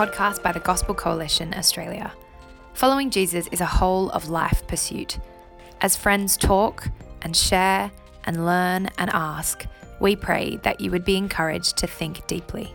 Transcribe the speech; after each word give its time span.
Podcast 0.00 0.42
by 0.42 0.50
the 0.50 0.60
Gospel 0.60 0.94
Coalition 0.94 1.52
Australia. 1.52 2.10
Following 2.72 3.10
Jesus 3.10 3.46
is 3.48 3.60
a 3.60 3.66
whole 3.66 4.08
of 4.12 4.30
life 4.30 4.66
pursuit. 4.66 5.18
As 5.82 5.94
friends 5.94 6.38
talk 6.38 6.88
and 7.20 7.36
share 7.36 7.90
and 8.24 8.46
learn 8.46 8.88
and 8.96 9.10
ask, 9.10 9.66
we 10.00 10.16
pray 10.16 10.56
that 10.62 10.80
you 10.80 10.90
would 10.90 11.04
be 11.04 11.18
encouraged 11.18 11.76
to 11.76 11.86
think 11.86 12.26
deeply. 12.26 12.72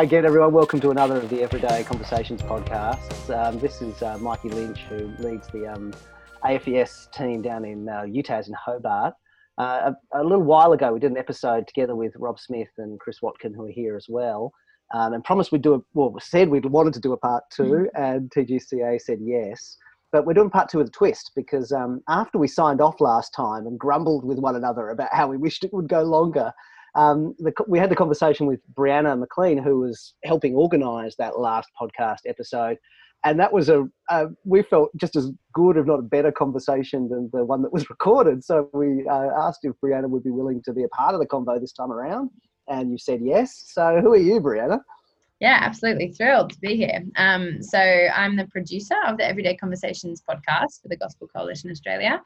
Hi 0.00 0.04
again, 0.04 0.24
everyone. 0.24 0.54
Welcome 0.54 0.80
to 0.80 0.90
another 0.90 1.18
of 1.18 1.28
the 1.28 1.42
Everyday 1.42 1.84
Conversations 1.84 2.40
podcasts. 2.40 3.28
Um, 3.28 3.58
this 3.58 3.82
is 3.82 4.02
uh, 4.02 4.16
Mikey 4.16 4.48
Lynch, 4.48 4.78
who 4.84 5.12
leads 5.18 5.46
the 5.48 5.66
um, 5.66 5.92
AFES 6.42 7.12
team 7.12 7.42
down 7.42 7.66
in 7.66 7.86
uh, 7.86 8.04
UTAS 8.06 8.48
in 8.48 8.54
Hobart. 8.54 9.12
Uh, 9.58 9.92
a, 10.14 10.18
a, 10.18 10.24
little 10.24 10.42
while 10.42 10.72
ago, 10.72 10.90
we 10.94 11.00
did 11.00 11.10
an 11.10 11.18
episode 11.18 11.68
together 11.68 11.94
with 11.94 12.14
Rob 12.16 12.40
Smith 12.40 12.70
and 12.78 12.98
Chris 12.98 13.20
Watkin, 13.20 13.52
who 13.52 13.66
are 13.66 13.70
here 13.70 13.94
as 13.94 14.06
well, 14.08 14.54
um, 14.94 15.12
and 15.12 15.22
promised 15.22 15.52
we'd 15.52 15.60
do 15.60 15.74
a 15.74 15.80
well, 15.92 16.16
said 16.18 16.48
we 16.48 16.60
wanted 16.60 16.94
to 16.94 17.00
do 17.00 17.12
a 17.12 17.18
part 17.18 17.44
2 17.52 17.62
mm. 17.62 17.86
and 17.94 18.30
TGCA 18.30 18.98
said 19.02 19.18
yes. 19.20 19.76
But 20.12 20.24
we're 20.24 20.32
doing 20.32 20.48
part 20.48 20.70
two 20.70 20.78
with 20.78 20.88
a 20.88 20.92
twist 20.92 21.32
because 21.36 21.72
um, 21.72 22.00
after 22.08 22.38
we 22.38 22.48
signed 22.48 22.80
off 22.80 23.02
last 23.02 23.34
time 23.34 23.66
and 23.66 23.78
grumbled 23.78 24.24
with 24.24 24.38
one 24.38 24.56
another 24.56 24.88
about 24.88 25.10
how 25.12 25.28
we 25.28 25.36
wished 25.36 25.62
it 25.62 25.74
would 25.74 25.88
go 25.88 26.02
longer, 26.02 26.54
um, 26.94 27.34
the, 27.38 27.52
we 27.68 27.78
had 27.78 27.90
the 27.90 27.96
conversation 27.96 28.46
with 28.46 28.60
Brianna 28.74 29.18
McLean, 29.18 29.58
who 29.58 29.80
was 29.80 30.14
helping 30.24 30.54
organise 30.54 31.16
that 31.16 31.38
last 31.38 31.68
podcast 31.80 32.20
episode, 32.26 32.78
and 33.24 33.38
that 33.38 33.52
was 33.52 33.68
a, 33.68 33.86
we 34.44 34.62
felt 34.62 34.90
just 34.96 35.14
as 35.14 35.30
good, 35.52 35.76
if 35.76 35.86
not 35.86 35.98
a 35.98 36.02
better, 36.02 36.32
conversation 36.32 37.08
than 37.08 37.28
the 37.32 37.44
one 37.44 37.62
that 37.62 37.72
was 37.72 37.90
recorded. 37.90 38.42
So 38.42 38.70
we 38.72 39.06
uh, 39.06 39.30
asked 39.38 39.60
if 39.62 39.72
Brianna 39.84 40.08
would 40.08 40.24
be 40.24 40.30
willing 40.30 40.62
to 40.64 40.72
be 40.72 40.84
a 40.84 40.88
part 40.88 41.14
of 41.14 41.20
the 41.20 41.26
convo 41.26 41.60
this 41.60 41.72
time 41.72 41.92
around, 41.92 42.30
and 42.68 42.90
you 42.90 42.98
said 42.98 43.20
yes. 43.22 43.70
So 43.72 44.00
who 44.00 44.12
are 44.12 44.16
you, 44.16 44.40
Brianna? 44.40 44.80
Yeah, 45.40 45.58
absolutely 45.62 46.12
thrilled 46.12 46.52
to 46.52 46.58
be 46.60 46.76
here. 46.76 47.02
Um, 47.16 47.62
so 47.62 47.78
I'm 47.78 48.36
the 48.36 48.46
producer 48.48 48.96
of 49.06 49.16
the 49.16 49.26
Everyday 49.26 49.56
Conversations 49.56 50.22
podcast 50.28 50.82
for 50.82 50.88
the 50.88 50.96
Gospel 50.96 51.28
Coalition 51.34 51.70
Australia. 51.70 52.20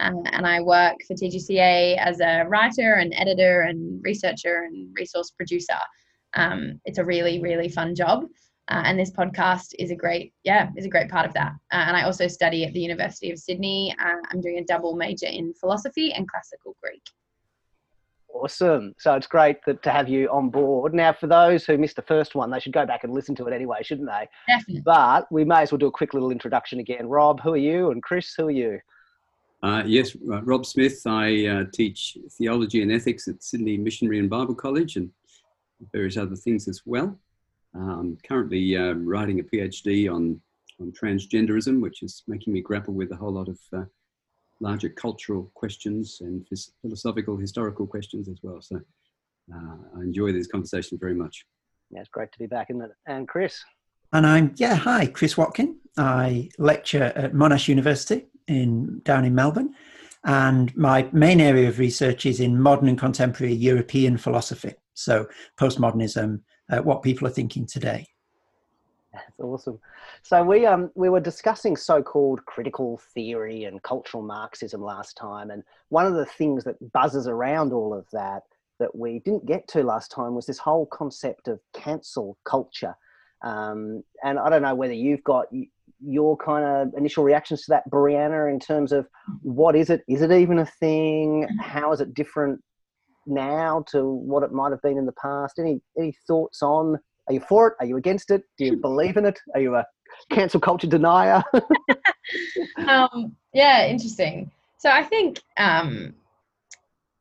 Uh, 0.00 0.12
and 0.32 0.46
I 0.46 0.60
work 0.60 0.96
for 1.06 1.14
TGCA 1.14 1.98
as 1.98 2.20
a 2.20 2.44
writer 2.48 2.94
and 2.94 3.12
editor 3.16 3.62
and 3.62 4.00
researcher 4.04 4.64
and 4.64 4.88
resource 4.94 5.30
producer. 5.30 5.78
Um, 6.34 6.80
it's 6.84 6.98
a 6.98 7.04
really, 7.04 7.40
really 7.40 7.68
fun 7.68 7.94
job. 7.94 8.24
Uh, 8.70 8.82
and 8.84 8.98
this 8.98 9.10
podcast 9.10 9.74
is 9.78 9.90
a 9.90 9.96
great, 9.96 10.34
yeah, 10.44 10.68
is 10.76 10.84
a 10.84 10.90
great 10.90 11.08
part 11.08 11.26
of 11.26 11.32
that. 11.32 11.52
Uh, 11.72 11.84
and 11.86 11.96
I 11.96 12.02
also 12.02 12.28
study 12.28 12.64
at 12.64 12.74
the 12.74 12.80
University 12.80 13.30
of 13.30 13.38
Sydney. 13.38 13.94
Uh, 13.98 14.16
I'm 14.30 14.42
doing 14.42 14.58
a 14.58 14.64
double 14.64 14.94
major 14.94 15.26
in 15.26 15.54
philosophy 15.54 16.12
and 16.12 16.28
classical 16.28 16.76
Greek. 16.82 17.02
Awesome. 18.28 18.94
So 18.98 19.14
it's 19.14 19.26
great 19.26 19.56
that, 19.64 19.82
to 19.82 19.90
have 19.90 20.08
you 20.08 20.28
on 20.28 20.50
board. 20.50 20.92
Now, 20.92 21.14
for 21.14 21.26
those 21.26 21.64
who 21.64 21.78
missed 21.78 21.96
the 21.96 22.02
first 22.02 22.34
one, 22.34 22.50
they 22.50 22.60
should 22.60 22.74
go 22.74 22.84
back 22.84 23.04
and 23.04 23.14
listen 23.14 23.34
to 23.36 23.46
it 23.46 23.54
anyway, 23.54 23.78
shouldn't 23.82 24.08
they? 24.08 24.28
Definitely. 24.46 24.82
But 24.84 25.32
we 25.32 25.46
may 25.46 25.62
as 25.62 25.72
well 25.72 25.78
do 25.78 25.86
a 25.86 25.90
quick 25.90 26.12
little 26.12 26.30
introduction 26.30 26.78
again. 26.78 27.08
Rob, 27.08 27.40
who 27.40 27.54
are 27.54 27.56
you? 27.56 27.90
And 27.90 28.02
Chris, 28.02 28.34
who 28.34 28.48
are 28.48 28.52
you? 28.52 28.78
Uh, 29.62 29.82
yes, 29.86 30.16
uh, 30.30 30.42
Rob 30.42 30.64
Smith. 30.64 31.00
I 31.06 31.46
uh, 31.46 31.64
teach 31.72 32.16
theology 32.32 32.82
and 32.82 32.92
ethics 32.92 33.26
at 33.26 33.42
Sydney 33.42 33.76
Missionary 33.76 34.18
and 34.18 34.30
Bible 34.30 34.54
College 34.54 34.96
and 34.96 35.10
various 35.92 36.16
other 36.16 36.36
things 36.36 36.68
as 36.68 36.82
well. 36.84 37.18
I'm 37.74 38.16
currently 38.26 38.76
um, 38.76 39.06
writing 39.06 39.40
a 39.40 39.42
PhD 39.42 40.12
on, 40.12 40.40
on 40.80 40.92
transgenderism, 40.92 41.80
which 41.80 42.02
is 42.02 42.22
making 42.26 42.52
me 42.52 42.60
grapple 42.60 42.94
with 42.94 43.12
a 43.12 43.16
whole 43.16 43.32
lot 43.32 43.48
of 43.48 43.58
uh, 43.72 43.84
larger 44.60 44.88
cultural 44.88 45.50
questions 45.54 46.18
and 46.20 46.46
philosophical, 46.82 47.36
historical 47.36 47.86
questions 47.86 48.28
as 48.28 48.38
well. 48.42 48.60
So 48.60 48.80
uh, 49.54 49.76
I 49.96 50.00
enjoy 50.00 50.32
this 50.32 50.46
conversation 50.46 50.98
very 50.98 51.14
much. 51.14 51.44
Yeah, 51.90 52.00
it's 52.00 52.08
great 52.08 52.32
to 52.32 52.38
be 52.38 52.46
back, 52.46 52.70
isn't 52.70 52.82
it? 52.82 52.90
And 53.06 53.28
Chris. 53.28 53.62
And 54.12 54.26
I'm, 54.26 54.54
yeah, 54.56 54.74
hi, 54.74 55.06
Chris 55.06 55.36
Watkin. 55.36 55.76
I 55.96 56.48
lecture 56.58 57.04
at 57.14 57.32
Monash 57.32 57.68
University 57.68 58.26
in 58.48 59.00
down 59.04 59.24
in 59.24 59.34
Melbourne, 59.34 59.74
and 60.24 60.76
my 60.76 61.08
main 61.12 61.40
area 61.40 61.68
of 61.68 61.78
research 61.78 62.26
is 62.26 62.40
in 62.40 62.60
modern 62.60 62.88
and 62.88 62.98
contemporary 62.98 63.54
European 63.54 64.16
philosophy. 64.16 64.74
So 64.94 65.28
postmodernism, 65.56 66.40
uh, 66.70 66.78
what 66.78 67.02
people 67.02 67.28
are 67.28 67.30
thinking 67.30 67.66
today. 67.66 68.06
That's 69.12 69.40
awesome. 69.40 69.78
So 70.22 70.42
we 70.42 70.66
um 70.66 70.90
we 70.94 71.08
were 71.08 71.20
discussing 71.20 71.76
so-called 71.76 72.44
critical 72.46 73.00
theory 73.14 73.64
and 73.64 73.82
cultural 73.82 74.22
Marxism 74.22 74.82
last 74.82 75.16
time, 75.16 75.50
and 75.50 75.62
one 75.88 76.06
of 76.06 76.14
the 76.14 76.26
things 76.26 76.64
that 76.64 76.92
buzzes 76.92 77.26
around 77.26 77.72
all 77.72 77.94
of 77.94 78.06
that 78.12 78.42
that 78.78 78.94
we 78.94 79.18
didn't 79.20 79.46
get 79.46 79.66
to 79.68 79.82
last 79.82 80.10
time 80.10 80.34
was 80.34 80.46
this 80.46 80.58
whole 80.58 80.86
concept 80.86 81.48
of 81.48 81.60
cancel 81.72 82.38
culture. 82.44 82.94
Um, 83.42 84.04
and 84.22 84.38
I 84.38 84.48
don't 84.50 84.62
know 84.62 84.74
whether 84.74 84.94
you've 84.94 85.24
got 85.24 85.46
your 86.00 86.36
kind 86.36 86.64
of 86.64 86.94
initial 86.96 87.24
reactions 87.24 87.62
to 87.62 87.70
that, 87.70 87.90
Brianna, 87.90 88.52
in 88.52 88.60
terms 88.60 88.92
of 88.92 89.06
what 89.42 89.74
is 89.74 89.90
it? 89.90 90.02
Is 90.08 90.22
it 90.22 90.30
even 90.30 90.58
a 90.58 90.66
thing? 90.66 91.48
How 91.60 91.92
is 91.92 92.00
it 92.00 92.14
different 92.14 92.60
now 93.26 93.84
to 93.88 94.04
what 94.04 94.42
it 94.42 94.52
might 94.52 94.70
have 94.70 94.82
been 94.82 94.98
in 94.98 95.06
the 95.06 95.12
past? 95.20 95.58
Any 95.58 95.80
any 95.98 96.14
thoughts 96.26 96.62
on? 96.62 96.98
Are 97.28 97.34
you 97.34 97.40
for 97.40 97.68
it? 97.68 97.74
Are 97.80 97.86
you 97.86 97.96
against 97.96 98.30
it? 98.30 98.42
Do 98.56 98.64
you 98.64 98.76
believe 98.82 99.16
in 99.16 99.26
it? 99.26 99.38
Are 99.54 99.60
you 99.60 99.74
a 99.74 99.84
cancel 100.30 100.60
culture 100.60 100.86
denier? 100.86 101.42
um, 102.86 103.36
yeah, 103.52 103.86
interesting. 103.86 104.50
So 104.78 104.90
I 104.90 105.02
think, 105.02 105.40
um, 105.56 106.14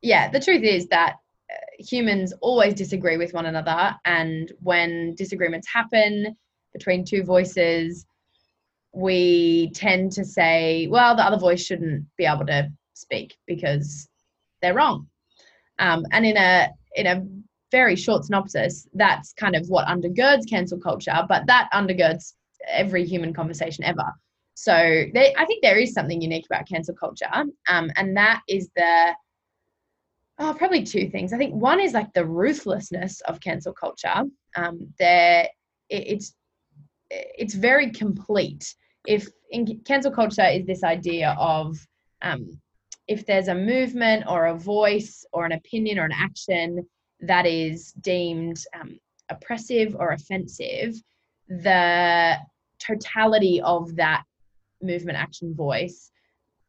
yeah, 0.02 0.30
the 0.30 0.40
truth 0.40 0.64
is 0.64 0.88
that 0.88 1.16
uh, 1.52 1.56
humans 1.80 2.34
always 2.42 2.74
disagree 2.74 3.18
with 3.18 3.34
one 3.34 3.48
another, 3.48 3.96
and 4.06 4.52
when 4.62 5.16
disagreements 5.16 5.68
happen 5.74 6.38
between 6.74 7.04
two 7.04 7.24
voices, 7.24 8.06
we 8.98 9.70
tend 9.76 10.12
to 10.12 10.26
say, 10.26 10.88
well, 10.88 11.16
the 11.16 11.24
other 11.24 11.38
voice 11.38 11.64
shouldn't 11.64 12.04
be 12.18 12.26
able 12.26 12.48
to 12.48 12.68
speak 12.96 13.38
because 13.46 14.10
they're 14.62 14.74
wrong. 14.74 15.08
Um, 15.78 16.04
and 16.12 16.26
in 16.26 16.36
a 16.36 16.70
in 16.96 17.06
a 17.06 17.24
very 17.72 17.96
short 17.96 18.26
synopsis, 18.26 18.88
that's 18.94 19.34
kind 19.34 19.56
of 19.56 19.68
what 19.68 19.88
undergirds 19.88 20.50
cancel 20.50 20.80
culture, 20.80 21.16
but 21.30 21.46
that 21.46 21.70
undergirds 21.74 22.34
every 22.68 23.06
human 23.06 23.34
conversation 23.34 23.84
ever. 23.84 24.12
So 24.56 24.74
they, 25.14 25.36
I 25.38 25.46
think 25.46 25.62
there 25.62 25.78
is 25.78 25.94
something 25.94 26.20
unique 26.20 26.48
about 26.48 26.68
cancel 26.68 26.96
culture, 26.96 27.30
um, 27.68 27.92
and 27.98 28.18
that 28.18 28.42
is 28.48 28.68
the 28.76 29.14
oh, 30.40 30.56
probably 30.58 30.84
two 30.84 31.08
things. 31.08 31.34
I 31.34 31.38
think 31.38 31.54
one 31.54 31.80
is 31.80 31.94
like 31.94 32.12
the 32.14 32.26
ruthlessness 32.26 33.22
of 33.22 33.40
cancel 33.42 33.74
culture. 33.74 34.24
Um, 34.56 34.92
there, 34.98 35.48
it, 35.90 36.04
it's 36.08 36.34
it's 37.12 37.54
very 37.54 37.92
complete. 37.92 38.74
If 39.06 39.28
in 39.52 39.80
cancel 39.86 40.12
culture 40.12 40.46
is 40.46 40.66
this 40.66 40.84
idea 40.84 41.36
of 41.40 41.78
um, 42.22 42.60
if 43.08 43.26
there's 43.26 43.48
a 43.48 43.56
movement 43.56 44.26
or 44.28 44.48
a 44.48 44.58
voice 44.58 45.26
or 45.32 45.46
an 45.46 45.54
opinion 45.54 46.00
or 46.00 46.06
an 46.06 46.12
action 46.12 46.86
that 47.22 47.46
is 47.46 47.94
deemed 48.02 48.60
um, 48.80 49.00
oppressive 49.30 49.96
or 49.96 50.12
offensive, 50.12 50.96
the 51.48 52.36
totality 52.80 53.62
of 53.62 53.96
that 53.96 54.24
movement, 54.82 55.18
action, 55.18 55.54
voice 55.56 56.12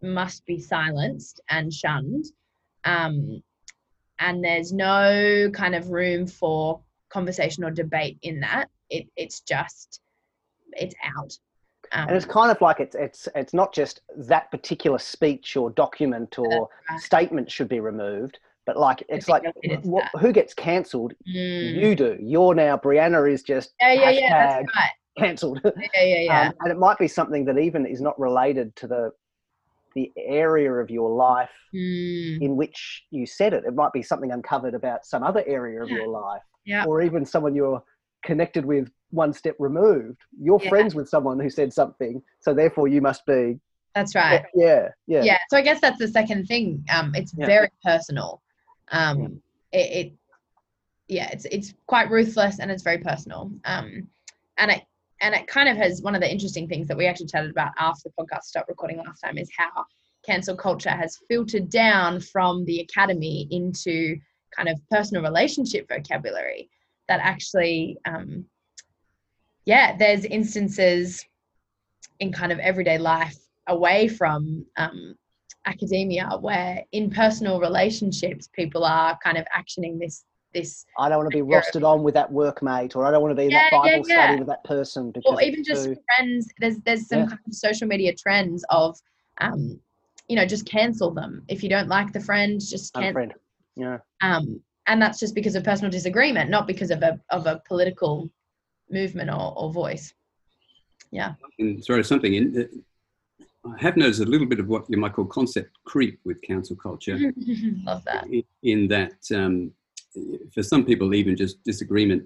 must 0.03 0.47
be 0.47 0.61
silenced 0.61 1.41
and 1.51 1.73
shunned. 1.73 2.25
Um, 2.85 3.43
and 4.21 4.43
there's 4.43 4.73
no 4.73 5.51
kind 5.53 5.75
of 5.75 5.91
room 5.91 6.27
for 6.27 6.81
conversation 7.09 7.65
or 7.65 7.71
debate 7.71 8.19
in 8.23 8.41
that. 8.41 8.69
It, 8.91 9.09
it's 9.17 9.41
just 9.41 10.01
it's 10.73 10.95
out. 11.05 11.33
Um, 11.93 12.09
and 12.09 12.17
it's 12.17 12.27
kind 12.27 12.51
of 12.51 12.61
like 12.61 12.81
it's 12.81 12.95
it's 12.95 13.29
it's 13.35 13.55
not 13.55 13.73
just 13.73 14.01
that 14.17 14.51
particular 14.51 14.99
speech 14.99 15.57
or 15.57 15.71
document 15.71 16.39
or 16.39 16.69
right. 16.91 17.01
statement 17.01 17.51
should 17.51 17.69
be 17.69 17.81
removed, 17.81 18.39
but 18.67 18.77
like 18.77 19.03
it's 19.09 19.29
like 19.29 19.45
what, 19.83 20.05
who 20.21 20.33
gets 20.33 20.55
cancelled? 20.55 21.15
Mm. 21.29 21.75
You 21.75 21.95
do. 21.95 22.17
You're 22.21 22.55
now 22.55 22.77
Brianna 22.77 23.31
is 23.33 23.43
just 23.43 23.75
yeah 23.81 23.93
yeah 23.93 24.11
yeah 24.11 24.47
that's 24.47 24.77
right. 24.77 24.91
cancelled. 25.19 25.61
Yeah 25.65 26.03
yeah 26.03 26.21
yeah. 26.21 26.49
Um, 26.49 26.55
and 26.61 26.73
it 26.73 26.79
might 26.79 26.99
be 26.99 27.09
something 27.09 27.45
that 27.47 27.59
even 27.59 27.87
is 27.87 28.01
not 28.01 28.19
related 28.19 28.75
to 28.77 28.87
the 28.87 29.13
the 29.95 30.13
area 30.17 30.73
of 30.73 30.91
your 30.91 31.11
life 31.11 31.51
mm. 31.75 32.41
in 32.41 32.57
which 32.57 33.05
you 33.11 33.27
said 33.27 33.53
it. 33.53 33.65
It 33.67 33.75
might 33.75 33.93
be 33.93 34.03
something 34.03 34.31
uncovered 34.33 34.75
about 34.75 35.05
some 35.05 35.23
other 35.23 35.43
area 35.47 35.83
of 35.83 35.89
yeah. 35.89 35.97
your 35.97 36.09
life, 36.09 36.43
yeah. 36.65 36.85
or 36.85 37.03
even 37.03 37.25
someone 37.25 37.55
you're 37.55 37.83
connected 38.23 38.65
with 38.65 38.91
one 39.11 39.33
step 39.33 39.57
removed. 39.59 40.19
You're 40.41 40.61
Yeah. 40.61 40.69
friends 40.69 40.95
with 40.95 41.09
someone 41.09 41.39
who 41.41 41.51
said 41.51 41.73
something, 41.73 42.23
so 42.41 42.55
therefore 42.55 42.89
you 42.89 43.01
must 43.01 43.25
be. 43.27 43.59
That's 43.95 44.15
right. 44.15 44.45
Yeah, 44.55 44.89
yeah. 45.07 45.25
yeah 45.25 45.39
so 45.51 45.57
i 45.57 45.63
guess 45.63 45.81
that's 45.81 45.99
the 45.99 46.07
second 46.07 46.47
thing 46.47 46.85
um 46.93 47.13
it's 47.15 47.33
Yeah. 47.33 47.47
very 47.47 47.71
personal 47.83 48.41
um 48.93 49.41
it, 49.73 50.07
it 50.07 50.13
yeah 51.09 51.29
it's 51.33 51.47
it's 51.47 51.75
quite 51.87 52.11
ruthless 52.11 52.61
and 52.61 52.71
it's 52.71 52.83
very 52.83 52.99
personal 52.99 53.51
um 53.65 54.07
and 54.59 54.71
it 54.71 54.83
and 55.21 55.35
it 55.35 55.49
kind 55.49 55.69
of 55.69 55.77
has 55.77 56.01
one 56.03 56.15
of 56.15 56.21
the 56.21 56.31
interesting 56.31 56.69
things 56.69 56.87
that 56.87 56.97
we 56.97 57.07
actually 57.07 57.27
chatted 57.27 57.51
about 57.51 57.73
after 57.79 58.09
the 58.09 58.23
podcast 58.23 58.43
stopped 58.43 58.69
recording 58.69 58.99
last 58.99 59.21
time 59.21 59.37
is 59.39 59.51
how 59.57 59.85
cancel 60.25 60.55
culture 60.55 60.91
has 60.91 61.19
filtered 61.29 61.69
down 61.71 62.21
from 62.21 62.65
the 62.67 62.81
academy 62.81 63.49
into 63.51 64.17
kind 64.55 64.69
of 64.69 64.79
personal 64.91 65.23
relationship 65.23 65.89
vocabulary 65.89 66.69
that 67.09 67.21
actually 67.21 67.97
um 68.05 68.45
yeah 69.69 69.95
there's 69.97 70.25
instances 70.25 71.25
in 72.21 72.33
kind 72.33 72.51
of 72.51 72.59
everyday 72.59 72.99
life 72.99 73.37
away 73.69 74.09
from 74.09 74.65
um, 74.79 75.15
academia 75.67 76.27
where 76.41 76.83
in 76.93 77.11
personal 77.11 77.61
relationships 77.61 78.49
people 78.61 78.83
are 78.83 79.17
kind 79.23 79.37
of 79.37 79.47
actioning 79.61 79.99
this 80.01 80.25
this 80.55 80.87
I 80.99 81.11
don't 81.11 81.19
want 81.19 81.31
to 81.31 81.37
be 81.45 81.45
rostered 81.55 81.87
on 81.87 82.03
with 82.03 82.15
that 82.15 82.33
workmate, 82.33 82.97
or 82.97 83.05
I 83.05 83.11
don't 83.11 83.21
want 83.21 83.33
to 83.33 83.41
be 83.43 83.49
in 83.49 83.53
that 83.53 83.69
Yeah, 83.71 83.81
yeah, 83.85 83.93
Bible 83.97 84.09
yeah. 84.09 84.25
study 84.25 84.39
with 84.39 84.47
that 84.49 84.65
person. 84.65 85.11
Because 85.11 85.31
or 85.31 85.43
even 85.43 85.63
just 85.63 85.85
too- 85.85 85.97
friends 86.17 86.49
there's 86.59 86.79
there's 86.87 87.07
some 87.07 87.27
kind 87.29 87.39
of 87.47 87.55
social 87.55 87.87
media 87.87 88.15
trends 88.15 88.65
of 88.71 88.97
um 89.43 89.79
you 90.29 90.37
know 90.37 90.47
just 90.47 90.65
cancel 90.65 91.11
them 91.13 91.43
if 91.49 91.63
you 91.63 91.69
don't 91.69 91.89
like 91.89 92.15
the 92.15 92.21
friend 92.29 92.53
just 92.75 92.95
cancel 92.95 93.23
unfriend. 93.23 93.33
Yeah. 93.77 93.99
um 94.23 94.45
and 94.87 95.03
that's 95.03 95.21
just 95.21 95.35
because 95.35 95.55
of 95.55 95.63
personal 95.65 95.91
disagreement 95.91 96.49
not 96.49 96.67
because 96.67 96.91
of 96.91 97.03
a 97.03 97.21
of 97.37 97.47
a 97.47 97.61
political 97.69 98.31
movement 98.91 99.31
or, 99.31 99.53
or 99.59 99.73
voice 99.73 100.15
yeah 101.11 101.35
And 101.59 101.83
throw 101.85 102.03
something 102.03 102.35
in. 102.35 102.47
uh, 102.63 103.69
I 103.69 103.83
have 103.83 103.97
noticed 103.97 104.21
a 104.21 104.25
little 104.25 104.47
bit 104.47 104.61
of 104.61 104.69
what 104.69 104.87
you 104.89 104.97
might 104.97 105.13
call 105.15 105.27
concept 105.27 105.71
creep 105.85 106.21
with 106.25 106.41
cancel 106.43 106.77
culture. 106.77 107.19
love 107.85 108.05
that 108.05 108.25
i- 108.33 108.45
in 108.63 108.89
that 108.89 109.19
um, 109.35 109.73
for 110.55 110.63
some 110.63 110.85
people 110.85 111.15
even 111.15 111.37
just 111.37 111.63
disagreement 111.65 112.23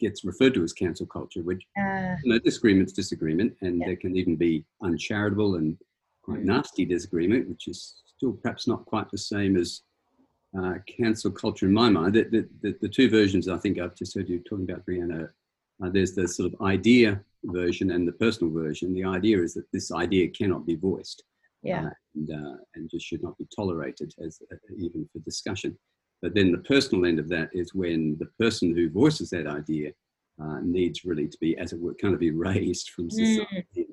gets 0.00 0.24
referred 0.24 0.54
to 0.54 0.62
as 0.64 0.72
cancel 0.72 1.06
culture 1.06 1.42
which 1.42 1.62
uh, 1.78 2.16
you 2.22 2.32
know 2.32 2.38
disagreement's 2.40 2.92
disagreement 2.92 3.54
and 3.60 3.80
Yeah. 3.80 3.86
there 3.88 3.96
can 3.96 4.16
even 4.16 4.36
be 4.36 4.64
uncharitable 4.82 5.56
and 5.56 5.76
quite 6.22 6.40
Mm. 6.40 6.44
nasty 6.46 6.84
disagreement 6.84 7.48
which 7.48 7.68
is 7.68 7.78
still 8.16 8.32
perhaps 8.32 8.66
not 8.66 8.84
quite 8.86 9.08
the 9.10 9.18
same 9.18 9.56
as 9.56 9.82
uh, 10.58 10.74
cancel 10.86 11.30
culture 11.30 11.66
in 11.66 11.72
my 11.72 11.88
mind 11.90 12.14
the, 12.14 12.24
the, 12.24 12.48
the, 12.62 12.70
the 12.82 12.88
two 12.88 13.08
versions 13.08 13.48
i 13.48 13.58
think 13.58 13.78
i've 13.78 13.94
just 13.96 14.14
heard 14.14 14.28
you 14.28 14.38
talking 14.40 14.68
about 14.70 14.84
brianna 14.86 15.28
uh, 15.82 15.90
there's 15.90 16.14
the 16.14 16.26
sort 16.28 16.52
of 16.52 16.60
idea 16.62 17.20
version 17.44 17.90
and 17.90 18.06
the 18.06 18.12
personal 18.12 18.52
version 18.52 18.94
the 18.94 19.04
idea 19.04 19.40
is 19.42 19.52
that 19.54 19.70
this 19.72 19.90
idea 19.92 20.28
cannot 20.28 20.64
be 20.66 20.76
voiced 20.76 21.24
yeah 21.62 21.86
uh, 21.86 21.90
and, 22.14 22.30
uh, 22.30 22.56
and 22.74 22.90
just 22.90 23.06
should 23.06 23.22
not 23.22 23.36
be 23.38 23.46
tolerated 23.54 24.12
as 24.24 24.40
uh, 24.52 24.56
even 24.76 25.08
for 25.12 25.18
discussion. 25.20 25.76
But 26.20 26.34
then 26.34 26.52
the 26.52 26.58
personal 26.58 27.06
end 27.06 27.18
of 27.18 27.28
that 27.30 27.48
is 27.52 27.74
when 27.74 28.16
the 28.18 28.26
person 28.38 28.74
who 28.74 28.88
voices 28.90 29.30
that 29.30 29.46
idea 29.46 29.92
uh, 30.42 30.60
needs 30.62 31.04
really 31.04 31.26
to 31.28 31.38
be, 31.40 31.56
as 31.56 31.72
it 31.72 31.80
were, 31.80 31.94
kind 31.94 32.14
of 32.14 32.22
erased 32.22 32.90
from 32.90 33.10
society 33.10 33.86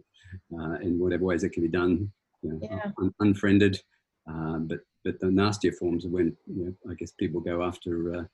uh, 0.53 0.75
in 0.81 0.99
whatever 0.99 1.23
ways 1.25 1.43
it 1.43 1.53
can 1.53 1.63
be 1.63 1.69
done, 1.69 2.11
you 2.43 2.49
know, 2.51 2.59
Yeah. 2.61 2.91
un- 3.01 3.13
unfriended. 3.19 3.81
Um, 4.27 4.67
but 4.67 4.81
but 5.05 5.19
the 5.19 5.31
nastier 5.31 5.71
forms 5.71 6.05
are 6.05 6.09
when 6.09 6.35
you 6.45 6.65
know, 6.65 6.91
I 6.91 6.93
guess 6.95 7.13
people 7.13 7.39
go 7.39 7.63
after 7.63 7.93
uh, 8.17 8.25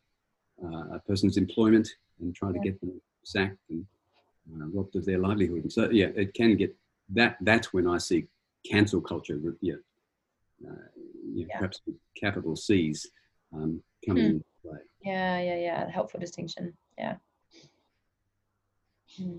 uh, 0.66 0.96
a 0.98 1.00
person's 1.07 1.38
employment 1.38 1.88
and 2.19 2.34
try 2.36 2.52
to 2.52 2.60
get 2.60 2.80
them 2.81 3.00
sacked 3.25 3.57
and 3.69 3.86
uh, 4.54 4.68
robbed 4.74 4.95
of 4.95 5.06
their 5.06 5.18
livelihood. 5.19 5.63
And 5.63 5.72
so 5.72 5.89
yeah, 5.89 6.07
it 6.16 6.33
can 6.33 6.56
get 6.56 6.75
that. 7.13 7.38
That's 7.42 7.74
when 7.74 7.88
I 7.88 7.98
see 7.98 8.27
cancel 8.69 9.01
culture, 9.01 9.39
yeah, 9.62 9.75
uh, 10.68 10.74
yeah, 11.33 11.45
Yeah. 11.50 11.57
perhaps 11.57 11.81
with 11.86 11.95
capital 12.16 12.56
C's 12.56 13.07
um, 13.54 13.81
coming 14.06 14.24
Hmm. 14.24 14.30
into 14.31 14.45
play. 14.63 14.80
Yeah, 15.01 15.39
yeah, 15.42 15.57
yeah. 15.57 15.89
Helpful 15.89 16.19
distinction. 16.19 16.75
Yeah. 16.98 17.18
Hmm. 19.18 19.38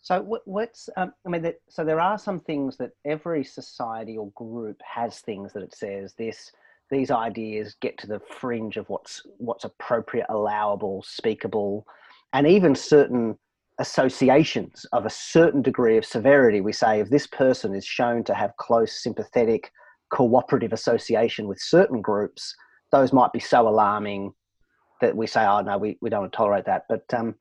So 0.00 0.20
what, 0.20 0.42
what's 0.46 0.90
um, 0.96 1.14
I 1.24 1.30
mean, 1.30 1.42
that, 1.42 1.60
so 1.68 1.82
there 1.84 2.00
are 2.00 2.18
some 2.18 2.40
things 2.40 2.76
that 2.76 2.90
every 3.04 3.42
society 3.42 4.18
or 4.18 4.30
group 4.32 4.80
has 4.84 5.20
things 5.20 5.52
that 5.54 5.62
it 5.62 5.74
says 5.74 6.12
this 6.14 6.52
these 6.90 7.10
ideas 7.10 7.76
get 7.80 7.96
to 7.98 8.06
the 8.06 8.20
fringe 8.20 8.76
of 8.76 8.86
what's 8.90 9.22
what's 9.38 9.64
appropriate, 9.64 10.26
allowable, 10.28 11.02
speakable, 11.02 11.86
and 12.34 12.46
even 12.46 12.74
certain 12.74 13.38
associations 13.78 14.84
of 14.92 15.06
a 15.06 15.10
certain 15.10 15.62
degree 15.62 15.96
of 15.96 16.04
severity. 16.04 16.60
We 16.60 16.72
say 16.72 17.00
if 17.00 17.08
this 17.08 17.26
person 17.26 17.74
is 17.74 17.86
shown 17.86 18.24
to 18.24 18.34
have 18.34 18.56
close, 18.58 19.02
sympathetic, 19.02 19.70
cooperative 20.10 20.72
association 20.72 21.46
with 21.46 21.60
certain 21.60 22.02
groups, 22.02 22.54
those 22.92 23.12
might 23.12 23.32
be 23.32 23.40
so 23.40 23.68
alarming 23.68 24.32
that 25.00 25.16
we 25.16 25.26
say, 25.26 25.44
oh 25.46 25.60
no, 25.60 25.78
we, 25.78 25.96
we 26.00 26.10
don't 26.10 26.20
want 26.22 26.32
to 26.32 26.36
tolerate 26.36 26.66
that. 26.66 26.82
But 26.88 27.02
um, 27.14 27.36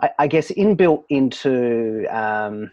I, 0.00 0.10
I 0.18 0.26
guess 0.26 0.50
inbuilt 0.50 1.04
into, 1.08 2.06
um, 2.10 2.70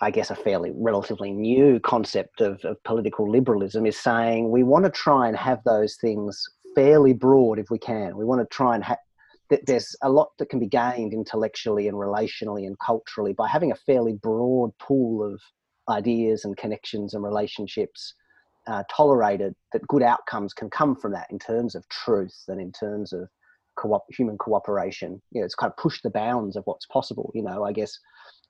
I 0.00 0.10
guess, 0.10 0.30
a 0.30 0.36
fairly 0.36 0.72
relatively 0.74 1.32
new 1.32 1.80
concept 1.80 2.40
of, 2.40 2.64
of 2.64 2.82
political 2.84 3.30
liberalism 3.30 3.84
is 3.84 3.96
saying 3.96 4.50
we 4.50 4.62
want 4.62 4.84
to 4.84 4.90
try 4.90 5.28
and 5.28 5.36
have 5.36 5.62
those 5.64 5.96
things 5.96 6.40
fairly 6.74 7.14
broad 7.14 7.58
if 7.58 7.70
we 7.70 7.78
can. 7.78 8.16
We 8.16 8.24
want 8.24 8.40
to 8.40 8.54
try 8.54 8.74
and 8.74 8.84
have. 9.50 9.60
There's 9.66 9.96
a 10.02 10.10
lot 10.10 10.30
that 10.38 10.48
can 10.48 10.58
be 10.58 10.68
gained 10.68 11.12
intellectually 11.12 11.88
and 11.88 11.96
relationally 11.96 12.66
and 12.66 12.78
culturally 12.78 13.32
by 13.32 13.48
having 13.48 13.72
a 13.72 13.76
fairly 13.76 14.14
broad 14.14 14.76
pool 14.78 15.24
of 15.24 15.40
ideas 15.88 16.44
and 16.44 16.56
connections 16.56 17.14
and 17.14 17.22
relationships 17.22 18.14
uh, 18.66 18.82
tolerated. 18.90 19.54
That 19.72 19.86
good 19.88 20.02
outcomes 20.02 20.52
can 20.52 20.70
come 20.70 20.96
from 20.96 21.12
that 21.12 21.28
in 21.30 21.38
terms 21.38 21.74
of 21.74 21.88
truth 21.88 22.44
and 22.48 22.60
in 22.60 22.72
terms 22.72 23.12
of 23.12 23.28
co- 23.76 24.04
human 24.10 24.38
cooperation. 24.38 25.20
You 25.30 25.40
know, 25.40 25.44
it's 25.44 25.54
kind 25.54 25.70
of 25.70 25.76
pushed 25.76 26.02
the 26.02 26.10
bounds 26.10 26.56
of 26.56 26.64
what's 26.64 26.86
possible. 26.86 27.30
You 27.34 27.42
know, 27.42 27.64
I 27.64 27.72
guess 27.72 27.98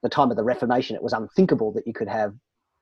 the 0.03 0.09
time 0.09 0.31
of 0.31 0.37
the 0.37 0.45
Reformation, 0.45 0.97
it 0.97 1.03
was 1.03 1.13
unthinkable 1.13 1.73
that 1.73 1.87
you 1.87 1.93
could 1.93 2.09
have 2.09 2.35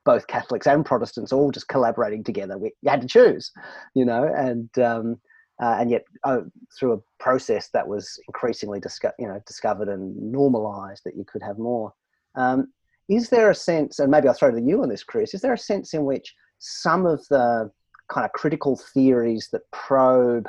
both 0.05 0.27
Catholics 0.27 0.67
and 0.67 0.85
Protestants 0.85 1.33
all 1.33 1.51
just 1.51 1.67
collaborating 1.67 2.23
together. 2.23 2.57
We, 2.57 2.71
you 2.81 2.89
had 2.89 3.01
to 3.01 3.07
choose, 3.07 3.51
you 3.95 4.05
know, 4.05 4.23
and 4.23 4.69
um, 4.77 5.19
uh, 5.61 5.77
and 5.79 5.89
yet 5.89 6.05
oh, 6.25 6.45
through 6.77 6.93
a 6.93 7.23
process 7.23 7.69
that 7.69 7.87
was 7.87 8.19
increasingly 8.27 8.79
disco- 8.79 9.13
you 9.19 9.27
know 9.27 9.41
discovered 9.47 9.87
and 9.89 10.15
normalised 10.31 11.03
that 11.05 11.15
you 11.15 11.23
could 11.25 11.41
have 11.41 11.57
more. 11.57 11.93
Um, 12.35 12.73
is 13.07 13.29
there 13.29 13.49
a 13.51 13.55
sense, 13.55 13.99
and 13.99 14.09
maybe 14.09 14.27
I'll 14.27 14.33
throw 14.33 14.51
to 14.51 14.61
you 14.61 14.81
on 14.81 14.89
this, 14.89 15.03
Chris? 15.03 15.33
Is 15.33 15.41
there 15.41 15.53
a 15.53 15.57
sense 15.57 15.93
in 15.93 16.05
which 16.05 16.33
some 16.59 17.05
of 17.05 17.25
the 17.29 17.71
kind 18.09 18.25
of 18.25 18.31
critical 18.33 18.75
theories 18.93 19.49
that 19.51 19.61
probe 19.71 20.47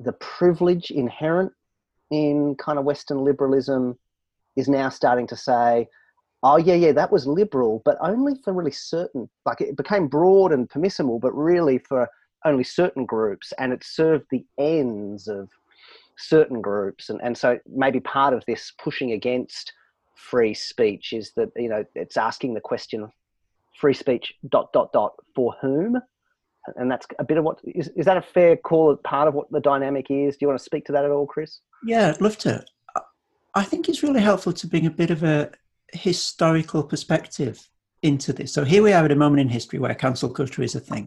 the 0.00 0.12
privilege 0.12 0.90
inherent 0.90 1.52
in 2.10 2.54
kind 2.56 2.78
of 2.78 2.84
Western 2.84 3.18
liberalism 3.24 3.98
is 4.56 4.68
now 4.68 4.88
starting 4.88 5.26
to 5.26 5.36
say, 5.36 5.88
oh, 6.42 6.56
yeah, 6.56 6.74
yeah, 6.74 6.92
that 6.92 7.10
was 7.10 7.26
liberal, 7.26 7.82
but 7.84 7.96
only 8.00 8.34
for 8.44 8.52
really 8.52 8.70
certain, 8.70 9.28
like 9.44 9.60
it 9.60 9.76
became 9.76 10.06
broad 10.06 10.52
and 10.52 10.68
permissible, 10.68 11.18
but 11.18 11.32
really 11.32 11.78
for 11.78 12.08
only 12.46 12.64
certain 12.64 13.04
groups, 13.04 13.52
and 13.58 13.72
it 13.72 13.84
served 13.84 14.26
the 14.30 14.44
ends 14.58 15.28
of 15.28 15.48
certain 16.18 16.60
groups. 16.62 17.10
And, 17.10 17.20
and 17.22 17.36
so 17.36 17.58
maybe 17.66 18.00
part 18.00 18.32
of 18.32 18.44
this 18.46 18.72
pushing 18.82 19.12
against 19.12 19.72
free 20.14 20.54
speech 20.54 21.12
is 21.12 21.32
that, 21.36 21.50
you 21.56 21.68
know, 21.68 21.84
it's 21.94 22.16
asking 22.16 22.54
the 22.54 22.60
question 22.60 23.10
free 23.78 23.94
speech 23.94 24.32
dot 24.48 24.72
dot 24.72 24.90
dot 24.92 25.12
for 25.34 25.54
whom 25.60 26.00
and 26.76 26.90
that's 26.90 27.06
a 27.18 27.24
bit 27.24 27.38
of 27.38 27.44
what 27.44 27.60
is, 27.64 27.88
is 27.96 28.06
that 28.06 28.16
a 28.16 28.22
fair 28.22 28.56
call 28.56 28.96
part 28.96 29.28
of 29.28 29.34
what 29.34 29.50
the 29.52 29.60
dynamic 29.60 30.06
is 30.10 30.34
do 30.34 30.38
you 30.40 30.48
want 30.48 30.58
to 30.58 30.64
speak 30.64 30.84
to 30.84 30.92
that 30.92 31.04
at 31.04 31.10
all 31.10 31.26
chris 31.26 31.60
Yeah, 31.84 32.10
I'd 32.10 32.20
love 32.20 32.38
to. 32.38 32.64
I- 33.54 33.64
think 33.64 33.88
it's 33.88 34.02
really 34.02 34.20
helpful 34.20 34.52
to 34.52 34.66
bring 34.66 34.86
a 34.86 34.90
bit 34.90 35.10
of 35.10 35.22
a 35.22 35.50
historical 35.92 36.82
perspective 36.82 37.68
into 38.02 38.32
this. 38.32 38.52
So 38.52 38.64
here 38.64 38.82
we 38.82 38.92
are 38.92 39.04
at 39.04 39.10
a 39.10 39.16
moment 39.16 39.40
in 39.40 39.48
history 39.48 39.78
where 39.78 39.94
cancel 39.94 40.28
culture 40.28 40.62
is 40.62 40.74
a 40.74 40.80
thing. 40.80 41.06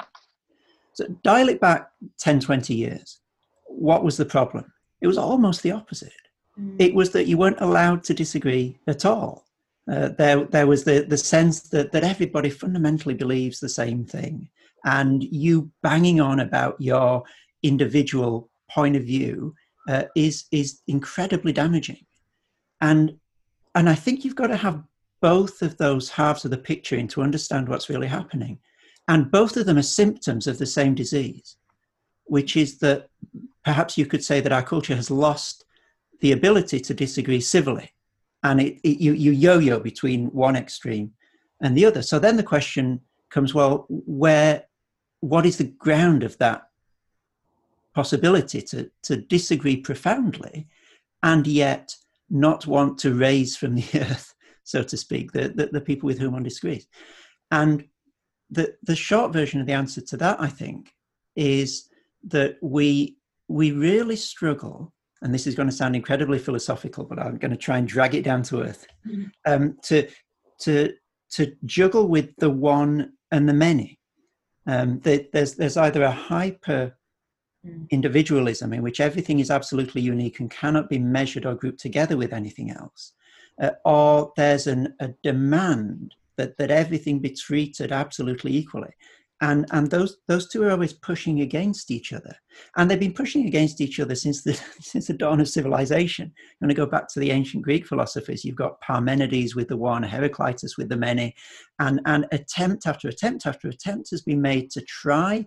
So 1.00 1.08
dial 1.24 1.48
it 1.48 1.62
back 1.62 1.91
10, 2.18 2.41
20 2.41 2.74
years. 2.75 3.22
What 3.68 4.03
was 4.03 4.18
the 4.18 4.25
problem? 4.25 4.70
It 5.00 5.08
was 5.08 5.18
almost 5.18 5.63
the 5.63 5.72
opposite. 5.72 6.12
Mm. 6.60 6.75
It 6.77 6.94
was 6.94 7.12
that 7.12 7.25
you 7.25 7.38
weren't 7.38 7.62
allowed 7.62 8.03
to 8.03 8.13
disagree 8.13 8.77
at 8.86 9.06
all. 9.06 9.46
Uh, 9.89 10.10
there, 10.10 10.44
there 10.44 10.68
was 10.68 10.84
the, 10.84 11.06
the 11.08 11.18
sense 11.18 11.62
that, 11.70 11.94
that 11.94 12.03
everybody 12.03 12.50
fundamentally 12.50 13.13
believes 13.13 13.62
the 13.62 13.70
same 13.70 14.03
thing. 14.03 14.50
And 14.84 15.24
you 15.24 15.72
banging 15.84 16.20
on 16.20 16.41
about 16.41 16.75
your 16.82 17.24
individual 17.63 18.50
point 18.70 18.98
of 18.98 19.03
view 19.03 19.56
uh, 19.88 20.03
is, 20.18 20.48
is 20.51 20.82
incredibly 20.88 21.53
damaging. 21.53 22.06
And, 22.82 23.18
and 23.74 23.88
I 23.88 23.96
think 23.96 24.25
you've 24.25 24.36
got 24.36 24.48
to 24.48 24.58
have 24.58 24.84
both 25.22 25.62
of 25.62 25.77
those 25.77 26.10
halves 26.10 26.44
of 26.44 26.51
the 26.51 26.58
picture 26.58 26.98
in 26.98 27.08
to 27.08 27.22
understand 27.22 27.70
what's 27.70 27.88
really 27.88 28.08
happening. 28.08 28.60
And 29.10 29.32
both 29.32 29.58
of 29.58 29.66
them 29.66 29.80
are 29.80 29.82
symptoms 29.82 30.46
of 30.46 30.60
the 30.60 30.68
same 30.68 30.94
disease, 30.94 31.58
which 32.25 32.56
is 32.56 32.78
that 32.78 33.10
perhaps 33.66 33.98
you 33.98 34.06
could 34.06 34.24
say 34.24 34.39
that 34.39 34.51
our 34.51 34.62
culture 34.62 34.96
has 34.96 35.10
lost 35.10 35.66
the 36.22 36.32
ability 36.32 36.80
to 36.82 36.94
disagree 36.94 37.42
civilly. 37.42 37.92
And 38.44 38.62
it, 38.62 38.80
it, 38.84 39.01
you, 39.01 39.13
you 39.13 39.32
yo 39.32 39.58
yo 39.58 39.80
between 39.80 40.28
one 40.28 40.56
extreme 40.56 41.12
and 41.60 41.75
the 41.75 41.86
other. 41.86 42.04
So 42.04 42.20
then 42.20 42.38
the 42.38 42.44
question 42.44 43.01
comes 43.32 43.51
well, 43.51 43.88
where, 43.89 44.66
what 45.22 45.48
is 45.48 45.58
the 45.58 45.74
ground 45.80 46.22
of 46.22 46.38
that 46.38 46.70
possibility 47.96 48.62
to, 48.62 48.92
to 49.04 49.18
disagree 49.18 49.78
profoundly 49.78 50.68
and 51.24 51.48
yet 51.48 51.96
not 52.30 52.68
want 52.68 53.00
to 53.00 53.16
raise 53.16 53.58
from 53.58 53.74
the 53.74 53.89
earth, 53.96 54.36
so 54.63 54.84
to 54.84 54.96
speak, 54.96 55.32
the, 55.32 55.50
the, 55.50 55.66
the 55.66 55.82
people 55.82 56.06
with 56.06 56.20
whom 56.20 56.34
one 56.34 56.44
disagrees? 56.44 56.86
And 57.50 57.86
the, 58.50 58.75
the 58.84 58.96
short 58.96 59.34
version 59.34 59.62
of 59.62 59.68
the 59.68 59.74
answer 59.74 60.01
to 60.01 60.18
that, 60.18 60.39
I 60.39 60.48
think, 60.48 60.94
is 61.36 61.89
that 62.24 62.58
we, 62.62 63.18
we 63.48 63.72
really 63.72 64.15
struggle 64.15 64.94
and 65.22 65.34
this 65.34 65.48
is 65.48 65.56
going 65.56 65.70
to 65.70 65.75
sound 65.75 65.96
incredibly 65.96 66.39
philosophical, 66.39 67.03
but 67.03 67.20
I'm 67.20 67.38
going 67.38 67.51
to 67.51 67.58
try 67.58 67.77
and 67.77 67.88
drag 67.88 68.15
it 68.15 68.24
down 68.24 68.44
to 68.44 68.62
earth, 68.62 68.88
mm-hmm. 69.08 69.24
um, 69.46 69.77
to 69.84 70.08
to 70.62 70.94
to 71.32 71.56
juggle 71.65 72.08
with 72.08 72.36
the 72.38 72.50
one 72.50 73.13
and 73.32 73.48
the 73.48 73.53
many. 73.53 74.00
Um, 74.65 75.00
there's 75.00 75.56
there's 75.56 75.77
either 75.77 76.03
a 76.03 76.12
hyper 76.12 76.96
mm. 77.65 77.89
individualism 77.89 78.74
in 78.74 78.82
which 78.82 79.00
everything 79.00 79.39
is 79.39 79.51
absolutely 79.51 80.01
unique 80.01 80.39
and 80.39 80.50
cannot 80.50 80.89
be 80.89 81.00
measured 81.00 81.46
or 81.46 81.56
grouped 81.56 81.79
together 81.79 82.18
with 82.18 82.34
anything 82.34 82.72
else, 82.72 83.13
uh, 83.62 83.72
or 83.84 84.32
there's 84.38 84.68
an, 84.68 84.94
a 85.00 85.10
demand 85.24 86.15
that 86.58 86.72
everything 86.72 87.19
be 87.19 87.31
treated 87.31 87.91
absolutely 87.91 88.55
equally. 88.55 88.93
And 89.41 89.65
and 89.72 89.89
those 89.89 90.17
those 90.27 90.50
two 90.50 90.63
are 90.63 90.72
always 90.72 90.93
pushing 90.93 91.41
against 91.41 91.91
each 91.91 92.12
other. 92.12 92.36
And 92.75 92.91
they've 92.91 93.00
been 93.00 93.13
pushing 93.13 93.48
against 93.48 93.79
each 93.79 94.00
other 94.00 94.15
since 94.15 94.43
the 94.43 94.53
since 94.81 95.08
the 95.08 95.13
dawn 95.13 95.39
of 95.39 95.48
civilization. 95.48 96.25
You 96.36 96.65
want 96.65 96.72
to 96.72 96.75
go 96.75 96.86
back 96.86 97.08
to 97.10 97.19
the 97.19 97.31
ancient 97.31 97.63
greek 97.63 97.88
philosophers 97.88 98.43
you've 98.43 98.58
got 98.58 98.81
parmenides 98.81 99.55
with 99.55 99.69
the 99.69 99.77
one 99.77 100.03
heraclitus 100.03 100.77
with 100.77 100.89
the 100.89 100.98
many 100.98 101.34
and 101.79 102.01
and 102.05 102.25
attempt 102.31 102.86
after 102.86 103.08
attempt 103.08 103.46
after 103.46 103.69
attempt 103.69 104.10
has 104.12 104.22
been 104.24 104.41
made 104.41 104.72
to 104.72 104.81
try 104.81 105.46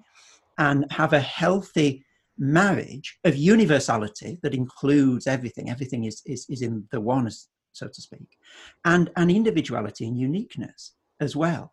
and 0.58 0.86
have 0.90 1.12
a 1.12 1.20
healthy 1.20 2.04
marriage 2.38 3.18
of 3.24 3.36
universality 3.36 4.38
that 4.42 4.54
includes 4.54 5.26
everything. 5.26 5.68
Everything 5.68 6.04
is 6.04 6.22
is, 6.24 6.46
is 6.48 6.62
in 6.62 6.86
the 6.92 7.00
one 7.00 7.28
so 7.72 7.88
to 7.88 8.00
speak 8.00 8.38
and 8.84 9.10
and 9.16 9.30
individuality 9.30 10.06
and 10.06 10.18
uniqueness 10.18 10.92
as 11.20 11.34
well 11.36 11.72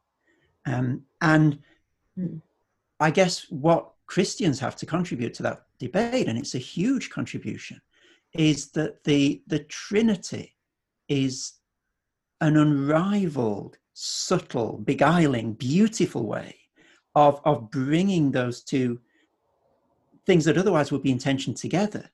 um, 0.66 1.04
and 1.22 1.60
Mm. 2.20 2.42
I 3.00 3.12
guess 3.12 3.46
what 3.50 3.92
Christians 4.08 4.60
have 4.60 4.76
to 4.78 4.86
contribute 4.86 5.34
to 5.36 5.44
that 5.44 5.64
debate, 5.80 6.28
and 6.28 6.38
it's 6.38 6.56
a 6.56 6.60
huge 6.60 7.10
contribution, 7.10 7.82
is 8.34 8.72
that 8.72 9.04
the, 9.04 9.42
the 9.48 9.60
Trinity 9.60 10.56
is 11.08 11.54
an 12.42 12.58
unrivaled, 12.58 13.78
subtle, 13.94 14.78
beguiling, 14.78 15.54
beautiful 15.54 16.26
way 16.26 16.56
of, 17.16 17.42
of 17.46 17.72
bringing 17.72 18.32
those 18.32 18.64
two 18.64 19.00
things 20.26 20.46
that 20.46 20.58
otherwise 20.58 20.92
would 20.92 21.04
be 21.04 21.12
in 21.12 21.18
tension 21.18 21.54
together 21.54 22.10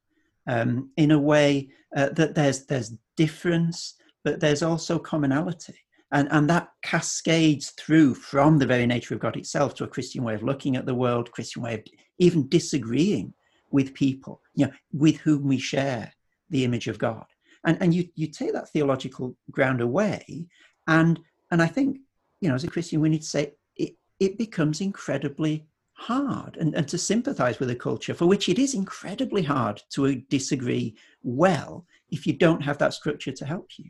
um, 0.47 0.89
in 0.97 1.11
a 1.11 1.19
way 1.19 1.69
uh, 1.95 2.09
that 2.09 2.35
there's, 2.35 2.65
there's 2.65 2.93
difference, 3.17 3.95
but 4.23 4.39
there's 4.39 4.63
also 4.63 4.99
commonality 4.99 5.75
and, 6.11 6.27
and 6.31 6.49
that 6.49 6.69
cascades 6.81 7.71
through 7.71 8.13
from 8.13 8.57
the 8.57 8.65
very 8.65 8.85
nature 8.85 9.13
of 9.13 9.19
God 9.19 9.35
itself 9.35 9.73
to 9.75 9.83
a 9.83 9.87
Christian 9.87 10.23
way 10.23 10.35
of 10.35 10.43
looking 10.43 10.75
at 10.75 10.85
the 10.85 10.95
world, 10.95 11.31
Christian 11.31 11.61
way 11.61 11.73
of 11.75 11.83
even 12.19 12.47
disagreeing 12.47 13.33
with 13.71 13.93
people, 13.93 14.41
you 14.53 14.65
know, 14.65 14.71
with 14.93 15.17
whom 15.17 15.43
we 15.43 15.57
share 15.57 16.13
the 16.49 16.63
image 16.63 16.87
of 16.87 16.99
God. 16.99 17.25
And, 17.65 17.77
and 17.81 17.93
you, 17.93 18.07
you 18.15 18.27
take 18.27 18.53
that 18.53 18.69
theological 18.69 19.35
ground 19.51 19.81
away, 19.81 20.47
and, 20.87 21.19
and 21.51 21.61
I 21.61 21.67
think, 21.67 21.97
you 22.39 22.47
know, 22.47 22.55
as 22.55 22.63
a 22.63 22.69
Christian, 22.69 23.01
we 23.01 23.09
need 23.09 23.23
to 23.23 23.27
say 23.27 23.53
it, 23.75 23.95
it 24.19 24.37
becomes 24.37 24.81
incredibly 24.81 25.65
hard 25.95 26.57
and, 26.57 26.75
and 26.75 26.87
to 26.87 26.97
sympathize 26.97 27.59
with 27.59 27.69
a 27.69 27.75
culture 27.75 28.13
for 28.13 28.25
which 28.25 28.49
it 28.49 28.59
is 28.59 28.73
incredibly 28.73 29.41
hard 29.41 29.81
to 29.89 30.15
disagree 30.29 30.95
well 31.23 31.85
if 32.11 32.27
you 32.27 32.33
don't 32.33 32.61
have 32.61 32.77
that 32.77 32.93
structure 32.93 33.31
to 33.31 33.45
help 33.45 33.69
you. 33.77 33.89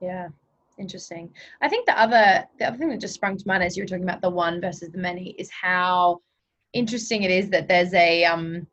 Yeah, 0.00 0.28
interesting. 0.78 1.32
I 1.60 1.68
think 1.68 1.86
the 1.86 1.98
other 1.98 2.44
the 2.58 2.66
other 2.66 2.78
thing 2.78 2.88
that 2.88 3.00
just 3.00 3.14
sprung 3.14 3.36
to 3.36 3.44
mind 3.46 3.62
as 3.62 3.76
you 3.76 3.82
were 3.82 3.88
talking 3.88 4.04
about 4.04 4.22
the 4.22 4.30
one 4.30 4.60
versus 4.60 4.90
the 4.90 4.98
many 4.98 5.30
is 5.38 5.50
how 5.50 6.20
interesting 6.72 7.22
it 7.22 7.30
is 7.30 7.50
that 7.50 7.68
there's 7.68 7.92
a 7.94 8.24
um 8.24 8.66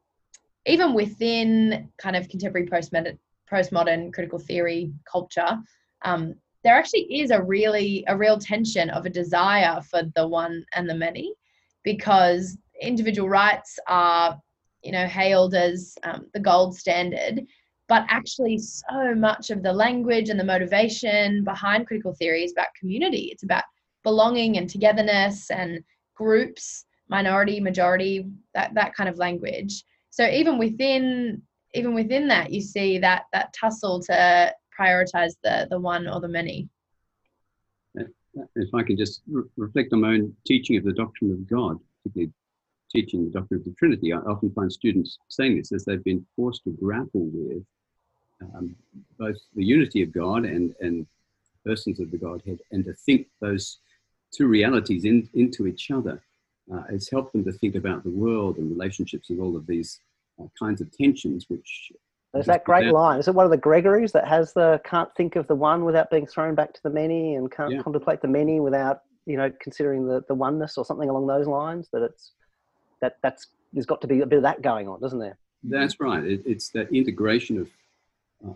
even 0.66 0.94
within 0.94 1.90
kind 1.98 2.16
of 2.16 2.30
contemporary 2.30 2.68
postmodern 2.68 3.18
postmodern 3.52 4.14
critical 4.14 4.40
theory 4.40 4.92
culture, 5.12 5.58
um, 6.04 6.36
there 6.64 6.76
actually 6.76 7.22
is 7.22 7.32
a 7.32 7.42
really 7.42 8.04
a 8.08 8.16
real 8.16 8.38
tension 8.38 8.90
of 8.90 9.06
a 9.06 9.10
desire 9.10 9.82
for 9.82 10.04
the 10.16 10.28
one 10.28 10.66
and 10.76 10.90
the 10.90 10.96
many, 10.96 11.34
because 11.84 12.58
individual 12.82 13.30
rights 13.30 13.80
are 13.88 14.40
you 14.82 14.92
know 14.92 15.06
hailed 15.08 15.54
as 15.54 15.98
um, 16.04 16.28
the 16.34 16.40
gold 16.40 16.76
standard 16.76 17.46
but 17.90 18.06
actually 18.08 18.60
so 18.60 19.16
much 19.16 19.50
of 19.50 19.64
the 19.64 19.74
language 19.74 20.30
and 20.30 20.40
the 20.40 20.44
motivation 20.44 21.44
behind 21.44 21.88
critical 21.88 22.14
theory 22.14 22.44
is 22.44 22.52
about 22.52 22.68
community. 22.80 23.30
It's 23.32 23.42
about 23.44 23.64
belonging 24.04 24.58
and 24.58 24.70
togetherness 24.70 25.50
and 25.50 25.84
groups 26.16 26.86
minority 27.10 27.60
majority 27.60 28.28
that 28.54 28.72
that 28.76 28.94
kind 28.94 29.10
of 29.10 29.18
language. 29.18 29.84
So 30.12 30.28
even 30.30 30.60
within 30.60 31.42
even 31.74 31.96
within 31.96 32.28
that 32.28 32.52
you 32.52 32.62
see 32.62 33.00
that 33.00 33.24
that 33.34 33.54
tussle 33.60 34.00
to 34.04 34.54
prioritize 34.80 35.34
the 35.44 35.68
the 35.70 35.80
one 35.80 36.08
or 36.08 36.22
the 36.22 36.28
many. 36.28 36.70
If 38.56 38.74
i 38.74 38.84
can 38.84 38.96
just 38.96 39.22
re- 39.28 39.44
reflect 39.58 39.92
on 39.92 40.02
my 40.02 40.10
own 40.10 40.34
teaching 40.46 40.78
of 40.78 40.84
the 40.84 40.94
doctrine 40.94 41.32
of 41.32 41.50
god 41.50 41.78
particularly 42.04 42.32
teaching 42.92 43.24
the 43.24 43.32
doctrine 43.32 43.60
of 43.60 43.66
the 43.66 43.74
trinity 43.74 44.14
i 44.14 44.18
often 44.18 44.50
find 44.52 44.72
students 44.72 45.18
saying 45.28 45.58
this 45.58 45.72
as 45.72 45.86
they've 45.86 46.04
been 46.04 46.26
forced 46.36 46.64
to 46.64 46.72
grapple 46.72 47.30
with 47.34 47.64
um, 48.42 48.76
both 49.18 49.38
the 49.56 49.64
unity 49.64 50.02
of 50.02 50.12
God 50.12 50.46
and, 50.46 50.74
and 50.80 51.06
persons 51.66 52.00
of 52.00 52.12
the 52.12 52.18
Godhead, 52.18 52.60
and 52.72 52.86
to 52.86 52.94
think 52.94 53.28
those 53.42 53.80
two 54.32 54.48
realities 54.48 55.06
in, 55.06 55.28
into 55.34 55.68
each 55.68 55.92
other 55.92 56.22
uh, 56.74 56.84
has 56.90 57.10
helped 57.10 57.34
them 57.34 57.44
to 57.44 57.52
think 57.52 57.76
about 57.76 58.04
the 58.04 58.10
world 58.10 58.58
and 58.58 58.70
relationships 58.70 59.30
and 59.30 59.42
all 59.42 59.56
of 59.56 59.66
these 59.68 60.00
uh, 60.40 60.46
kinds 60.58 60.82
of 60.82 60.96
tensions, 60.96 61.46
which 61.50 61.92
there's 62.34 62.46
that 62.46 62.64
great 62.64 62.86
without, 62.86 62.94
line. 62.94 63.20
Is 63.20 63.28
it 63.28 63.34
one 63.34 63.46
of 63.46 63.52
the 63.52 63.58
Gregories 63.58 64.12
that 64.12 64.28
has 64.28 64.54
the 64.54 64.80
can't 64.86 65.14
think 65.16 65.36
of 65.36 65.48
the 65.48 65.56
one 65.56 65.84
without 65.84 66.12
being 66.12 66.28
thrown 66.28 66.54
back 66.54 66.74
to 66.74 66.84
the 66.84 66.90
many 66.92 67.36
and 67.36 67.52
can't 67.52 67.74
yeah. 67.74 67.82
contemplate 67.82 68.22
the 68.22 68.28
many 68.28 68.60
without, 68.60 69.02
you 69.26 69.36
know, 69.36 69.52
considering 69.60 70.06
the, 70.06 70.24
the 70.28 70.36
oneness 70.36 70.78
or 70.78 70.86
something 70.86 71.10
along 71.10 71.26
those 71.26 71.48
lines? 71.48 71.90
That 71.92 72.04
it's 72.04 72.34
that 73.02 73.18
that's 73.22 73.48
there's 73.74 73.86
got 73.86 74.02
to 74.02 74.08
be 74.08 74.22
a 74.22 74.26
bit 74.26 74.38
of 74.38 74.44
that 74.44 74.62
going 74.62 74.88
on, 74.88 75.00
doesn't 75.00 75.20
there? 75.20 75.38
That's 75.64 76.00
right. 76.00 76.24
It, 76.24 76.42
it's 76.46 76.70
that 76.70 76.92
integration 76.94 77.60
of 77.60 77.70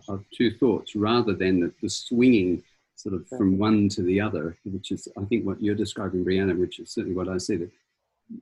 of 0.08 0.24
two 0.34 0.50
thoughts 0.50 0.96
rather 0.96 1.34
than 1.34 1.60
the, 1.60 1.72
the, 1.82 1.90
swinging 1.90 2.62
sort 2.96 3.14
of 3.14 3.28
from 3.28 3.58
one 3.58 3.86
to 3.90 4.02
the 4.02 4.18
other, 4.18 4.56
which 4.64 4.90
is, 4.90 5.08
I 5.18 5.24
think, 5.24 5.44
what 5.44 5.62
you're 5.62 5.74
describing, 5.74 6.24
Brianna, 6.24 6.58
which 6.58 6.78
is 6.78 6.90
certainly 6.90 7.14
what 7.14 7.28
I 7.28 7.36
see. 7.36 7.56
That 7.56 7.70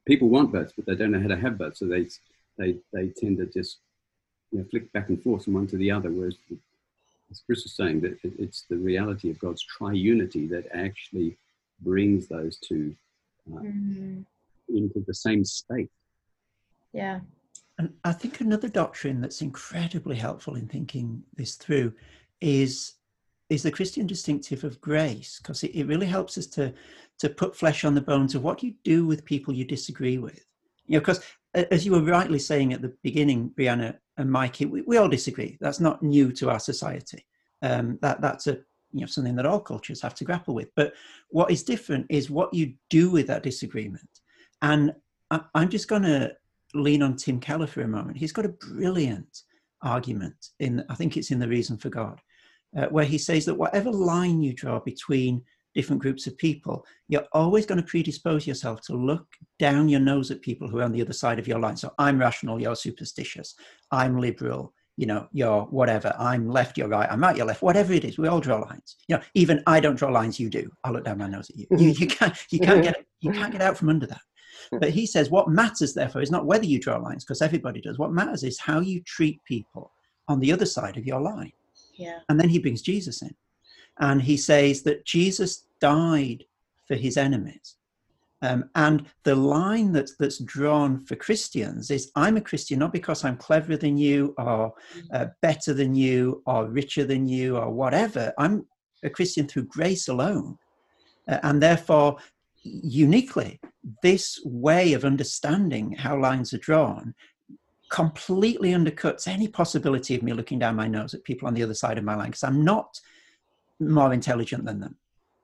people 0.06 0.28
want 0.28 0.52
both, 0.52 0.72
but 0.76 0.86
they 0.86 0.94
don't 0.94 1.10
know 1.10 1.20
how 1.20 1.28
to 1.28 1.36
have 1.36 1.58
both, 1.58 1.76
so 1.76 1.86
they 1.86 2.08
they 2.58 2.76
they 2.92 3.08
tend 3.08 3.38
to 3.38 3.46
just 3.46 3.78
you 4.50 4.58
know, 4.58 4.64
flick 4.70 4.92
back 4.92 5.08
and 5.08 5.20
forth 5.22 5.44
from 5.44 5.54
one 5.54 5.66
to 5.68 5.76
the 5.76 5.90
other. 5.90 6.10
Whereas, 6.10 6.36
the, 6.48 6.56
as 7.30 7.42
Chris 7.44 7.64
was 7.64 7.72
saying, 7.72 8.00
that 8.02 8.18
it's 8.22 8.62
the 8.68 8.76
reality 8.76 9.30
of 9.30 9.38
God's 9.38 9.64
triunity 9.66 10.48
that 10.50 10.66
actually 10.72 11.38
brings 11.80 12.28
those 12.28 12.58
two 12.58 12.94
uh, 13.52 13.60
mm-hmm. 13.60 14.20
Into 14.76 15.04
the 15.06 15.14
same 15.14 15.44
space. 15.44 15.88
Yeah, 16.92 17.20
and 17.78 17.92
I 18.04 18.12
think 18.12 18.40
another 18.40 18.68
doctrine 18.68 19.20
that's 19.20 19.42
incredibly 19.42 20.16
helpful 20.16 20.56
in 20.56 20.68
thinking 20.68 21.22
this 21.36 21.54
through 21.54 21.92
is 22.40 22.94
is 23.48 23.62
the 23.62 23.70
Christian 23.70 24.06
distinctive 24.06 24.64
of 24.64 24.80
grace, 24.80 25.38
because 25.38 25.62
it, 25.62 25.74
it 25.74 25.86
really 25.86 26.06
helps 26.06 26.38
us 26.38 26.46
to 26.46 26.72
to 27.18 27.28
put 27.28 27.56
flesh 27.56 27.84
on 27.84 27.94
the 27.94 28.00
bones 28.00 28.34
of 28.34 28.42
what 28.42 28.62
you 28.62 28.74
do 28.84 29.06
with 29.06 29.24
people 29.24 29.54
you 29.54 29.64
disagree 29.64 30.18
with. 30.18 30.44
You 30.86 30.94
know, 30.94 31.00
because 31.00 31.20
as 31.54 31.84
you 31.84 31.92
were 31.92 32.02
rightly 32.02 32.38
saying 32.38 32.72
at 32.72 32.82
the 32.82 32.94
beginning, 33.02 33.52
Brianna 33.58 33.96
and 34.16 34.30
Mikey, 34.30 34.66
we, 34.66 34.82
we 34.82 34.96
all 34.96 35.08
disagree. 35.08 35.58
That's 35.60 35.80
not 35.80 36.02
new 36.02 36.32
to 36.32 36.50
our 36.50 36.58
society. 36.58 37.26
Um, 37.62 37.98
that 38.02 38.20
that's 38.20 38.46
a 38.46 38.58
you 38.92 39.00
know 39.00 39.06
something 39.06 39.36
that 39.36 39.46
all 39.46 39.60
cultures 39.60 40.02
have 40.02 40.14
to 40.16 40.24
grapple 40.24 40.54
with. 40.54 40.70
But 40.76 40.94
what 41.28 41.50
is 41.50 41.62
different 41.62 42.06
is 42.08 42.30
what 42.30 42.52
you 42.52 42.74
do 42.90 43.10
with 43.10 43.26
that 43.28 43.42
disagreement. 43.42 44.08
And 44.62 44.94
I, 45.30 45.40
I'm 45.54 45.68
just 45.68 45.88
going 45.88 46.02
to 46.04 46.32
lean 46.74 47.02
on 47.02 47.16
Tim 47.16 47.40
Keller 47.40 47.66
for 47.66 47.82
a 47.82 47.88
moment. 47.88 48.16
He's 48.16 48.32
got 48.32 48.46
a 48.46 48.50
brilliant 48.50 49.42
argument 49.82 50.36
in, 50.60 50.84
I 50.88 50.94
think 50.94 51.16
it's 51.16 51.30
in 51.30 51.38
The 51.38 51.48
Reason 51.48 51.76
for 51.76 51.90
God, 51.90 52.20
uh, 52.76 52.86
where 52.86 53.04
he 53.04 53.18
says 53.18 53.44
that 53.44 53.54
whatever 53.54 53.90
line 53.90 54.42
you 54.42 54.54
draw 54.54 54.80
between 54.80 55.42
different 55.74 56.00
groups 56.00 56.26
of 56.26 56.38
people, 56.38 56.86
you're 57.08 57.26
always 57.32 57.66
going 57.66 57.80
to 57.80 57.86
predispose 57.86 58.46
yourself 58.46 58.80
to 58.82 58.94
look 58.94 59.26
down 59.58 59.88
your 59.88 60.00
nose 60.00 60.30
at 60.30 60.40
people 60.40 60.68
who 60.68 60.78
are 60.78 60.84
on 60.84 60.92
the 60.92 61.02
other 61.02 61.12
side 61.12 61.38
of 61.38 61.48
your 61.48 61.58
line. 61.58 61.76
So 61.76 61.92
I'm 61.98 62.18
rational, 62.18 62.60
you're 62.60 62.76
superstitious. 62.76 63.54
I'm 63.90 64.18
liberal, 64.18 64.72
you 64.96 65.06
know, 65.06 65.26
you're 65.32 65.62
whatever. 65.64 66.14
I'm 66.18 66.48
left, 66.48 66.76
you're 66.76 66.88
right. 66.88 67.10
I'm 67.10 67.20
right, 67.20 67.36
you're 67.36 67.46
left. 67.46 67.62
Whatever 67.62 67.94
it 67.94 68.04
is, 68.04 68.18
we 68.18 68.28
all 68.28 68.40
draw 68.40 68.58
lines. 68.58 68.96
You 69.08 69.16
know, 69.16 69.22
even 69.34 69.62
I 69.66 69.80
don't 69.80 69.96
draw 69.96 70.10
lines. 70.10 70.38
You 70.38 70.50
do. 70.50 70.70
I 70.84 70.90
look 70.90 71.04
down 71.04 71.18
my 71.18 71.28
nose 71.28 71.50
at 71.50 71.56
you. 71.56 71.66
You, 71.70 71.88
you 71.88 72.06
can't. 72.06 72.36
You 72.50 72.60
can't 72.60 72.82
get. 72.82 73.04
You 73.20 73.32
can't 73.32 73.52
get 73.52 73.62
out 73.62 73.78
from 73.78 73.88
under 73.88 74.06
that. 74.06 74.20
But 74.70 74.90
he 74.90 75.06
says 75.06 75.30
what 75.30 75.48
matters, 75.48 75.94
therefore, 75.94 76.22
is 76.22 76.30
not 76.30 76.46
whether 76.46 76.64
you 76.64 76.78
draw 76.78 76.98
lines, 76.98 77.24
because 77.24 77.42
everybody 77.42 77.80
does. 77.80 77.98
What 77.98 78.12
matters 78.12 78.42
is 78.42 78.58
how 78.58 78.80
you 78.80 79.00
treat 79.00 79.42
people 79.44 79.92
on 80.28 80.40
the 80.40 80.52
other 80.52 80.66
side 80.66 80.96
of 80.96 81.06
your 81.06 81.20
line. 81.20 81.52
Yeah. 81.94 82.20
And 82.28 82.38
then 82.38 82.48
he 82.48 82.58
brings 82.58 82.82
Jesus 82.82 83.22
in, 83.22 83.34
and 84.00 84.22
he 84.22 84.36
says 84.36 84.82
that 84.82 85.04
Jesus 85.04 85.66
died 85.80 86.44
for 86.86 86.94
his 86.94 87.16
enemies. 87.16 87.76
Um, 88.42 88.68
and 88.74 89.06
the 89.22 89.36
line 89.36 89.92
that's, 89.92 90.16
that's 90.16 90.38
drawn 90.38 91.04
for 91.04 91.14
Christians 91.14 91.92
is 91.92 92.10
I'm 92.16 92.36
a 92.36 92.40
Christian 92.40 92.80
not 92.80 92.92
because 92.92 93.24
I'm 93.24 93.36
cleverer 93.36 93.76
than 93.76 93.96
you 93.96 94.34
or 94.36 94.74
uh, 95.12 95.26
better 95.42 95.72
than 95.72 95.94
you 95.94 96.42
or 96.44 96.66
richer 96.66 97.04
than 97.04 97.28
you 97.28 97.56
or 97.56 97.70
whatever. 97.70 98.32
I'm 98.38 98.66
a 99.04 99.10
Christian 99.10 99.46
through 99.46 99.66
grace 99.66 100.08
alone. 100.08 100.58
Uh, 101.28 101.38
and 101.44 101.62
therefore, 101.62 102.16
uniquely, 102.64 103.60
this 104.02 104.40
way 104.44 104.92
of 104.92 105.04
understanding 105.04 105.92
how 105.92 106.18
lines 106.18 106.52
are 106.52 106.58
drawn 106.58 107.14
completely 107.90 108.70
undercuts 108.70 109.28
any 109.28 109.48
possibility 109.48 110.14
of 110.14 110.22
me 110.22 110.32
looking 110.32 110.58
down 110.58 110.74
my 110.76 110.88
nose 110.88 111.12
at 111.12 111.24
people 111.24 111.46
on 111.46 111.54
the 111.54 111.62
other 111.62 111.74
side 111.74 111.98
of 111.98 112.04
my 112.04 112.14
line 112.14 112.28
because 112.28 112.44
I'm 112.44 112.64
not 112.64 112.98
more 113.80 114.12
intelligent 114.12 114.64
than 114.64 114.80
them. 114.80 114.96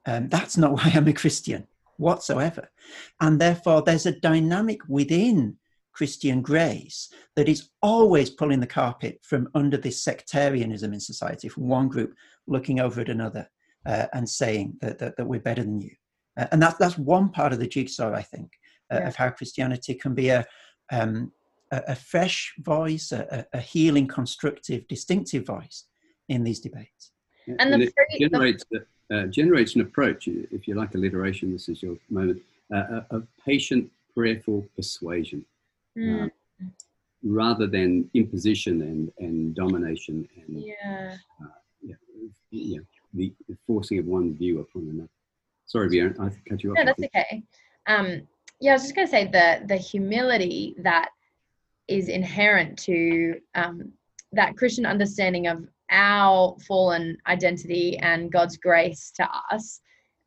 Um, 0.05 0.29
that's 0.29 0.57
not 0.57 0.71
why 0.75 0.91
I'm 0.93 1.07
a 1.07 1.13
Christian 1.13 1.67
whatsoever. 1.97 2.71
And 3.19 3.39
therefore, 3.39 3.81
there's 3.81 4.05
a 4.05 4.19
dynamic 4.19 4.79
within 4.87 5.57
Christian 5.91 6.41
grace 6.41 7.11
that 7.35 7.49
is 7.49 7.69
always 7.81 8.29
pulling 8.29 8.61
the 8.61 8.67
carpet 8.67 9.19
from 9.21 9.49
under 9.53 9.77
this 9.77 10.01
sectarianism 10.01 10.93
in 10.93 10.99
society, 10.99 11.49
from 11.49 11.67
one 11.67 11.89
group 11.89 12.15
looking 12.47 12.79
over 12.79 13.01
at 13.01 13.09
another 13.09 13.49
uh, 13.85 14.07
and 14.13 14.27
saying 14.27 14.77
that, 14.81 14.97
that, 14.99 15.17
that, 15.17 15.25
we're 15.25 15.39
better 15.39 15.63
than 15.63 15.81
you. 15.81 15.91
Uh, 16.39 16.47
and 16.51 16.61
that's, 16.61 16.77
that's 16.77 16.97
one 16.97 17.29
part 17.29 17.51
of 17.51 17.59
the 17.59 17.67
jigsaw, 17.67 18.13
I 18.13 18.21
think, 18.21 18.53
uh, 18.91 18.99
yeah. 18.99 19.07
of 19.07 19.15
how 19.15 19.29
Christianity 19.29 19.93
can 19.93 20.15
be 20.15 20.29
a, 20.29 20.45
um, 20.91 21.31
a, 21.71 21.81
a, 21.89 21.95
fresh 21.95 22.53
voice, 22.59 23.11
a, 23.11 23.45
a, 23.53 23.59
healing, 23.59 24.07
constructive, 24.07 24.87
distinctive 24.87 25.45
voice 25.45 25.85
in 26.29 26.43
these 26.43 26.59
debates. 26.59 27.11
And, 27.47 27.73
and 27.73 27.81
the, 27.81 27.91
it 28.09 28.29
generates 28.31 28.63
the, 28.71 28.85
uh, 29.11 29.25
generates 29.25 29.75
an 29.75 29.81
approach, 29.81 30.27
if 30.27 30.67
you 30.67 30.75
like 30.75 30.95
alliteration, 30.95 31.51
this 31.51 31.67
is 31.67 31.81
your 31.81 31.97
moment, 32.09 32.41
uh, 32.73 33.01
of 33.09 33.27
patient, 33.45 33.91
prayerful 34.15 34.65
persuasion. 34.75 35.43
Mm. 35.97 36.25
Uh, 36.25 36.29
rather 37.23 37.67
than 37.67 38.09
imposition 38.13 38.81
and, 38.81 39.11
and 39.19 39.55
domination 39.55 40.27
and 40.37 40.63
yeah. 40.63 41.17
Uh, 41.41 41.47
yeah, 41.81 41.95
yeah, 42.51 42.79
the, 43.13 43.33
the, 43.47 43.57
forcing 43.67 43.99
of 43.99 44.05
one 44.05 44.33
view 44.35 44.59
upon 44.59 44.83
another. 44.83 45.09
Sorry, 45.69 45.87
Bjorn, 45.87 46.15
I 46.19 46.29
cut 46.49 46.63
you 46.63 46.71
off. 46.71 46.77
No, 46.79 46.85
that's 46.85 47.03
okay. 47.03 47.43
Um, 47.85 48.27
yeah, 48.59 48.71
I 48.71 48.73
was 48.73 48.81
just 48.81 48.95
going 48.95 49.07
to 49.07 49.11
say 49.11 49.25
the 49.25 49.65
the 49.67 49.77
humility 49.77 50.75
that 50.79 51.09
is 51.87 52.09
inherent 52.09 52.77
to 52.79 53.35
um, 53.53 53.91
that 54.31 54.57
Christian 54.57 54.87
understanding 54.87 55.45
of 55.45 55.67
our 55.91 56.57
fallen 56.67 57.17
identity 57.27 57.97
and 57.99 58.31
God's 58.31 58.57
grace 58.57 59.11
to 59.17 59.29
us 59.51 59.79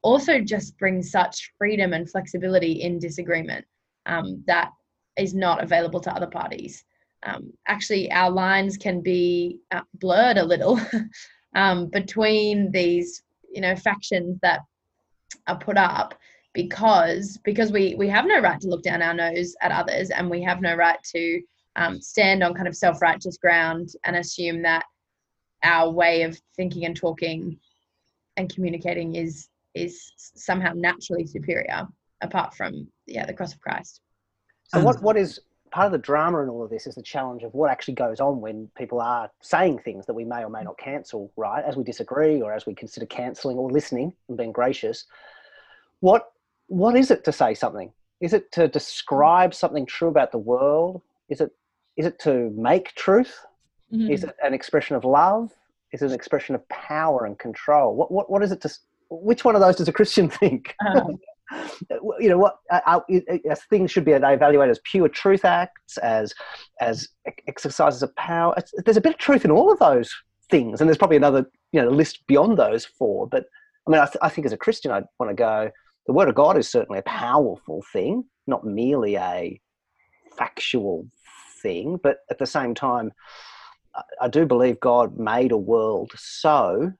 also 0.02 0.40
just 0.40 0.78
brings 0.78 1.10
such 1.10 1.52
freedom 1.58 1.92
and 1.92 2.08
flexibility 2.08 2.82
in 2.82 3.00
disagreement 3.00 3.64
um, 4.06 4.44
that 4.46 4.70
is 5.16 5.34
not 5.34 5.62
available 5.62 6.00
to 6.00 6.14
other 6.14 6.26
parties. 6.28 6.84
Um, 7.24 7.52
actually, 7.66 8.10
our 8.12 8.30
lines 8.30 8.76
can 8.76 9.00
be 9.00 9.58
uh, 9.72 9.82
blurred 9.94 10.38
a 10.38 10.44
little 10.44 10.80
um, 11.56 11.88
between 11.88 12.70
these, 12.70 13.22
you 13.52 13.60
know, 13.60 13.74
factions 13.74 14.38
that 14.42 14.60
are 15.46 15.58
put 15.58 15.76
up 15.76 16.14
because 16.54 17.38
because 17.44 17.72
we 17.72 17.94
we 17.96 18.08
have 18.08 18.26
no 18.26 18.40
right 18.40 18.60
to 18.60 18.68
look 18.68 18.82
down 18.82 19.02
our 19.02 19.14
nose 19.14 19.54
at 19.62 19.72
others 19.72 20.10
and 20.10 20.28
we 20.28 20.42
have 20.42 20.60
no 20.60 20.74
right 20.74 21.02
to 21.02 21.40
um, 21.76 22.00
stand 22.00 22.42
on 22.42 22.54
kind 22.54 22.68
of 22.68 22.76
self-righteous 22.76 23.38
ground 23.38 23.90
and 24.04 24.16
assume 24.16 24.62
that 24.62 24.84
our 25.62 25.90
way 25.90 26.22
of 26.22 26.38
thinking 26.56 26.84
and 26.84 26.96
talking 26.96 27.58
and 28.36 28.52
communicating 28.54 29.14
is 29.14 29.48
is 29.74 30.12
somehow 30.16 30.72
naturally 30.74 31.26
superior 31.26 31.86
apart 32.22 32.54
from 32.54 32.86
yeah 33.06 33.24
the 33.24 33.32
cross 33.32 33.54
of 33.54 33.60
christ. 33.60 34.00
So 34.68 34.82
what 34.82 35.02
what 35.02 35.16
is 35.16 35.40
part 35.72 35.86
of 35.86 35.92
the 35.92 35.98
drama 35.98 36.42
in 36.42 36.48
all 36.48 36.62
of 36.62 36.70
this 36.70 36.86
is 36.86 36.94
the 36.94 37.02
challenge 37.02 37.42
of 37.42 37.54
what 37.54 37.70
actually 37.70 37.94
goes 37.94 38.20
on 38.20 38.40
when 38.40 38.68
people 38.76 39.00
are 39.00 39.30
saying 39.40 39.78
things 39.78 40.06
that 40.06 40.14
we 40.14 40.24
may 40.24 40.44
or 40.44 40.50
may 40.50 40.62
not 40.62 40.78
cancel 40.78 41.32
right 41.36 41.64
as 41.64 41.76
we 41.76 41.82
disagree 41.82 42.40
or 42.40 42.52
as 42.52 42.66
we 42.66 42.74
consider 42.74 43.06
cancelling 43.06 43.56
or 43.56 43.70
listening 43.70 44.12
and 44.28 44.36
being 44.36 44.52
gracious 44.52 45.06
what 46.00 46.32
what 46.68 46.96
is 46.96 47.10
it 47.10 47.24
to 47.24 47.32
say 47.32 47.54
something 47.54 47.92
is 48.20 48.32
it 48.32 48.52
to 48.52 48.68
describe 48.68 49.54
something 49.54 49.84
true 49.86 50.08
about 50.08 50.30
the 50.30 50.38
world 50.38 51.02
is 51.28 51.40
it 51.40 51.50
is 51.96 52.06
it 52.06 52.18
to 52.18 52.50
make 52.56 52.94
truth 52.94 53.44
Mm-hmm. 53.92 54.10
Is 54.10 54.24
it 54.24 54.34
an 54.42 54.54
expression 54.54 54.96
of 54.96 55.04
love? 55.04 55.52
Is 55.92 56.02
it 56.02 56.06
an 56.06 56.12
expression 56.12 56.54
of 56.54 56.66
power 56.68 57.26
and 57.26 57.38
control? 57.38 57.94
What, 57.94 58.10
what, 58.10 58.30
what 58.30 58.42
is 58.42 58.50
it 58.52 58.60
to, 58.62 58.70
which 59.10 59.44
one 59.44 59.54
of 59.54 59.60
those 59.60 59.76
does 59.76 59.88
a 59.88 59.92
Christian 59.92 60.30
think? 60.40 60.74
Um. 60.94 61.18
you 62.18 62.28
know 62.28 62.38
what 62.38 62.56
uh, 62.70 62.80
uh, 62.86 63.00
things 63.70 63.90
should 63.90 64.04
be 64.04 64.12
evaluated 64.12 64.70
as 64.70 64.80
pure 64.84 65.08
truth 65.08 65.44
acts 65.44 65.98
as 65.98 66.34
as 66.80 67.08
exercises 67.46 68.02
of 68.02 68.14
power. 68.16 68.54
It's, 68.56 68.72
there's 68.84 68.96
a 68.96 69.00
bit 69.00 69.14
of 69.14 69.18
truth 69.18 69.44
in 69.44 69.50
all 69.50 69.72
of 69.72 69.78
those 69.78 70.12
things 70.50 70.80
and 70.80 70.88
there's 70.88 70.98
probably 70.98 71.16
another 71.16 71.46
you 71.72 71.80
know 71.80 71.88
list 71.88 72.26
beyond 72.26 72.58
those 72.58 72.84
four 72.84 73.26
but 73.28 73.44
i 73.86 73.90
mean 73.90 74.00
i, 74.00 74.04
th- 74.04 74.18
I 74.20 74.28
think 74.28 74.44
as 74.44 74.52
a 74.52 74.56
christian 74.58 74.90
i 74.90 75.00
want 75.18 75.30
to 75.30 75.34
go 75.34 75.70
the 76.06 76.12
word 76.12 76.28
of 76.28 76.34
god 76.34 76.58
is 76.58 76.68
certainly 76.68 76.98
a 76.98 77.02
powerful 77.04 77.82
thing 77.90 78.24
not 78.46 78.62
merely 78.62 79.16
a 79.16 79.58
factual 80.36 81.06
thing 81.62 81.98
but 82.02 82.18
at 82.30 82.38
the 82.38 82.44
same 82.44 82.74
time 82.74 83.12
I 84.20 84.28
do 84.28 84.46
believe 84.46 84.80
God 84.80 85.18
made 85.18 85.52
a 85.52 85.56
world 85.56 86.12
so, 86.16 86.92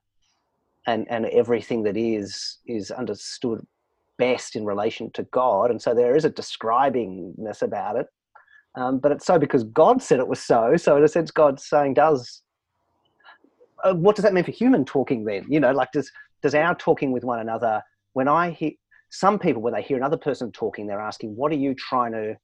and 0.86 1.06
and 1.10 1.26
everything 1.26 1.82
that 1.84 1.96
is 1.96 2.58
is 2.66 2.90
understood 2.90 3.66
best 4.24 4.56
in 4.56 4.64
relation 4.64 5.10
to 5.12 5.22
God, 5.24 5.70
and 5.70 5.80
so 5.80 5.94
there 5.94 6.16
is 6.16 6.24
a 6.24 6.30
describingness 6.30 7.62
about 7.62 7.96
it. 7.96 8.06
Um, 8.74 8.98
but 8.98 9.12
it's 9.12 9.26
so 9.26 9.38
because 9.38 9.64
God 9.64 10.02
said 10.02 10.18
it 10.18 10.28
was 10.28 10.40
so. 10.40 10.76
So 10.76 10.96
in 10.96 11.04
a 11.04 11.08
sense, 11.08 11.30
God's 11.30 11.66
saying 11.66 11.94
does. 11.94 12.42
Uh, 13.84 13.94
what 13.94 14.14
does 14.16 14.22
that 14.22 14.32
mean 14.32 14.44
for 14.44 14.52
human 14.52 14.84
talking 14.84 15.24
then? 15.24 15.44
You 15.48 15.60
know, 15.60 15.72
like 15.72 15.92
does 15.92 16.10
does 16.42 16.54
our 16.54 16.74
talking 16.74 17.12
with 17.12 17.24
one 17.24 17.40
another? 17.40 17.82
When 18.14 18.28
I 18.28 18.50
hear 18.50 18.72
some 19.10 19.38
people, 19.38 19.60
when 19.62 19.74
they 19.74 19.82
hear 19.82 19.96
another 19.96 20.16
person 20.16 20.52
talking, 20.52 20.86
they're 20.86 21.00
asking, 21.00 21.36
"What 21.36 21.52
are 21.52 21.56
you 21.56 21.74
trying 21.74 22.12
to 22.12 22.36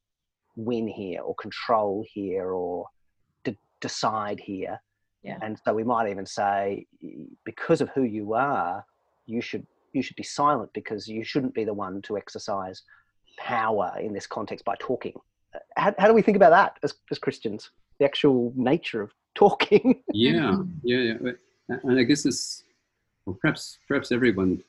win 0.55 0.87
here, 0.87 1.21
or 1.21 1.33
control 1.35 2.05
here, 2.13 2.51
or 2.51 2.85
decide 3.81 4.39
here. 4.39 4.79
Yeah. 5.23 5.37
And 5.41 5.59
so 5.65 5.73
we 5.73 5.83
might 5.83 6.09
even 6.09 6.25
say, 6.25 6.85
because 7.43 7.81
of 7.81 7.89
who 7.89 8.03
you 8.03 8.33
are, 8.33 8.85
you 9.25 9.41
should 9.41 9.65
you 9.93 10.01
should 10.01 10.15
be 10.15 10.23
silent 10.23 10.71
because 10.73 11.07
you 11.07 11.23
shouldn't 11.23 11.53
be 11.53 11.63
the 11.63 11.73
one 11.73 12.01
to 12.03 12.17
exercise 12.17 12.83
power 13.37 13.95
in 13.99 14.13
this 14.13 14.27
context 14.27 14.65
by 14.65 14.75
talking. 14.79 15.13
How, 15.75 15.93
how 15.97 16.07
do 16.07 16.13
we 16.13 16.21
think 16.21 16.35
about 16.37 16.51
that 16.51 16.77
as, 16.83 16.93
as 17.11 17.17
Christians? 17.17 17.71
The 17.99 18.05
actual 18.05 18.53
nature 18.55 19.01
of 19.01 19.11
talking. 19.35 20.01
yeah, 20.13 20.57
yeah, 20.83 20.97
yeah. 20.97 21.31
Uh, 21.71 21.77
and 21.83 21.99
I 21.99 22.03
guess 22.03 22.25
it's 22.25 22.63
well, 23.25 23.37
perhaps 23.39 23.77
perhaps 23.87 24.11
everyone 24.11 24.63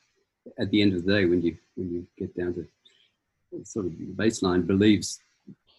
at 0.59 0.69
the 0.71 0.81
end 0.81 0.93
of 0.93 1.03
the 1.03 1.13
day, 1.13 1.25
when 1.25 1.41
you 1.41 1.57
when 1.75 1.91
you 1.91 2.07
get 2.17 2.35
down 2.37 2.53
to 2.53 2.67
sort 3.63 3.85
of 3.85 3.91
baseline, 3.91 4.65
believes 4.65 5.19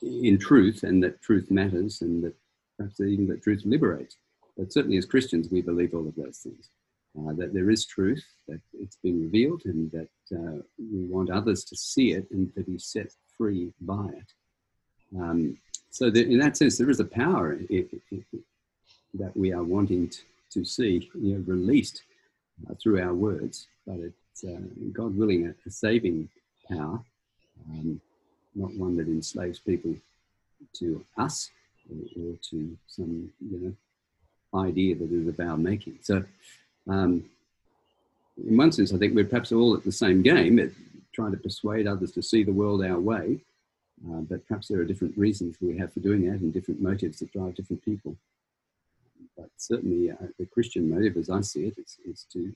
in 0.02 0.38
truth 0.38 0.82
and 0.82 1.02
that 1.02 1.22
truth 1.22 1.50
matters 1.50 2.02
and 2.02 2.24
that 2.24 2.34
perhaps 2.76 3.00
even 3.00 3.28
that 3.28 3.42
truth 3.42 3.62
liberates. 3.64 4.16
But 4.56 4.72
certainly 4.72 4.98
as 4.98 5.06
Christians, 5.06 5.48
we 5.50 5.62
believe 5.62 5.94
all 5.94 6.06
of 6.06 6.14
those 6.16 6.38
things. 6.38 6.70
Uh, 7.18 7.32
that 7.34 7.52
there 7.52 7.70
is 7.70 7.84
truth, 7.84 8.24
that 8.48 8.60
it's 8.72 8.96
been 8.96 9.20
revealed, 9.20 9.62
and 9.66 9.90
that 9.90 10.08
uh, 10.34 10.62
we 10.78 11.04
want 11.04 11.30
others 11.30 11.62
to 11.62 11.76
see 11.76 12.12
it 12.12 12.26
and 12.30 12.54
to 12.54 12.62
be 12.62 12.78
set 12.78 13.12
free 13.36 13.70
by 13.82 14.06
it. 14.06 15.20
Um, 15.20 15.58
so 15.90 16.08
that 16.10 16.26
in 16.26 16.38
that 16.38 16.56
sense, 16.56 16.78
there 16.78 16.88
is 16.88 17.00
a 17.00 17.04
power 17.04 17.58
that 19.14 19.36
we 19.36 19.52
are 19.52 19.62
wanting 19.62 20.08
to, 20.08 20.20
to 20.52 20.64
see 20.64 21.10
you 21.14 21.34
know, 21.34 21.44
released 21.46 22.02
uh, 22.68 22.74
through 22.82 23.02
our 23.02 23.12
words, 23.12 23.66
but 23.86 23.98
it's 23.98 24.44
uh, 24.44 24.60
God 24.92 25.14
willing 25.14 25.46
a, 25.46 25.54
a 25.66 25.70
saving 25.70 26.30
power, 26.70 26.98
um, 27.68 28.00
not 28.54 28.74
one 28.74 28.96
that 28.96 29.06
enslaves 29.06 29.58
people 29.58 29.94
to 30.74 31.04
us, 31.18 31.50
or, 31.90 32.36
to 32.50 32.76
some 32.86 33.30
you 33.40 33.58
know 33.58 34.58
idea 34.58 34.94
that 34.94 35.10
is 35.10 35.28
of 35.28 35.40
our 35.40 35.56
making. 35.56 35.98
So, 36.02 36.24
um, 36.88 37.24
in 38.48 38.56
one 38.56 38.72
sense, 38.72 38.92
I 38.92 38.98
think 38.98 39.14
we're 39.14 39.24
perhaps 39.24 39.52
all 39.52 39.74
at 39.74 39.84
the 39.84 39.92
same 39.92 40.22
game, 40.22 40.58
at 40.58 40.70
trying 41.14 41.32
to 41.32 41.36
persuade 41.36 41.86
others 41.86 42.12
to 42.12 42.22
see 42.22 42.42
the 42.42 42.52
world 42.52 42.84
our 42.84 42.98
way. 42.98 43.38
Uh, 44.08 44.20
but 44.20 44.46
perhaps 44.48 44.68
there 44.68 44.80
are 44.80 44.84
different 44.84 45.16
reasons 45.16 45.56
we 45.60 45.78
have 45.78 45.92
for 45.92 46.00
doing 46.00 46.28
that 46.28 46.40
and 46.40 46.52
different 46.52 46.80
motives 46.80 47.18
that 47.20 47.32
drive 47.32 47.54
different 47.54 47.84
people. 47.84 48.16
but 49.36 49.50
certainly 49.56 50.10
uh, 50.10 50.14
the 50.38 50.46
Christian 50.46 50.90
motive, 50.90 51.16
as 51.16 51.30
I 51.30 51.40
see 51.40 51.66
it, 51.66 51.78
is, 51.78 51.98
is 52.04 52.26
to, 52.32 52.52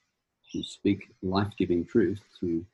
to 0.52 0.62
speak 0.62 1.08
life-giving 1.22 1.86
truth, 1.86 2.20
to 2.40 2.64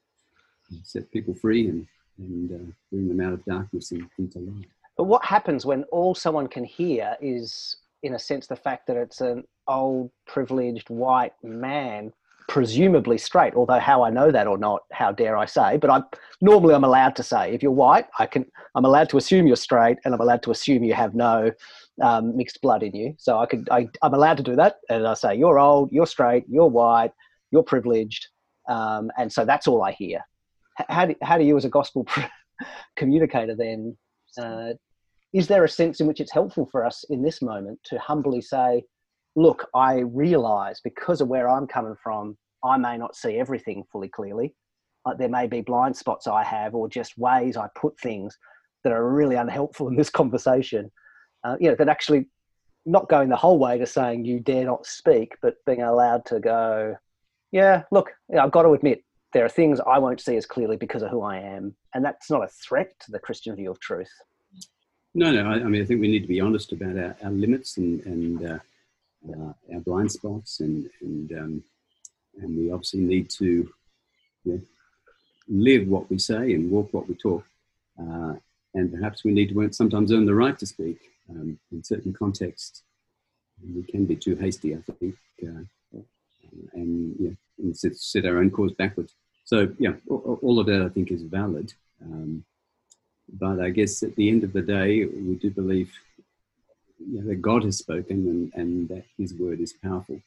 set 0.82 1.10
people 1.10 1.34
free 1.34 1.68
and, 1.68 1.86
and 2.18 2.52
uh, 2.52 2.72
bring 2.90 3.08
them 3.08 3.20
out 3.20 3.32
of 3.32 3.44
darkness 3.44 3.92
and 3.92 4.08
into 4.18 4.38
light. 4.38 4.68
But 4.96 5.04
what 5.04 5.24
happens 5.24 5.64
when 5.64 5.84
all 5.84 6.14
someone 6.14 6.48
can 6.48 6.64
hear 6.64 7.16
is, 7.20 7.76
in 8.02 8.14
a 8.14 8.18
sense, 8.18 8.46
the 8.46 8.56
fact 8.56 8.86
that 8.86 8.96
it's 8.96 9.20
an 9.20 9.44
old, 9.68 10.10
privileged 10.26 10.90
white 10.90 11.32
man, 11.42 12.12
presumably 12.48 13.18
straight? 13.18 13.54
Although 13.54 13.78
how 13.78 14.02
I 14.02 14.10
know 14.10 14.30
that 14.30 14.46
or 14.46 14.58
not, 14.58 14.82
how 14.92 15.12
dare 15.12 15.36
I 15.36 15.46
say? 15.46 15.76
But 15.76 15.90
I 15.90 16.02
normally 16.40 16.74
I'm 16.74 16.84
allowed 16.84 17.16
to 17.16 17.22
say 17.22 17.54
if 17.54 17.62
you're 17.62 17.72
white, 17.72 18.06
I 18.18 18.26
can. 18.26 18.44
I'm 18.74 18.84
allowed 18.84 19.08
to 19.10 19.18
assume 19.18 19.46
you're 19.46 19.56
straight, 19.56 19.98
and 20.04 20.14
I'm 20.14 20.20
allowed 20.20 20.42
to 20.44 20.50
assume 20.50 20.84
you 20.84 20.94
have 20.94 21.14
no 21.14 21.52
um, 22.00 22.36
mixed 22.36 22.60
blood 22.60 22.82
in 22.82 22.94
you. 22.94 23.14
So 23.18 23.38
I 23.38 23.46
could. 23.46 23.68
I, 23.70 23.88
I'm 24.02 24.14
allowed 24.14 24.38
to 24.38 24.42
do 24.42 24.56
that, 24.56 24.76
and 24.88 25.06
I 25.06 25.14
say 25.14 25.36
you're 25.36 25.58
old, 25.58 25.92
you're 25.92 26.06
straight, 26.06 26.44
you're 26.48 26.68
white, 26.68 27.12
you're 27.50 27.62
privileged, 27.62 28.28
um, 28.68 29.10
and 29.18 29.32
so 29.32 29.44
that's 29.44 29.68
all 29.68 29.82
I 29.82 29.92
hear. 29.92 30.20
How 30.88 31.06
do, 31.06 31.14
how 31.22 31.36
do 31.36 31.44
you, 31.44 31.56
as 31.56 31.66
a 31.66 31.68
gospel 31.68 32.06
communicator, 32.96 33.54
then 33.54 33.96
uh, 34.38 34.72
is 35.32 35.46
there 35.46 35.64
a 35.64 35.68
sense 35.68 36.00
in 36.00 36.06
which 36.06 36.20
it's 36.20 36.32
helpful 36.32 36.66
for 36.70 36.84
us 36.84 37.04
in 37.10 37.22
this 37.22 37.40
moment 37.40 37.78
to 37.84 37.98
humbly 37.98 38.40
say, 38.40 38.84
look, 39.34 39.68
I 39.74 40.00
realize 40.00 40.80
because 40.84 41.20
of 41.20 41.28
where 41.28 41.48
I'm 41.48 41.66
coming 41.66 41.96
from, 42.02 42.36
I 42.64 42.76
may 42.76 42.98
not 42.98 43.16
see 43.16 43.38
everything 43.38 43.84
fully 43.90 44.08
clearly. 44.08 44.54
Like 45.06 45.18
there 45.18 45.28
may 45.28 45.46
be 45.46 45.62
blind 45.62 45.96
spots 45.96 46.26
I 46.26 46.44
have, 46.44 46.74
or 46.74 46.88
just 46.88 47.18
ways 47.18 47.56
I 47.56 47.68
put 47.74 47.98
things 47.98 48.36
that 48.84 48.92
are 48.92 49.12
really 49.12 49.36
unhelpful 49.36 49.88
in 49.88 49.96
this 49.96 50.10
conversation. 50.20 50.90
Uh, 51.44 51.56
you 51.58 51.68
know, 51.68 51.74
that 51.76 51.88
actually 51.88 52.26
not 52.84 53.08
going 53.08 53.28
the 53.28 53.36
whole 53.36 53.58
way 53.58 53.78
to 53.78 53.86
saying 53.86 54.24
you 54.24 54.40
dare 54.40 54.64
not 54.64 54.86
speak, 54.86 55.36
but 55.40 55.54
being 55.66 55.82
allowed 55.82 56.24
to 56.26 56.40
go, 56.40 56.96
yeah, 57.52 57.82
look, 57.90 58.10
you 58.28 58.36
know, 58.36 58.42
I've 58.42 58.50
got 58.50 58.62
to 58.62 58.72
admit, 58.72 59.02
there 59.32 59.44
are 59.44 59.48
things 59.48 59.80
I 59.86 59.98
won't 59.98 60.20
see 60.20 60.36
as 60.36 60.46
clearly 60.46 60.76
because 60.76 61.02
of 61.02 61.10
who 61.10 61.22
I 61.22 61.38
am. 61.38 61.74
And 61.94 62.04
that's 62.04 62.30
not 62.30 62.44
a 62.44 62.48
threat 62.48 62.92
to 63.00 63.12
the 63.12 63.18
Christian 63.18 63.56
view 63.56 63.70
of 63.70 63.80
truth. 63.80 64.10
No, 65.14 65.30
no. 65.30 65.46
I, 65.46 65.54
I 65.54 65.64
mean, 65.64 65.82
I 65.82 65.84
think 65.84 66.00
we 66.00 66.08
need 66.08 66.22
to 66.22 66.28
be 66.28 66.40
honest 66.40 66.72
about 66.72 66.96
our, 66.96 67.16
our 67.22 67.30
limits 67.30 67.76
and, 67.76 68.04
and 68.06 68.50
uh, 68.50 68.58
uh, 69.28 69.52
our 69.74 69.80
blind 69.80 70.10
spots, 70.10 70.60
and 70.60 70.88
and 71.00 71.32
um, 71.32 71.64
and 72.40 72.56
we 72.56 72.70
obviously 72.72 73.00
need 73.00 73.28
to 73.30 73.44
you 73.44 73.72
know, 74.44 74.60
live 75.48 75.86
what 75.86 76.08
we 76.10 76.18
say 76.18 76.54
and 76.54 76.70
walk 76.70 76.92
what 76.92 77.08
we 77.08 77.14
talk. 77.14 77.44
Uh, 77.98 78.34
and 78.74 78.90
perhaps 78.92 79.22
we 79.22 79.32
need 79.32 79.50
to 79.50 79.72
sometimes 79.72 80.12
earn 80.12 80.24
the 80.24 80.34
right 80.34 80.58
to 80.58 80.66
speak 80.66 80.98
um, 81.28 81.58
in 81.70 81.84
certain 81.84 82.12
contexts. 82.12 82.82
We 83.62 83.82
can 83.82 84.06
be 84.06 84.16
too 84.16 84.34
hasty, 84.34 84.74
I 84.74 84.78
think, 84.78 85.14
uh, 85.42 85.64
and, 86.72 87.20
know, 87.28 87.36
and 87.58 87.76
our 88.24 88.38
own 88.38 88.50
course 88.50 88.72
backwards. 88.72 89.14
So, 89.44 89.72
yeah, 89.78 89.92
all, 90.08 90.38
all 90.42 90.58
of 90.58 90.66
that 90.66 90.82
I 90.82 90.88
think 90.88 91.10
is 91.10 91.22
valid. 91.22 91.74
Um, 92.02 92.44
but 93.32 93.60
I 93.60 93.70
guess 93.70 94.02
at 94.02 94.14
the 94.16 94.28
end 94.28 94.44
of 94.44 94.52
the 94.52 94.62
day, 94.62 95.04
we 95.04 95.34
do 95.36 95.50
believe 95.50 95.92
you 96.98 97.20
know, 97.20 97.28
that 97.28 97.42
God 97.42 97.64
has 97.64 97.78
spoken 97.78 98.28
and, 98.28 98.52
and 98.54 98.88
that 98.88 99.04
His 99.16 99.34
word 99.34 99.60
is 99.60 99.72
powerful, 99.72 100.20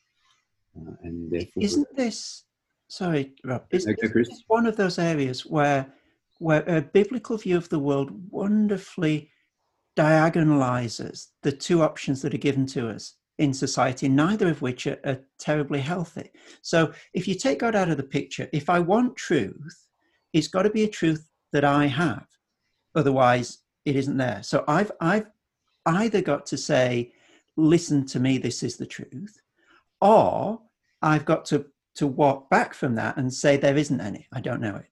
uh, 0.78 0.92
and 1.04 1.32
therefore. 1.32 1.64
Isn't 1.64 1.96
this 1.96 2.44
sorry, 2.88 3.34
Rob? 3.44 3.66
Is, 3.72 3.88
okay, 3.88 4.08
this 4.14 4.44
one 4.48 4.66
of 4.66 4.76
those 4.76 5.00
areas 5.00 5.46
where 5.46 5.88
where 6.40 6.64
a 6.68 6.82
biblical 6.82 7.38
view 7.38 7.58
of 7.58 7.70
the 7.70 7.80
world 7.80 8.12
wonderfully 8.30 9.32
diagonalizes 9.96 11.28
the 11.44 11.52
two 11.52 11.82
options 11.82 12.22
that 12.22 12.34
are 12.34 12.38
given 12.38 12.66
to 12.66 12.90
us 12.90 13.16
in 13.38 13.54
society, 13.54 14.10
neither 14.10 14.50
of 14.50 14.62
which 14.62 14.88
are, 14.88 15.00
are 15.06 15.20
terribly 15.40 15.80
healthy. 15.80 16.30
So, 16.62 16.92
if 17.14 17.28
you 17.28 17.36
take 17.36 17.60
God 17.60 17.76
out 17.76 17.90
of 17.90 17.98
the 17.98 18.04
picture, 18.04 18.50
if 18.52 18.70
I 18.70 18.80
want 18.80 19.16
truth, 19.16 19.88
it's 20.34 20.48
got 20.48 20.64
to 20.64 20.70
be 20.70 20.84
a 20.84 20.90
truth 20.90 21.30
that 21.54 21.64
I 21.64 21.86
have 21.86 22.26
Otherwise, 22.96 23.60
it 23.86 23.96
isn't 23.96 24.18
there. 24.18 24.42
So 24.44 24.64
I've 24.68 24.92
I've 25.00 25.28
either 25.86 26.22
got 26.22 26.46
to 26.48 26.58
say, 26.58 27.14
listen 27.56 28.06
to 28.08 28.20
me, 28.20 28.38
this 28.38 28.64
is 28.64 28.78
the 28.78 28.86
truth, 28.86 29.40
or 30.02 30.62
I've 31.02 31.26
got 31.26 31.46
to 31.46 31.66
to 31.96 32.08
walk 32.08 32.50
back 32.50 32.74
from 32.74 32.96
that 32.96 33.18
and 33.18 33.34
say 33.34 33.58
there 33.58 33.78
isn't 33.78 34.02
any. 34.02 34.28
I 34.34 34.42
don't 34.42 34.62
know 34.62 34.76
it. 34.76 34.90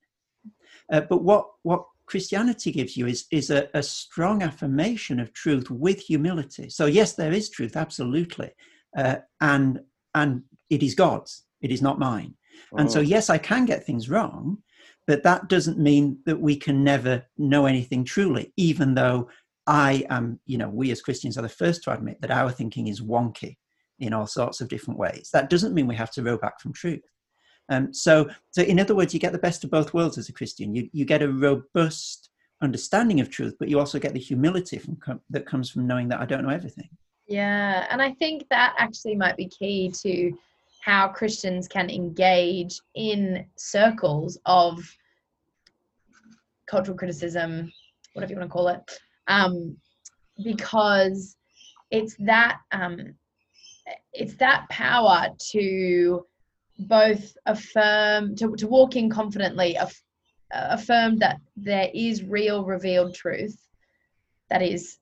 Uh, 0.92 1.02
but 1.02 1.24
what 1.24 1.48
what 1.64 1.86
Christianity 2.06 2.72
gives 2.72 2.98
you 2.98 3.08
is 3.08 3.26
is 3.32 3.50
a, 3.50 3.70
a, 3.74 3.82
strong 3.82 4.44
affirmation 4.44 5.20
of 5.20 5.34
truth 5.34 5.70
with 5.70 6.00
humility. 6.00 6.70
So 6.70 6.86
yes, 6.86 7.14
there 7.14 7.32
is 7.32 7.50
truth, 7.50 7.78
absolutely, 7.78 8.52
uh, 8.98 9.18
and 9.42 9.80
and 10.14 10.44
it 10.70 10.84
is 10.84 10.96
God's. 10.96 11.44
It 11.62 11.72
is 11.72 11.82
not 11.82 12.00
mine. 12.00 12.36
Oh. 12.74 12.78
And 12.78 12.92
so 12.92 13.00
oh. 13.00 13.04
yes, 13.04 13.30
I 13.30 13.38
can 13.38 13.66
get 13.66 13.86
things 13.86 14.10
wrong, 14.10 14.58
but 15.08 15.24
that 15.24 15.50
doesn't 15.50 15.78
mean 15.78 16.20
that 16.26 16.40
we 16.40 16.56
can 16.56 16.84
never 16.84 17.26
know 17.38 17.66
anything 17.66 18.04
truly, 18.04 18.54
even 18.58 18.96
though 18.96 19.30
I 19.68 20.06
am, 20.10 20.40
you 20.46 20.58
know, 20.58 20.70
we 20.70 20.92
as 20.92 21.02
Christians 21.02 21.38
are 21.38 21.42
the 21.42 21.50
first 21.50 21.84
to 21.84 21.92
admit 21.92 22.22
that 22.22 22.32
our 22.32 22.52
thinking 22.52 22.88
is 22.88 23.02
wonky 23.02 23.58
in 24.00 24.14
all 24.14 24.28
sorts 24.28 24.62
of 24.62 24.68
different 24.68 25.00
ways. 25.00 25.30
That 25.34 25.50
doesn't 25.50 25.74
mean 25.74 25.88
we 25.88 25.96
have 25.96 26.12
to 26.12 26.24
row 26.24 26.38
back 26.38 26.60
from 26.60 26.74
truth. 26.74 27.04
Um, 27.70 27.94
so, 27.94 28.30
so 28.52 28.62
in 28.62 28.80
other 28.80 28.96
words, 28.96 29.14
you 29.14 29.20
get 29.20 29.32
the 29.32 29.38
best 29.38 29.64
of 29.64 29.72
both 29.72 29.94
worlds 29.94 30.18
as 30.18 30.30
a 30.30 30.34
Christian. 30.34 30.76
You, 30.76 30.90
you 30.92 31.06
get 31.06 31.22
a 31.22 31.32
robust 31.32 32.30
understanding 32.62 33.20
of 33.20 33.30
truth, 33.30 33.56
but 33.60 33.70
you 33.70 33.80
also 33.80 34.00
get 34.00 34.14
the 34.14 34.20
humility 34.20 34.80
from 34.80 34.98
that 35.30 35.46
comes 35.46 35.70
from 35.70 35.88
knowing 35.88 36.10
that 36.10 36.20
I 36.20 36.26
don't 36.26 36.44
know 36.44 36.50
everything. 36.50 36.90
Yeah, 37.28 37.88
and 37.90 38.02
I 38.02 38.12
think 38.14 38.48
that 38.50 38.76
actually 38.78 39.16
might 39.16 39.38
be 39.38 39.48
key 39.48 39.92
to 40.02 40.38
how 40.84 41.08
Christians 41.08 41.68
can 41.68 41.90
engage 41.90 42.80
in 42.96 43.46
circles 43.56 44.38
of 44.46 44.80
cultural 46.68 46.98
criticism, 46.98 47.72
whatever 48.14 48.34
you 48.34 48.40
want 48.40 48.50
to 48.50 48.54
call 48.54 48.68
it, 48.68 49.00
um, 49.28 49.78
because 50.44 51.38
it's 51.90 52.16
that 52.20 52.58
um, 52.74 53.14
it's 54.12 54.36
that 54.36 54.68
power 54.70 55.30
to 55.52 56.26
both 56.80 57.38
affirm 57.46 58.36
to, 58.36 58.54
to 58.58 58.68
walk 58.68 58.98
in 58.98 59.10
confidently 59.10 59.76
aff- 59.76 60.04
affirm 60.52 61.18
that 61.20 61.38
there 61.56 61.90
is 61.94 62.24
real 62.24 62.66
revealed 62.66 63.16
truth 63.16 63.58
that 64.50 64.62
is 64.62 64.98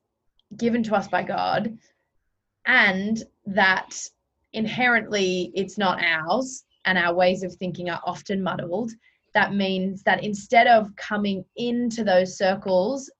given 0.56 0.82
to 0.82 0.94
us 0.94 1.08
by 1.08 1.22
god 1.22 1.76
and 2.66 3.24
that 3.46 3.96
inherently 4.52 5.52
it's 5.54 5.78
not 5.78 6.02
ours 6.02 6.64
and 6.84 6.98
our 6.98 7.14
ways 7.14 7.42
of 7.42 7.54
thinking 7.54 7.90
are 7.90 8.00
often 8.04 8.42
muddled. 8.42 8.92
That 9.34 9.54
means 9.54 10.02
that 10.02 10.24
instead 10.24 10.66
of 10.66 10.94
coming 10.96 11.44
into 11.56 12.04
those 12.04 12.36
circles 12.36 13.10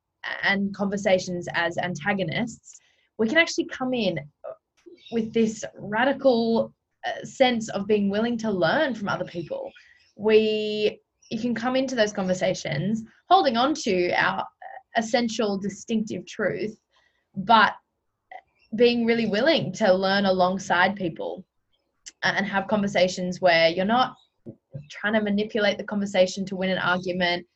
and 0.43 0.75
conversations 0.75 1.49
as 1.55 1.79
antagonists 1.79 2.81
we 3.19 3.29
can 3.29 3.39
actually 3.39 3.67
come 3.67 3.95
in 3.95 4.19
with 5.13 5.33
this 5.33 5.65
radical 5.79 6.73
uh, 7.07 7.25
sense 7.25 7.69
of 7.69 7.87
being 7.87 8.11
willing 8.11 8.37
to 8.39 8.51
learn 8.51 8.95
from 8.95 9.09
other 9.09 9.25
people. 9.25 9.71
We 10.17 11.01
you 11.31 11.39
can 11.39 11.55
come 11.55 11.77
into 11.77 11.95
those 11.95 12.13
conversations 12.13 13.03
holding 13.31 13.57
on 13.57 13.75
to 13.75 14.11
our 14.13 14.45
essential 14.97 15.57
distinctive 15.57 16.27
truth 16.27 16.77
but 17.35 17.73
being 18.75 19.05
really 19.05 19.27
willing 19.27 19.73
to 19.73 19.93
learn 19.93 20.25
alongside 20.25 20.97
people 20.97 21.45
and 22.23 22.47
have 22.47 22.69
conversations 22.69 23.41
where 23.41 23.69
you're 23.69 23.85
not 23.85 24.17
trying 24.91 25.13
to 25.15 25.21
manipulate 25.21 25.79
the 25.79 25.85
conversation 25.85 26.45
to 26.47 26.57
win 26.57 26.71
an 26.71 26.79
argument. 26.79 27.47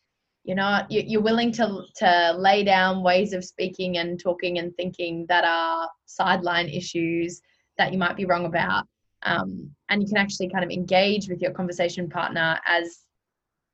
You're 0.45 0.57
not 0.57 0.91
you're 0.91 1.23
willing 1.23 1.51
to 1.53 1.83
to 1.97 2.35
lay 2.39 2.63
down 2.63 3.03
ways 3.03 3.33
of 3.33 3.45
speaking 3.45 3.99
and 3.99 4.21
talking 4.21 4.59
and 4.59 4.75
thinking 4.77 5.27
that 5.29 5.45
are 5.45 5.89
sideline 6.05 6.69
issues 6.69 7.41
that 7.79 7.93
you 7.93 7.99
might 7.99 8.17
be 8.17 8.27
wrong 8.27 8.47
about. 8.47 8.85
Um, 9.23 9.71
and 9.89 10.03
you 10.03 10.09
can 10.09 10.19
actually 10.19 10.49
kind 10.49 10.65
of 10.65 10.71
engage 10.71 11.29
with 11.29 11.41
your 11.41 11.51
conversation 11.51 12.09
partner 12.09 12.61
as 12.67 13.01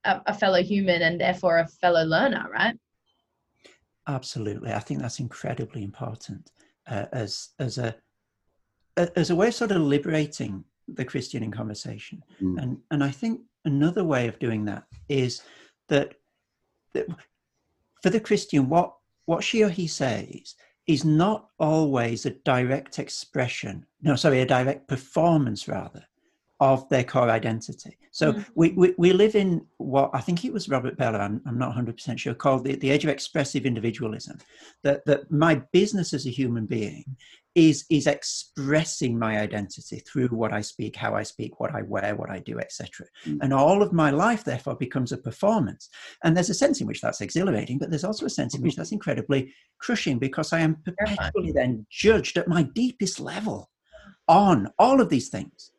a, 0.04 0.22
a 0.26 0.34
fellow 0.34 0.62
human 0.62 1.02
and 1.02 1.20
therefore 1.20 1.58
a 1.58 1.68
fellow 1.68 2.04
learner 2.04 2.48
right? 2.50 2.74
Absolutely. 4.08 4.72
I 4.72 4.78
think 4.78 5.00
that's 5.00 5.20
incredibly 5.20 5.84
important 5.84 6.50
uh, 6.86 7.06
as 7.12 7.50
as 7.58 7.78
a 7.78 7.94
as 8.96 9.30
a 9.30 9.36
way 9.36 9.48
of 9.48 9.54
sort 9.54 9.72
of 9.72 9.80
liberating 9.80 10.64
the 10.88 11.04
Christian 11.04 11.42
in 11.42 11.50
conversation. 11.50 12.22
Mm. 12.40 12.62
And 12.62 12.78
and 12.90 13.04
I 13.04 13.10
think 13.10 13.40
another 13.64 14.04
way 14.04 14.28
of 14.28 14.38
doing 14.38 14.64
that 14.66 14.84
is 15.08 15.42
that, 15.88 16.14
that 16.94 17.06
for 18.02 18.10
the 18.10 18.20
Christian, 18.20 18.68
what 18.68 18.94
what 19.26 19.44
she 19.44 19.62
or 19.62 19.68
he 19.68 19.86
says 19.86 20.54
is 20.86 21.04
not 21.04 21.48
always 21.58 22.26
a 22.26 22.30
direct 22.30 22.98
expression. 22.98 23.86
No, 24.02 24.16
sorry, 24.16 24.40
a 24.40 24.46
direct 24.46 24.88
performance 24.88 25.68
rather 25.68 26.04
of 26.62 26.88
their 26.90 27.02
core 27.02 27.28
identity. 27.28 27.98
So 28.12 28.32
mm. 28.32 28.46
we, 28.54 28.70
we, 28.70 28.94
we, 28.96 29.12
live 29.12 29.34
in 29.34 29.66
what 29.78 30.10
I 30.14 30.20
think 30.20 30.44
it 30.44 30.52
was 30.52 30.68
Robert 30.68 30.96
Bellah, 30.96 31.18
I'm, 31.18 31.42
I'm 31.44 31.58
not 31.58 31.74
100% 31.74 32.16
sure, 32.16 32.34
called 32.34 32.64
the, 32.64 32.76
the 32.76 32.90
age 32.90 33.02
of 33.02 33.10
expressive 33.10 33.66
individualism. 33.66 34.38
That, 34.84 35.04
that 35.06 35.28
my 35.28 35.56
business 35.72 36.14
as 36.14 36.24
a 36.24 36.30
human 36.30 36.66
being 36.66 37.16
is 37.56 37.84
is 37.90 38.06
expressing 38.06 39.18
my 39.18 39.40
identity 39.40 39.98
through 40.06 40.28
what 40.28 40.52
I 40.52 40.60
speak, 40.60 40.94
how 40.94 41.16
I 41.16 41.24
speak, 41.24 41.58
what 41.58 41.74
I 41.74 41.82
wear, 41.82 42.14
what 42.14 42.30
I 42.30 42.38
do, 42.38 42.60
etc. 42.60 43.06
Mm. 43.26 43.38
And 43.42 43.52
all 43.52 43.82
of 43.82 43.92
my 43.92 44.10
life, 44.10 44.44
therefore, 44.44 44.76
becomes 44.76 45.10
a 45.10 45.18
performance. 45.18 45.88
And 46.22 46.36
there's 46.36 46.48
a 46.48 46.54
sense 46.54 46.80
in 46.80 46.86
which 46.86 47.00
that's 47.00 47.20
exhilarating, 47.20 47.78
but 47.78 47.90
there's 47.90 48.04
also 48.04 48.26
a 48.26 48.30
sense 48.30 48.54
in 48.54 48.62
which 48.62 48.76
that's 48.76 48.92
incredibly 48.92 49.52
crushing 49.80 50.20
because 50.20 50.52
I 50.52 50.60
am 50.60 50.76
perpetually 50.84 51.50
then 51.50 51.86
judged 51.90 52.38
at 52.38 52.46
my 52.46 52.62
deepest 52.62 53.18
level 53.18 53.68
on 54.28 54.68
all 54.78 55.00
of 55.00 55.08
these 55.08 55.28
things. 55.28 55.72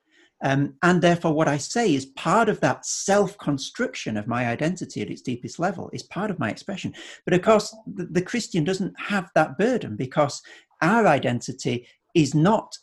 Um, 0.43 0.75
and 0.83 1.01
therefore, 1.01 1.33
what 1.33 1.47
I 1.47 1.57
say 1.57 1.95
is 1.95 2.05
part 2.05 2.49
of 2.49 2.59
that 2.59 2.85
self 2.85 3.37
construction 3.37 4.17
of 4.17 4.27
my 4.27 4.45
identity 4.47 5.01
at 5.01 5.09
its 5.09 5.21
deepest 5.21 5.57
level, 5.57 5.89
is 5.93 6.03
part 6.03 6.29
of 6.29 6.37
my 6.39 6.49
expression. 6.49 6.93
But 7.25 7.33
of 7.33 7.41
course, 7.41 7.75
the, 7.87 8.05
the 8.05 8.21
Christian 8.21 8.63
doesn't 8.65 8.93
have 8.99 9.29
that 9.35 9.57
burden 9.57 9.95
because 9.95 10.41
our 10.81 11.07
identity 11.07 11.87
is 12.13 12.35
not 12.35 12.77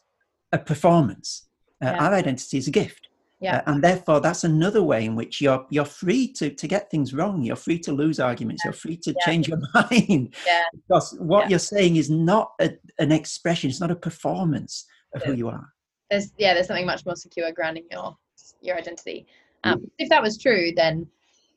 a 0.53 0.59
performance. 0.59 1.49
Uh, 1.83 1.87
Yeah. 1.87 2.05
Our 2.07 2.15
identity 2.15 2.57
is 2.59 2.69
a 2.69 2.71
gift. 2.83 3.09
Yeah. 3.41 3.59
Uh, 3.59 3.63
and 3.73 3.85
therefore, 3.85 4.21
that's 4.21 4.45
another 4.45 4.83
way 4.83 5.05
in 5.05 5.15
which 5.17 5.41
you're 5.41 5.65
you're 5.71 5.85
free 6.03 6.33
to 6.39 6.51
to 6.51 6.67
get 6.69 6.91
things 6.91 7.13
wrong. 7.15 7.43
You're 7.43 7.57
free 7.57 7.79
to 7.81 7.93
lose 7.93 8.19
arguments. 8.21 8.65
You're 8.65 8.73
free 8.85 8.97
to 8.99 9.11
Yeah. 9.11 9.27
change 9.27 9.49
your 9.49 9.61
mind. 9.75 10.35
Yeah. 10.47 10.65
Because 10.75 11.15
what 11.19 11.49
you're 11.51 11.59
saying 11.75 11.97
is 11.97 12.09
not 12.11 12.53
a, 12.61 12.71
an 12.99 13.13
expression. 13.13 13.71
It's 13.71 13.81
not 13.81 13.91
a 13.91 13.97
performance 14.09 14.87
of 15.15 15.23
who 15.23 15.35
you 15.35 15.49
are. 15.49 15.69
There's 16.11 16.33
yeah 16.39 16.55
there's 16.55 16.67
something 16.67 16.87
much 16.87 17.05
more 17.07 17.17
secure 17.17 17.51
grounding 17.53 17.85
your 17.91 18.17
your 18.61 18.77
identity. 18.77 19.27
Um, 19.65 19.91
if 19.99 20.09
that 20.09 20.23
was 20.23 20.39
true 20.39 20.73
then 20.75 21.07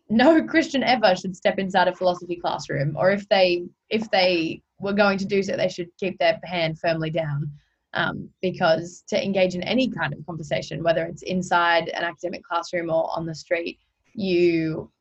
no 0.09 0.43
christian 0.47 0.83
ever 0.83 1.15
should 1.15 1.35
step 1.35 1.57
inside 1.57 1.87
a 1.87 1.95
philosophy 1.95 2.35
classroom 2.35 2.97
or 2.97 3.11
if 3.11 3.27
they 3.29 3.63
if 3.89 4.09
they 4.11 4.61
were 4.79 4.91
going 4.91 5.17
to 5.19 5.25
do 5.25 5.41
so 5.41 5.55
they 5.55 5.69
should 5.69 5.87
keep 5.97 6.19
their 6.19 6.37
hand 6.43 6.77
firmly 6.79 7.09
down 7.09 7.49
um, 7.93 8.27
because 8.41 9.03
to 9.07 9.23
engage 9.23 9.55
in 9.55 9.63
any 9.63 9.89
kind 9.89 10.13
of 10.13 10.25
conversation 10.25 10.83
whether 10.83 11.05
it's 11.05 11.21
inside 11.21 11.87
an 11.89 12.03
academic 12.03 12.43
classroom 12.43 12.89
or 12.89 13.09
on 13.15 13.25
the 13.25 13.33
street 13.33 13.79
you 14.13 14.91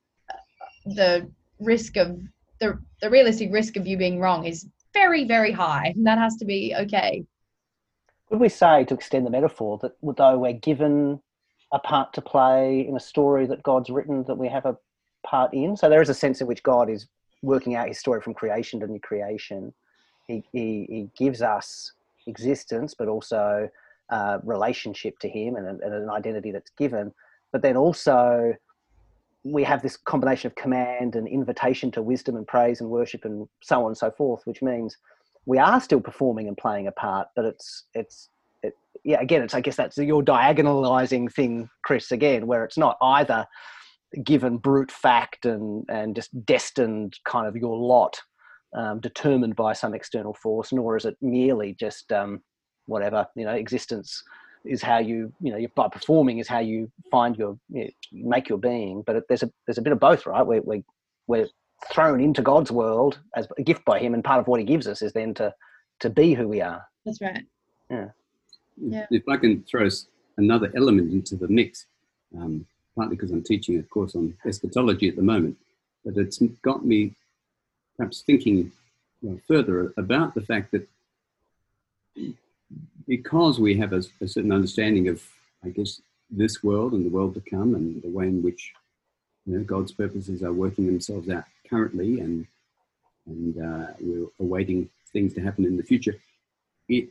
the 0.86 1.28
risk 1.58 1.96
of 1.96 2.20
the 2.60 2.78
the 3.00 3.10
realistic 3.10 3.52
risk 3.52 3.76
of 3.76 3.86
you 3.86 3.96
being 3.96 4.18
wrong 4.20 4.44
is 4.44 4.68
very 4.92 5.24
very 5.24 5.52
high. 5.52 5.92
And 5.94 6.06
that 6.06 6.18
has 6.18 6.36
to 6.36 6.44
be 6.44 6.74
okay 6.76 7.24
Would 8.32 8.40
we 8.40 8.48
say, 8.48 8.84
to 8.84 8.94
extend 8.94 9.26
the 9.26 9.30
metaphor, 9.30 9.78
that 9.82 9.92
though 10.16 10.38
we're 10.38 10.54
given 10.54 11.20
a 11.70 11.78
part 11.78 12.14
to 12.14 12.22
play 12.22 12.80
in 12.80 12.96
a 12.96 13.00
story 13.00 13.46
that 13.46 13.62
God's 13.62 13.90
written, 13.90 14.24
that 14.24 14.38
we 14.38 14.48
have 14.48 14.64
a 14.64 14.78
part 15.22 15.52
in? 15.52 15.76
So 15.76 15.90
there 15.90 16.00
is 16.00 16.08
a 16.08 16.14
sense 16.14 16.40
in 16.40 16.46
which 16.46 16.62
God 16.62 16.88
is 16.88 17.06
working 17.42 17.74
out 17.74 17.88
his 17.88 17.98
story 17.98 18.22
from 18.22 18.32
creation 18.32 18.80
to 18.80 18.86
new 18.86 19.00
creation. 19.00 19.74
He, 20.28 20.42
he, 20.50 20.86
he 20.88 21.10
gives 21.14 21.42
us 21.42 21.92
existence, 22.26 22.94
but 22.94 23.06
also 23.06 23.68
uh, 24.08 24.38
relationship 24.44 25.18
to 25.18 25.28
him 25.28 25.56
and, 25.56 25.82
and 25.82 25.92
an 25.92 26.08
identity 26.08 26.52
that's 26.52 26.70
given. 26.78 27.12
But 27.52 27.60
then 27.60 27.76
also, 27.76 28.54
we 29.44 29.62
have 29.62 29.82
this 29.82 29.98
combination 29.98 30.46
of 30.46 30.54
command 30.54 31.16
and 31.16 31.28
invitation 31.28 31.90
to 31.90 32.00
wisdom 32.00 32.36
and 32.36 32.46
praise 32.46 32.80
and 32.80 32.88
worship 32.88 33.26
and 33.26 33.46
so 33.60 33.80
on 33.80 33.88
and 33.88 33.98
so 33.98 34.10
forth, 34.10 34.40
which 34.46 34.62
means 34.62 34.96
we 35.46 35.58
are 35.58 35.80
still 35.80 36.00
performing 36.00 36.48
and 36.48 36.56
playing 36.56 36.86
a 36.86 36.92
part, 36.92 37.28
but 37.34 37.44
it's 37.44 37.84
it's 37.94 38.28
it, 38.62 38.74
yeah. 39.04 39.20
Again, 39.20 39.42
it's 39.42 39.54
I 39.54 39.60
guess 39.60 39.76
that's 39.76 39.98
your 39.98 40.22
diagonalizing 40.22 41.32
thing, 41.32 41.68
Chris. 41.84 42.12
Again, 42.12 42.46
where 42.46 42.64
it's 42.64 42.78
not 42.78 42.96
either 43.02 43.46
given 44.24 44.58
brute 44.58 44.92
fact 44.92 45.46
and 45.46 45.84
and 45.88 46.14
just 46.14 46.30
destined 46.44 47.18
kind 47.24 47.46
of 47.46 47.56
your 47.56 47.76
lot 47.76 48.20
um, 48.76 49.00
determined 49.00 49.56
by 49.56 49.72
some 49.72 49.94
external 49.94 50.34
force, 50.34 50.72
nor 50.72 50.96
is 50.96 51.04
it 51.04 51.16
merely 51.20 51.74
just 51.78 52.12
um, 52.12 52.42
whatever 52.86 53.26
you 53.34 53.44
know 53.44 53.54
existence 53.54 54.22
is 54.64 54.80
how 54.80 54.98
you 54.98 55.32
you 55.40 55.52
know 55.52 55.66
by 55.74 55.88
performing 55.88 56.38
is 56.38 56.46
how 56.46 56.60
you 56.60 56.90
find 57.10 57.36
your 57.36 57.58
you 57.68 57.84
know, 57.84 57.90
make 58.12 58.48
your 58.48 58.58
being. 58.58 59.02
But 59.04 59.16
it, 59.16 59.24
there's 59.28 59.42
a 59.42 59.50
there's 59.66 59.78
a 59.78 59.82
bit 59.82 59.92
of 59.92 60.00
both, 60.00 60.26
right? 60.26 60.46
We 60.46 60.60
we 60.60 60.84
we're 61.26 61.48
thrown 61.90 62.20
into 62.20 62.42
God's 62.42 62.70
world 62.70 63.18
as 63.34 63.48
a 63.58 63.62
gift 63.62 63.84
by 63.84 63.98
Him, 63.98 64.14
and 64.14 64.22
part 64.22 64.40
of 64.40 64.46
what 64.46 64.60
He 64.60 64.66
gives 64.66 64.86
us 64.86 65.02
is 65.02 65.12
then 65.12 65.34
to 65.34 65.54
to 66.00 66.10
be 66.10 66.34
who 66.34 66.48
we 66.48 66.60
are. 66.60 66.84
that's 67.04 67.20
right 67.20 67.44
Yeah. 68.76 69.06
If 69.10 69.28
I 69.28 69.36
can 69.36 69.62
throw 69.64 69.88
another 70.36 70.72
element 70.74 71.12
into 71.12 71.36
the 71.36 71.48
mix, 71.48 71.86
um, 72.36 72.66
partly 72.96 73.16
because 73.16 73.30
I'm 73.30 73.42
teaching 73.42 73.78
a 73.78 73.82
course 73.82 74.14
on 74.14 74.34
eschatology 74.46 75.08
at 75.08 75.16
the 75.16 75.22
moment, 75.22 75.56
but 76.04 76.16
it's 76.16 76.38
got 76.62 76.84
me 76.84 77.14
perhaps 77.96 78.22
thinking 78.22 78.72
you 79.20 79.30
know, 79.30 79.40
further 79.46 79.92
about 79.96 80.34
the 80.34 80.40
fact 80.40 80.72
that 80.72 80.88
because 83.06 83.60
we 83.60 83.76
have 83.76 83.92
a, 83.92 84.02
a 84.20 84.28
certain 84.28 84.52
understanding 84.52 85.08
of, 85.08 85.22
I 85.64 85.68
guess, 85.68 86.00
this 86.30 86.62
world 86.62 86.92
and 86.94 87.04
the 87.04 87.10
world 87.10 87.34
to 87.34 87.40
come 87.40 87.74
and 87.74 88.02
the 88.02 88.08
way 88.08 88.26
in 88.26 88.42
which 88.42 88.72
you 89.46 89.58
know, 89.58 89.64
God's 89.64 89.92
purposes 89.92 90.42
are 90.42 90.52
working 90.52 90.86
themselves 90.86 91.28
out 91.28 91.44
currently 91.72 92.10
and 92.24 92.46
and 93.32 93.54
uh, 93.70 93.86
we're 94.00 94.26
awaiting 94.44 94.80
things 95.12 95.30
to 95.34 95.40
happen 95.46 95.64
in 95.70 95.76
the 95.76 95.88
future. 95.92 96.16
It 96.88 97.10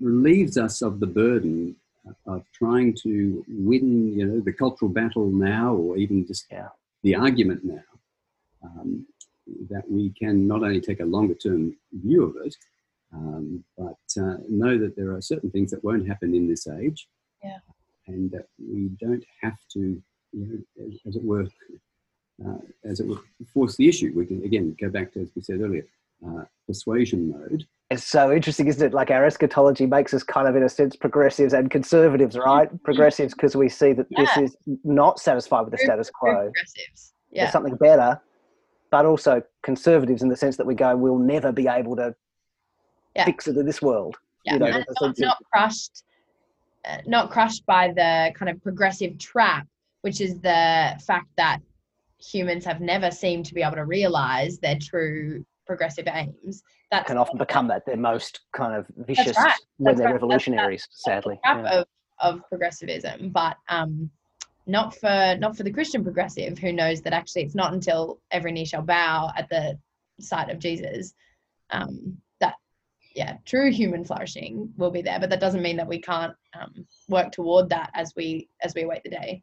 relieves 0.00 0.54
us 0.66 0.76
of 0.88 0.92
the 1.02 1.10
burden 1.22 1.76
of 2.26 2.40
trying 2.60 2.90
to 3.04 3.12
win, 3.68 3.88
you 4.18 4.24
know, 4.26 4.40
the 4.40 4.56
cultural 4.62 4.90
battle 5.00 5.28
now, 5.52 5.68
or 5.82 5.92
even 6.04 6.26
just 6.26 6.44
Yeah. 6.50 6.70
the 7.06 7.14
argument 7.26 7.60
now. 7.76 7.88
Um, 8.66 8.90
that 9.72 9.84
we 9.96 10.04
can 10.22 10.36
not 10.52 10.60
only 10.66 10.80
take 10.80 11.00
a 11.00 11.12
longer 11.16 11.34
term 11.46 11.62
view 12.04 12.20
of 12.28 12.34
it, 12.46 12.54
um, 13.18 13.44
but 13.82 14.02
uh, 14.24 14.36
know 14.62 14.74
that 14.82 14.94
there 14.98 15.10
are 15.14 15.20
certain 15.32 15.50
things 15.54 15.70
that 15.72 15.84
won't 15.88 16.06
happen 16.12 16.30
in 16.38 16.44
this 16.52 16.64
age, 16.80 17.00
Yeah. 17.48 17.60
and 18.10 18.22
that 18.34 18.46
we 18.72 18.80
don't 19.04 19.24
have 19.42 19.58
to, 19.74 19.82
you 20.38 20.44
know, 20.46 20.58
as, 20.86 20.94
as 21.08 21.14
it 21.20 21.24
were, 21.30 21.46
uh, 22.46 22.58
as 22.84 23.00
it 23.00 23.06
were, 23.06 23.18
force 23.52 23.76
the 23.76 23.88
issue. 23.88 24.12
We 24.14 24.26
can 24.26 24.42
again 24.44 24.76
go 24.80 24.88
back 24.88 25.12
to 25.12 25.20
as 25.20 25.28
we 25.34 25.42
said 25.42 25.60
earlier, 25.60 25.86
uh, 26.26 26.44
persuasion 26.66 27.30
mode. 27.30 27.66
It's 27.90 28.04
so 28.04 28.32
interesting, 28.32 28.68
isn't 28.68 28.86
it? 28.86 28.94
Like 28.94 29.10
our 29.10 29.24
eschatology 29.26 29.84
makes 29.86 30.14
us 30.14 30.22
kind 30.22 30.48
of, 30.48 30.56
in 30.56 30.62
a 30.62 30.68
sense, 30.68 30.96
progressives 30.96 31.52
and 31.52 31.70
conservatives, 31.70 32.38
right? 32.38 32.68
Progressives 32.84 33.34
because 33.34 33.54
we 33.54 33.68
see 33.68 33.92
that 33.92 34.06
this 34.16 34.34
is 34.38 34.56
not 34.82 35.18
satisfied 35.18 35.62
with 35.62 35.72
the 35.72 35.76
True- 35.76 35.86
status 35.86 36.10
quo. 36.10 36.32
progressives 36.44 37.12
There's 37.30 37.52
something 37.52 37.76
better, 37.76 38.18
but 38.90 39.04
also 39.04 39.42
conservatives 39.62 40.22
in 40.22 40.28
the 40.30 40.36
sense 40.36 40.56
that 40.56 40.66
we 40.66 40.74
go, 40.74 40.96
we'll 40.96 41.18
never 41.18 41.52
be 41.52 41.68
able 41.68 41.96
to 41.96 42.14
Yeah. 43.14 43.26
fix 43.26 43.46
it 43.46 43.56
in 43.58 43.66
this 43.66 43.82
world. 43.82 44.16
yeah 44.44 44.54
you 44.54 44.58
know, 44.60 44.66
and 44.66 44.86
not, 45.00 45.18
not 45.18 45.36
crushed 45.52 46.04
uh, 46.84 46.96
not 47.06 47.30
crushed 47.30 47.64
by 47.66 47.88
the 47.92 48.32
kind 48.34 48.48
of 48.50 48.60
progressive 48.62 49.16
trap 49.18 49.66
which 50.00 50.20
is 50.20 50.40
the 50.40 50.98
fact 51.06 51.28
that 51.36 51.58
humans 52.22 52.64
have 52.64 52.80
never 52.80 53.10
seemed 53.10 53.46
to 53.46 53.54
be 53.54 53.62
able 53.62 53.76
to 53.76 53.84
realize 53.84 54.58
their 54.58 54.78
true 54.80 55.44
progressive 55.66 56.06
aims 56.12 56.62
That 56.90 57.06
Can 57.06 57.16
often 57.18 57.38
become 57.38 57.68
that 57.68 57.84
their 57.86 57.96
most 57.96 58.40
kind 58.52 58.74
of 58.74 58.86
vicious 59.06 59.36
right. 59.36 59.52
when 59.78 59.94
they're 59.96 60.06
right. 60.06 60.12
That's- 60.12 60.22
revolutionaries, 60.22 60.86
sadly. 60.90 61.38
trap 61.44 61.64
Yeah. 61.64 61.80
of, 61.80 61.86
of 62.20 62.48
progressivism 62.48 63.30
but 63.30 63.56
um 63.68 64.10
not 64.66 64.94
for 64.94 65.36
not 65.40 65.56
for 65.56 65.64
the 65.64 65.72
christian 65.72 66.04
progressive 66.04 66.56
who 66.58 66.72
knows 66.72 67.00
that 67.02 67.12
actually 67.12 67.42
it's 67.42 67.54
not 67.56 67.72
until 67.72 68.20
every 68.30 68.52
knee 68.52 68.64
shall 68.64 68.82
bow 68.82 69.30
at 69.36 69.48
the 69.48 69.76
sight 70.20 70.50
of 70.50 70.60
jesus 70.60 71.14
um 71.70 72.16
that 72.38 72.54
yeah 73.16 73.36
true 73.44 73.72
human 73.72 74.04
flourishing 74.04 74.72
will 74.76 74.90
be 74.90 75.02
there 75.02 75.18
but 75.18 75.30
that 75.30 75.40
doesn't 75.40 75.62
mean 75.62 75.76
that 75.76 75.88
we 75.88 76.00
can't 76.00 76.34
um, 76.60 76.86
work 77.08 77.32
toward 77.32 77.68
that 77.70 77.90
as 77.94 78.12
we 78.16 78.48
as 78.60 78.72
we 78.74 78.82
await 78.82 79.02
the 79.02 79.10
day 79.10 79.42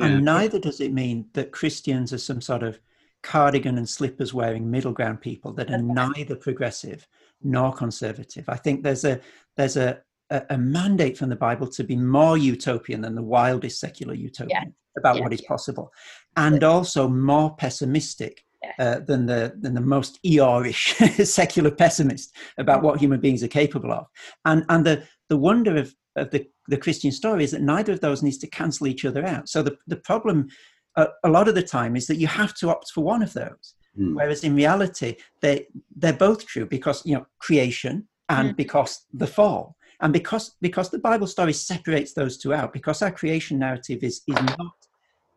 And 0.00 0.24
neither 0.24 0.58
does 0.58 0.80
it 0.80 0.92
mean 0.92 1.26
that 1.34 1.52
Christians 1.52 2.12
are 2.12 2.18
some 2.18 2.40
sort 2.40 2.62
of 2.62 2.78
cardigan 3.22 3.78
and 3.78 3.88
slippers 3.88 4.32
wearing 4.32 4.70
middle 4.70 4.92
ground 4.92 5.20
people 5.20 5.52
that 5.54 5.70
are 5.70 5.82
neither 5.82 6.36
progressive 6.36 7.06
nor 7.42 7.72
conservative. 7.72 8.48
I 8.48 8.56
think 8.56 8.82
there's 8.82 9.04
a 9.04 9.20
there's 9.56 9.76
a, 9.76 10.00
a, 10.30 10.42
a 10.50 10.58
mandate 10.58 11.18
from 11.18 11.28
the 11.28 11.36
Bible 11.36 11.66
to 11.68 11.84
be 11.84 11.96
more 11.96 12.38
utopian 12.38 13.00
than 13.00 13.14
the 13.14 13.22
wildest 13.22 13.80
secular 13.80 14.14
utopian 14.14 14.74
about 14.96 15.16
Yeah. 15.16 15.22
what 15.22 15.32
is 15.32 15.42
possible, 15.42 15.92
and 16.36 16.62
also 16.64 17.08
more 17.08 17.54
pessimistic 17.56 18.44
uh, 18.78 19.00
than 19.00 19.26
the 19.26 19.54
than 19.60 19.74
the 19.74 19.80
most 19.80 20.18
Eeyorish 20.24 21.24
secular 21.26 21.70
pessimist 21.70 22.34
about 22.56 22.82
what 22.82 23.00
human 23.00 23.20
beings 23.20 23.42
are 23.42 23.48
capable 23.48 23.92
of. 23.92 24.06
And 24.44 24.64
and 24.68 24.84
the 24.86 25.02
the 25.28 25.36
wonder 25.36 25.76
of 25.76 25.94
of 26.16 26.30
the, 26.30 26.46
the 26.66 26.76
Christian 26.76 27.12
story 27.12 27.44
is 27.44 27.52
that 27.52 27.62
neither 27.62 27.92
of 27.92 28.00
those 28.00 28.22
needs 28.22 28.38
to 28.38 28.48
cancel 28.48 28.88
each 28.88 29.04
other 29.04 29.24
out. 29.24 29.48
So 29.48 29.62
the, 29.62 29.76
the 29.86 29.96
problem 29.96 30.48
uh, 30.96 31.06
a 31.22 31.28
lot 31.28 31.46
of 31.46 31.54
the 31.54 31.62
time 31.62 31.94
is 31.94 32.06
that 32.08 32.16
you 32.16 32.26
have 32.26 32.54
to 32.54 32.70
opt 32.70 32.90
for 32.90 33.04
one 33.04 33.22
of 33.22 33.32
those. 33.32 33.74
Hmm. 33.96 34.14
Whereas 34.14 34.42
in 34.42 34.54
reality, 34.54 35.16
they 35.40 35.66
they're 35.96 36.12
both 36.12 36.46
true 36.46 36.66
because 36.66 37.04
you 37.06 37.14
know 37.14 37.26
creation 37.38 38.08
and 38.28 38.50
Mm. 38.52 38.56
because 38.56 39.06
the 39.12 39.26
fall. 39.26 39.76
And 40.00 40.12
because 40.12 40.56
because 40.60 40.90
the 40.90 40.98
Bible 40.98 41.26
story 41.26 41.52
separates 41.52 42.12
those 42.12 42.36
two 42.38 42.52
out, 42.52 42.72
because 42.72 43.02
our 43.02 43.10
creation 43.10 43.58
narrative 43.58 44.00
is 44.02 44.22
is 44.26 44.40
not 44.58 44.74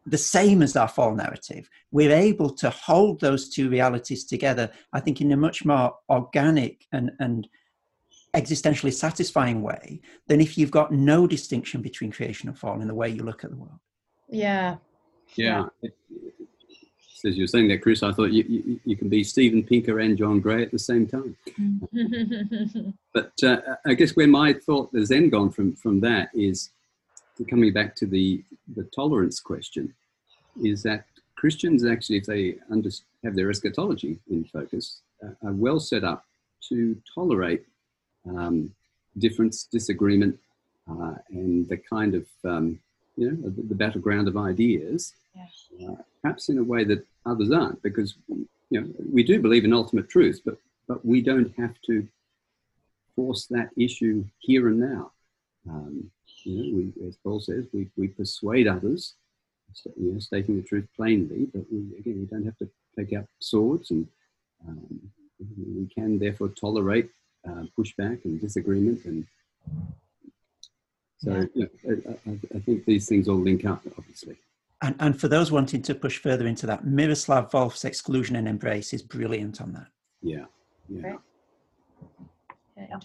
the 0.05 0.17
same 0.17 0.61
as 0.61 0.75
our 0.75 0.87
fall 0.87 1.15
narrative, 1.15 1.69
we're 1.91 2.11
able 2.11 2.49
to 2.49 2.69
hold 2.69 3.19
those 3.19 3.49
two 3.49 3.69
realities 3.69 4.25
together, 4.25 4.69
I 4.93 4.99
think, 4.99 5.21
in 5.21 5.31
a 5.31 5.37
much 5.37 5.63
more 5.65 5.95
organic 6.09 6.85
and 6.91 7.11
and 7.19 7.47
existentially 8.33 8.93
satisfying 8.93 9.61
way 9.61 9.99
than 10.27 10.39
if 10.39 10.57
you've 10.57 10.71
got 10.71 10.91
no 10.91 11.27
distinction 11.27 11.81
between 11.81 12.11
creation 12.11 12.47
and 12.47 12.57
fall 12.57 12.81
in 12.81 12.87
the 12.87 12.95
way 12.95 13.09
you 13.09 13.23
look 13.23 13.43
at 13.43 13.49
the 13.49 13.57
world. 13.57 13.79
Yeah. 14.29 14.77
Yeah. 15.35 15.65
As 17.23 17.37
you're 17.37 17.47
saying 17.47 17.67
that, 17.67 17.83
Chris, 17.83 18.01
I 18.01 18.11
thought 18.11 18.31
you, 18.31 18.43
you, 18.47 18.79
you, 18.83 18.95
can 18.95 19.07
be 19.07 19.23
Steven 19.23 19.61
Pinker 19.61 19.99
and 19.99 20.17
John 20.17 20.39
Gray 20.39 20.63
at 20.63 20.71
the 20.71 20.79
same 20.79 21.05
time. 21.05 21.37
but 23.13 23.31
uh, 23.43 23.57
I 23.85 23.93
guess 23.93 24.15
where 24.15 24.27
my 24.27 24.53
thought 24.53 24.89
has 24.95 25.09
then 25.09 25.29
gone 25.29 25.51
from, 25.51 25.75
from 25.75 25.99
that 25.99 26.29
is 26.33 26.71
coming 27.47 27.73
back 27.73 27.95
to 27.97 28.07
the, 28.07 28.43
the 28.75 28.89
tolerance 28.95 29.39
question, 29.39 29.93
is 30.63 30.81
that 30.83 31.05
Christians 31.35 31.85
actually, 31.85 32.17
if 32.17 32.25
they 32.25 32.55
under, 32.71 32.89
have 33.23 33.35
their 33.35 33.51
eschatology 33.51 34.17
in 34.29 34.43
focus, 34.45 35.01
uh, 35.23 35.47
are 35.47 35.53
well 35.53 35.79
set 35.79 36.03
up 36.03 36.25
to 36.69 36.97
tolerate 37.13 37.65
um, 38.29 38.73
difference, 39.17 39.63
disagreement, 39.63 40.39
uh, 40.89 41.15
and 41.29 41.67
the 41.69 41.77
kind 41.77 42.15
of 42.15 42.25
um, 42.43 42.79
you 43.15 43.31
know 43.31 43.49
the, 43.49 43.61
the, 43.63 43.75
battleground 43.75 44.27
of 44.27 44.37
ideas, 44.37 45.13
yeah. 45.77 45.89
uh, 45.89 45.95
perhaps 46.21 46.49
in 46.49 46.57
a 46.57 46.63
way 46.63 46.83
that 46.83 47.05
others 47.25 47.51
aren't, 47.51 47.81
because 47.81 48.15
you 48.27 48.47
know 48.81 48.87
we 49.11 49.23
do 49.23 49.39
believe 49.39 49.65
in 49.65 49.73
ultimate 49.73 50.09
truth, 50.09 50.41
but 50.45 50.57
but 50.87 51.05
we 51.05 51.21
don't 51.21 51.53
have 51.57 51.75
to 51.85 52.07
force 53.15 53.45
that 53.47 53.69
issue 53.77 54.25
here 54.39 54.67
and 54.67 54.79
now. 54.79 55.11
Um, 55.69 56.09
you 56.43 56.57
know, 56.57 56.77
we, 56.77 57.07
as 57.07 57.17
Paul 57.17 57.39
says, 57.39 57.65
we, 57.71 57.87
we 57.95 58.07
persuade 58.07 58.67
others, 58.67 59.13
you 59.95 60.13
know, 60.13 60.19
stating 60.19 60.57
the 60.57 60.63
truth 60.63 60.87
plainly, 60.95 61.47
but 61.53 61.63
we, 61.71 61.97
again, 61.99 62.19
we 62.19 62.25
don't 62.25 62.45
have 62.45 62.57
to 62.57 62.69
take 62.97 63.13
out 63.13 63.25
swords, 63.39 63.91
and 63.91 64.07
um, 64.67 64.99
we 65.39 65.87
can 65.93 66.19
therefore 66.19 66.49
tolerate 66.49 67.09
uh, 67.47 67.63
pushback 67.77 68.23
and 68.25 68.39
disagreement 68.39 69.03
and 69.05 69.25
so 71.17 71.47
yeah. 71.53 71.65
I, 71.87 72.31
I, 72.55 72.59
think 72.59 72.85
these 72.85 73.07
things 73.07 73.29
all 73.29 73.37
link 73.37 73.63
up, 73.63 73.83
obviously. 73.95 74.37
And, 74.81 74.95
and 74.99 75.19
for 75.19 75.27
those 75.27 75.51
wanting 75.51 75.83
to 75.83 75.93
push 75.93 76.17
further 76.17 76.47
into 76.47 76.65
that, 76.65 76.83
Miroslav 76.83 77.51
Volf's 77.51 77.85
exclusion 77.85 78.35
and 78.37 78.47
embrace 78.47 78.91
is 78.91 79.03
brilliant 79.03 79.61
on 79.61 79.71
that. 79.73 79.85
Yeah. 80.23 80.45
Yeah. 80.89 81.17
yeah 82.75 82.97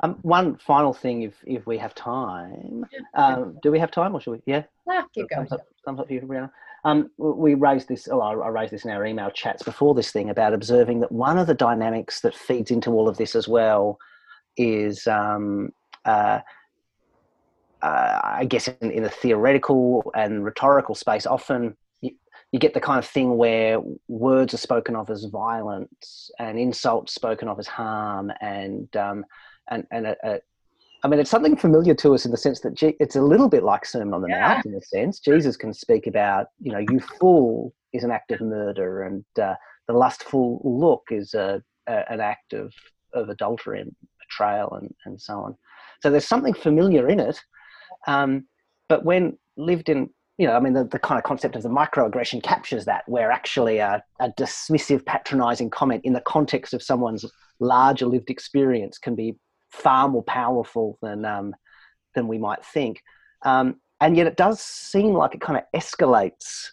um, 0.00 0.18
one 0.22 0.56
final 0.56 0.92
thing, 0.92 1.22
if 1.22 1.34
if 1.46 1.66
we 1.66 1.78
have 1.78 1.94
time, 1.94 2.84
um, 3.14 3.58
do 3.62 3.70
we 3.70 3.78
have 3.78 3.90
time, 3.90 4.14
or 4.14 4.20
should 4.20 4.32
we? 4.32 4.42
Yeah. 4.46 4.64
Ah, 4.88 5.06
keep 5.14 5.28
going. 5.30 5.46
Thumbs 5.46 5.52
up, 5.52 5.66
thumbs 5.84 6.00
up 6.00 6.06
for 6.06 6.12
you, 6.12 6.20
Brianna. 6.20 6.50
Um, 6.86 7.10
we 7.16 7.54
raised 7.54 7.88
this, 7.88 8.06
oh, 8.08 8.20
I 8.20 8.46
raised 8.46 8.72
this 8.72 8.84
in 8.84 8.92
our 8.92 9.04
email 9.04 9.28
chats 9.28 9.64
before 9.64 9.92
this 9.92 10.12
thing 10.12 10.30
about 10.30 10.54
observing 10.54 11.00
that 11.00 11.10
one 11.10 11.36
of 11.36 11.48
the 11.48 11.54
dynamics 11.54 12.20
that 12.20 12.32
feeds 12.32 12.70
into 12.70 12.92
all 12.92 13.08
of 13.08 13.16
this 13.16 13.34
as 13.34 13.48
well 13.48 13.98
is, 14.56 15.04
um, 15.08 15.70
uh, 16.04 16.38
uh, 17.82 18.20
I 18.22 18.46
guess, 18.48 18.68
in, 18.68 18.92
in 18.92 19.02
the 19.02 19.10
theoretical 19.10 20.12
and 20.14 20.44
rhetorical 20.44 20.94
space, 20.94 21.26
often 21.26 21.76
you, 22.02 22.12
get 22.60 22.72
the 22.72 22.80
kind 22.80 23.00
of 23.00 23.04
thing 23.04 23.36
where 23.36 23.80
words 24.06 24.54
are 24.54 24.58
spoken 24.58 24.94
of 24.94 25.10
as 25.10 25.24
violence 25.24 26.30
and 26.38 26.56
insults 26.56 27.12
spoken 27.12 27.48
of 27.48 27.58
as 27.58 27.66
harm 27.66 28.30
and 28.40 28.96
um, 28.96 29.26
and 29.68 29.86
and 29.90 30.06
a, 30.06 30.16
a 30.22 30.38
I 31.06 31.08
mean, 31.08 31.20
it's 31.20 31.30
something 31.30 31.54
familiar 31.54 31.94
to 31.94 32.14
us 32.14 32.24
in 32.24 32.32
the 32.32 32.36
sense 32.36 32.58
that 32.62 32.82
it's 32.82 33.14
a 33.14 33.22
little 33.22 33.48
bit 33.48 33.62
like 33.62 33.86
Sermon 33.86 34.12
on 34.12 34.22
the 34.22 34.28
yeah. 34.28 34.54
Mount 34.54 34.66
in 34.66 34.74
a 34.74 34.82
sense. 34.82 35.20
Jesus 35.20 35.56
can 35.56 35.72
speak 35.72 36.08
about, 36.08 36.48
you 36.60 36.72
know, 36.72 36.84
you 36.90 36.98
fool 36.98 37.72
is 37.92 38.02
an 38.02 38.10
act 38.10 38.32
of 38.32 38.40
murder, 38.40 39.04
and 39.04 39.24
uh, 39.40 39.54
the 39.86 39.92
lustful 39.92 40.60
look 40.64 41.04
is 41.12 41.32
a, 41.34 41.62
a, 41.86 42.12
an 42.12 42.20
act 42.20 42.54
of, 42.54 42.74
of 43.14 43.28
adultery 43.28 43.80
and 43.80 43.94
betrayal, 44.18 44.74
and, 44.74 44.92
and 45.04 45.20
so 45.20 45.34
on. 45.34 45.56
So 46.02 46.10
there's 46.10 46.26
something 46.26 46.54
familiar 46.54 47.08
in 47.08 47.20
it. 47.20 47.40
Um, 48.08 48.48
but 48.88 49.04
when 49.04 49.38
lived 49.56 49.88
in, 49.88 50.10
you 50.38 50.48
know, 50.48 50.54
I 50.54 50.60
mean, 50.60 50.72
the, 50.72 50.82
the 50.82 50.98
kind 50.98 51.18
of 51.18 51.22
concept 51.22 51.54
of 51.54 51.62
the 51.62 51.68
microaggression 51.68 52.42
captures 52.42 52.84
that, 52.86 53.04
where 53.06 53.30
actually 53.30 53.78
a, 53.78 54.02
a 54.18 54.30
dismissive, 54.30 55.06
patronizing 55.06 55.70
comment 55.70 56.04
in 56.04 56.14
the 56.14 56.20
context 56.22 56.74
of 56.74 56.82
someone's 56.82 57.24
larger 57.60 58.06
lived 58.06 58.28
experience 58.28 58.98
can 58.98 59.14
be 59.14 59.36
far 59.76 60.08
more 60.08 60.22
powerful 60.22 60.98
than 61.02 61.24
um, 61.24 61.54
than 62.14 62.28
we 62.28 62.38
might 62.38 62.64
think. 62.64 63.02
Um, 63.42 63.80
and 64.00 64.16
yet, 64.16 64.26
it 64.26 64.36
does 64.36 64.60
seem 64.60 65.14
like 65.14 65.34
it 65.34 65.40
kind 65.40 65.58
of 65.58 65.80
escalates 65.80 66.70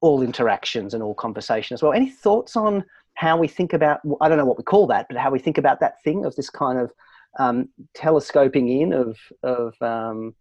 all 0.00 0.22
interactions 0.22 0.94
and 0.94 1.02
all 1.02 1.14
conversation 1.14 1.74
as 1.74 1.82
well. 1.82 1.92
Any 1.92 2.10
thoughts 2.10 2.56
on 2.56 2.84
how 3.14 3.36
we 3.36 3.48
think 3.48 3.72
about? 3.72 4.00
I 4.20 4.28
don't 4.28 4.38
know 4.38 4.44
what 4.44 4.58
we 4.58 4.64
call 4.64 4.86
that, 4.88 5.06
but 5.08 5.16
how 5.16 5.30
we 5.30 5.38
think 5.38 5.58
about 5.58 5.80
that 5.80 6.02
thing 6.02 6.24
of 6.24 6.34
this 6.36 6.50
kind 6.50 6.78
of 6.78 6.92
um, 7.38 7.68
telescoping 7.94 8.68
in 8.68 8.92
of 8.92 9.18
of 9.42 9.74
um, 9.82 10.34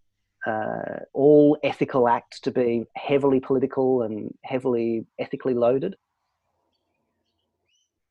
uh, 0.46 1.00
all 1.14 1.58
ethical 1.64 2.08
acts 2.08 2.40
to 2.42 2.52
be 2.52 2.86
heavily 2.96 3.40
political 3.40 4.04
and 4.04 4.34
heavily 4.44 5.06
ethically 5.20 5.54
loaded? 5.54 5.96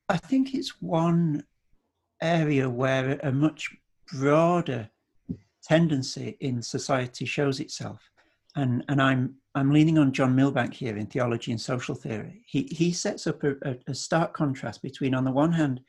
I 0.08 0.16
think 0.16 0.54
it's 0.54 0.80
one 0.80 1.44
area 2.20 2.68
where 2.68 3.18
a 3.22 3.32
much 3.32 3.70
broader 4.12 4.90
tendency 5.62 6.36
in 6.40 6.62
society 6.62 7.24
shows 7.24 7.60
itself. 7.60 8.10
And, 8.56 8.84
and 8.88 9.00
I'm, 9.00 9.34
I'm 9.54 9.72
leaning 9.72 9.98
on 9.98 10.12
John 10.12 10.34
Milbank 10.34 10.74
here 10.74 10.96
in 10.96 11.06
theology 11.06 11.52
and 11.52 11.60
social 11.60 11.94
theory. 11.94 12.42
He, 12.46 12.62
he 12.70 12.92
sets 12.92 13.26
up 13.26 13.44
a, 13.44 13.54
a, 13.62 13.76
a 13.88 13.94
stark 13.94 14.32
contrast 14.32 14.82
between, 14.82 15.14
on 15.14 15.24
the 15.24 15.30
one 15.30 15.52
hand, 15.52 15.80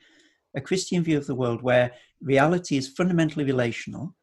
a 0.54 0.60
Christian 0.60 1.02
view 1.02 1.16
of 1.16 1.26
the 1.26 1.34
world 1.34 1.62
where 1.62 1.92
reality 2.20 2.76
is 2.76 2.88
fundamentally 2.88 3.44
relational, 3.44 4.14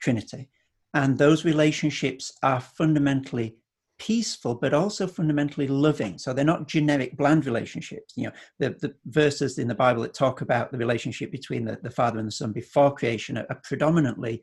Trinity, 0.00 0.48
and 0.94 1.16
those 1.16 1.44
relationships 1.44 2.32
are 2.42 2.60
fundamentally 2.60 3.56
peaceful 4.02 4.56
but 4.56 4.74
also 4.74 5.06
fundamentally 5.06 5.68
loving. 5.68 6.18
So 6.18 6.32
they're 6.32 6.44
not 6.44 6.66
generic 6.66 7.16
bland 7.16 7.46
relationships. 7.46 8.14
You 8.16 8.24
know 8.24 8.32
the, 8.58 8.70
the 8.80 8.94
verses 9.06 9.58
in 9.58 9.68
the 9.68 9.76
bible 9.76 10.02
that 10.02 10.12
talk 10.12 10.40
about 10.40 10.72
the 10.72 10.78
relationship 10.78 11.30
between 11.30 11.64
the, 11.64 11.78
the 11.82 11.90
father 11.90 12.18
and 12.18 12.26
the 12.26 12.32
son 12.32 12.50
before 12.50 12.92
creation 12.92 13.38
are, 13.38 13.46
are 13.48 13.60
predominantly 13.62 14.42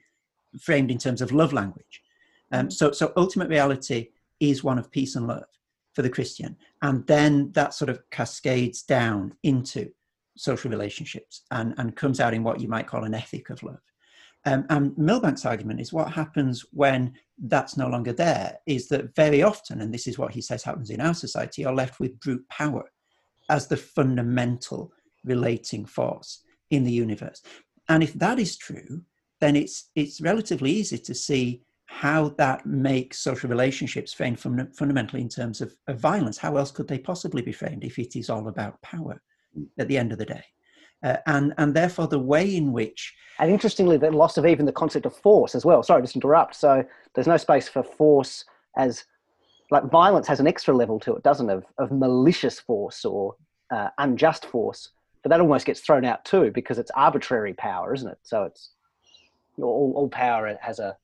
framed 0.61 0.91
in 0.91 0.97
terms 0.97 1.21
of 1.21 1.33
love 1.33 1.51
language. 1.51 2.01
Um, 2.53 2.67
mm. 2.67 2.71
so 2.71 2.91
so 2.93 3.11
ultimate 3.17 3.49
reality 3.49 4.09
is 4.39 4.63
one 4.63 4.79
of 4.79 4.89
peace 4.91 5.17
and 5.17 5.27
love 5.27 5.49
for 5.93 6.03
the 6.03 6.09
christian. 6.09 6.55
And 6.81 7.05
then 7.07 7.51
that 7.51 7.73
sort 7.73 7.89
of 7.89 8.01
cascades 8.11 8.83
down 8.83 9.35
into 9.43 9.91
social 10.37 10.71
relationships 10.71 11.41
and 11.51 11.73
and 11.77 11.97
comes 11.97 12.21
out 12.21 12.33
in 12.33 12.43
what 12.43 12.61
you 12.61 12.69
might 12.69 12.87
call 12.87 13.03
an 13.03 13.13
ethic 13.13 13.49
of 13.49 13.61
love 13.61 13.81
um, 14.49 14.65
and 14.69 14.91
Milbank's 14.93 15.45
argument 15.45 15.79
is 15.79 15.93
what 15.93 16.11
happens 16.11 16.65
when 16.71 17.13
that's 17.37 17.77
no 17.77 17.87
longer 17.87 18.13
there 18.13 18.57
is 18.65 18.87
that 18.87 19.15
very 19.15 19.43
often, 19.43 19.81
and 19.81 19.93
this 19.93 20.07
is 20.07 20.17
what 20.17 20.33
he 20.33 20.41
says 20.41 20.63
happens 20.63 20.89
in 20.89 21.01
our 21.01 21.13
society, 21.13 21.61
you're 21.61 21.73
left 21.73 21.99
with 21.99 22.19
brute 22.19 22.47
power 22.49 22.85
as 23.49 23.67
the 23.67 23.77
fundamental 23.77 24.91
relating 25.23 25.85
force 25.85 26.43
in 26.71 26.83
the 26.83 26.91
universe. 26.91 27.41
And 27.89 28.01
if 28.01 28.13
that 28.13 28.39
is 28.39 28.57
true, 28.57 29.03
then 29.39 29.55
it's 29.55 29.89
it's 29.95 30.19
relatively 30.19 30.71
easy 30.71 30.97
to 30.97 31.13
see 31.13 31.61
how 31.85 32.29
that 32.37 32.65
makes 32.65 33.19
social 33.19 33.49
relationships 33.49 34.13
framed 34.13 34.39
fun- 34.39 34.71
fundamentally 34.73 35.21
in 35.21 35.29
terms 35.29 35.61
of, 35.61 35.75
of 35.87 35.99
violence. 35.99 36.37
How 36.37 36.57
else 36.57 36.71
could 36.71 36.87
they 36.87 36.99
possibly 36.99 37.41
be 37.41 37.51
framed 37.51 37.83
if 37.83 37.97
it 37.99 38.15
is 38.15 38.29
all 38.29 38.47
about 38.47 38.81
power 38.81 39.21
at 39.77 39.87
the 39.87 39.97
end 39.97 40.11
of 40.11 40.17
the 40.17 40.25
day? 40.25 40.43
Uh, 41.01 41.17
and 41.27 41.53
and 41.57 41.73
therefore 41.73 42.07
the 42.07 42.19
way 42.19 42.55
in 42.55 42.73
which 42.73 43.13
and 43.39 43.49
interestingly 43.49 43.95
the 43.95 44.11
loss 44.11 44.37
of 44.37 44.45
even 44.45 44.65
the 44.65 44.71
concept 44.71 45.05
of 45.05 45.15
force 45.15 45.55
as 45.55 45.65
well. 45.65 45.81
Sorry 45.81 46.01
just 46.01 46.15
interrupt. 46.15 46.55
So 46.55 46.83
there's 47.15 47.27
no 47.27 47.37
space 47.37 47.69
for 47.69 47.83
force 47.83 48.43
as 48.77 49.05
like 49.71 49.83
violence 49.85 50.27
has 50.27 50.39
an 50.39 50.47
extra 50.47 50.75
level 50.75 50.99
to 50.99 51.15
it 51.15 51.23
doesn't 51.23 51.49
of, 51.49 51.63
of 51.77 51.91
malicious 51.91 52.59
force 52.59 53.05
or 53.05 53.35
uh, 53.71 53.89
unjust 53.97 54.45
force. 54.45 54.89
But 55.23 55.29
that 55.29 55.39
almost 55.39 55.65
gets 55.65 55.79
thrown 55.79 56.05
out 56.05 56.25
too 56.25 56.51
because 56.51 56.77
it's 56.77 56.91
arbitrary 56.91 57.53
power 57.53 57.93
isn't 57.93 58.09
it? 58.09 58.19
So 58.23 58.43
it's 58.43 58.71
all, 59.57 59.93
all 59.95 60.09
power 60.09 60.57
has 60.61 60.79
a 60.79 60.97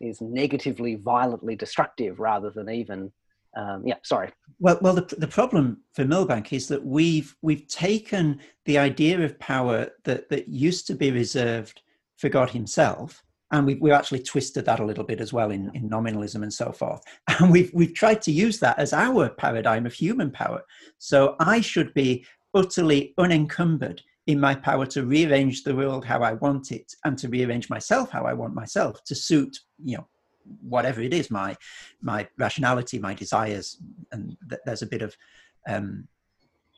is 0.00 0.20
negatively 0.20 0.96
violently 0.96 1.54
destructive 1.56 2.18
rather 2.18 2.50
than 2.50 2.68
even 2.68 3.12
um, 3.56 3.82
yeah, 3.84 3.96
sorry. 4.02 4.30
Well, 4.58 4.78
well, 4.80 4.94
the, 4.94 5.14
the 5.16 5.28
problem 5.28 5.82
for 5.94 6.04
Milbank 6.04 6.52
is 6.52 6.68
that 6.68 6.84
we've 6.84 7.34
we've 7.42 7.66
taken 7.68 8.40
the 8.64 8.78
idea 8.78 9.20
of 9.20 9.38
power 9.38 9.88
that 10.04 10.28
that 10.30 10.48
used 10.48 10.86
to 10.86 10.94
be 10.94 11.10
reserved 11.10 11.82
for 12.16 12.28
God 12.28 12.50
Himself, 12.50 13.22
and 13.50 13.66
we've 13.66 13.80
we've 13.80 13.92
actually 13.92 14.22
twisted 14.22 14.64
that 14.66 14.80
a 14.80 14.84
little 14.84 15.04
bit 15.04 15.20
as 15.20 15.32
well 15.32 15.50
in, 15.50 15.70
in 15.74 15.88
nominalism 15.88 16.42
and 16.42 16.52
so 16.52 16.72
forth. 16.72 17.02
And 17.40 17.50
we've 17.50 17.70
we've 17.74 17.94
tried 17.94 18.22
to 18.22 18.32
use 18.32 18.58
that 18.60 18.78
as 18.78 18.92
our 18.92 19.28
paradigm 19.30 19.86
of 19.86 19.92
human 19.92 20.30
power. 20.30 20.62
So 20.98 21.36
I 21.40 21.60
should 21.60 21.92
be 21.94 22.24
utterly 22.54 23.14
unencumbered 23.18 24.02
in 24.26 24.38
my 24.38 24.54
power 24.54 24.86
to 24.86 25.04
rearrange 25.04 25.64
the 25.64 25.74
world 25.74 26.04
how 26.04 26.22
I 26.22 26.34
want 26.34 26.70
it 26.70 26.94
and 27.04 27.18
to 27.18 27.28
rearrange 27.28 27.68
myself 27.68 28.10
how 28.10 28.24
I 28.24 28.34
want 28.34 28.54
myself 28.54 29.02
to 29.04 29.14
suit 29.14 29.58
you 29.82 29.96
know 29.96 30.06
whatever 30.60 31.00
it 31.00 31.14
is 31.14 31.30
my 31.30 31.56
my 32.00 32.26
rationality 32.38 32.98
my 32.98 33.14
desires 33.14 33.78
and 34.12 34.36
th- 34.48 34.60
there's 34.64 34.82
a 34.82 34.86
bit 34.86 35.02
of 35.02 35.16
um, 35.68 36.08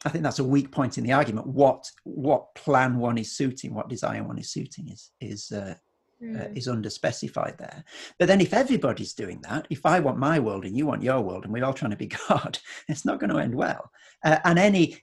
I 0.05 0.11
think 0.11 0.23
that's 0.23 0.39
a 0.39 0.45
weak 0.45 0.71
point 0.71 0.99
in 0.99 1.05
the 1.05 1.13
argument. 1.13 1.47
What 1.47 1.91
what 2.05 2.55
plan 2.55 2.99
one 2.99 3.17
is 3.17 3.37
suiting, 3.37 3.75
what 3.75 3.89
desire 3.89 4.23
one 4.23 4.39
is 4.39 4.51
suiting, 4.51 4.89
is 4.89 5.11
is 5.21 5.51
uh, 5.51 5.75
mm. 6.23 6.41
uh, 6.41 6.49
hmm. 6.49 6.57
is 6.57 6.69
underspecified 6.69 7.57
there. 7.57 7.85
But 8.19 8.29
then, 8.29 8.41
if 8.41 8.53
everybody's 8.53 9.15
doing 9.15 9.41
that, 9.49 9.67
if 9.71 9.87
I 9.87 10.01
want 10.01 10.19
my 10.19 10.39
world 10.39 10.67
and 10.67 10.77
you 10.77 10.87
want 10.87 11.03
your 11.03 11.21
world, 11.23 11.45
and 11.45 11.53
we're 11.53 11.65
all 11.65 11.73
trying 11.73 11.93
to 11.93 11.97
be 11.97 12.07
God, 12.29 12.59
it's 12.89 13.05
not 13.05 13.19
going 13.19 13.31
to 13.31 13.39
end 13.39 13.55
well. 13.55 13.91
Uh, 14.25 14.39
and 14.45 14.59
any 14.59 14.99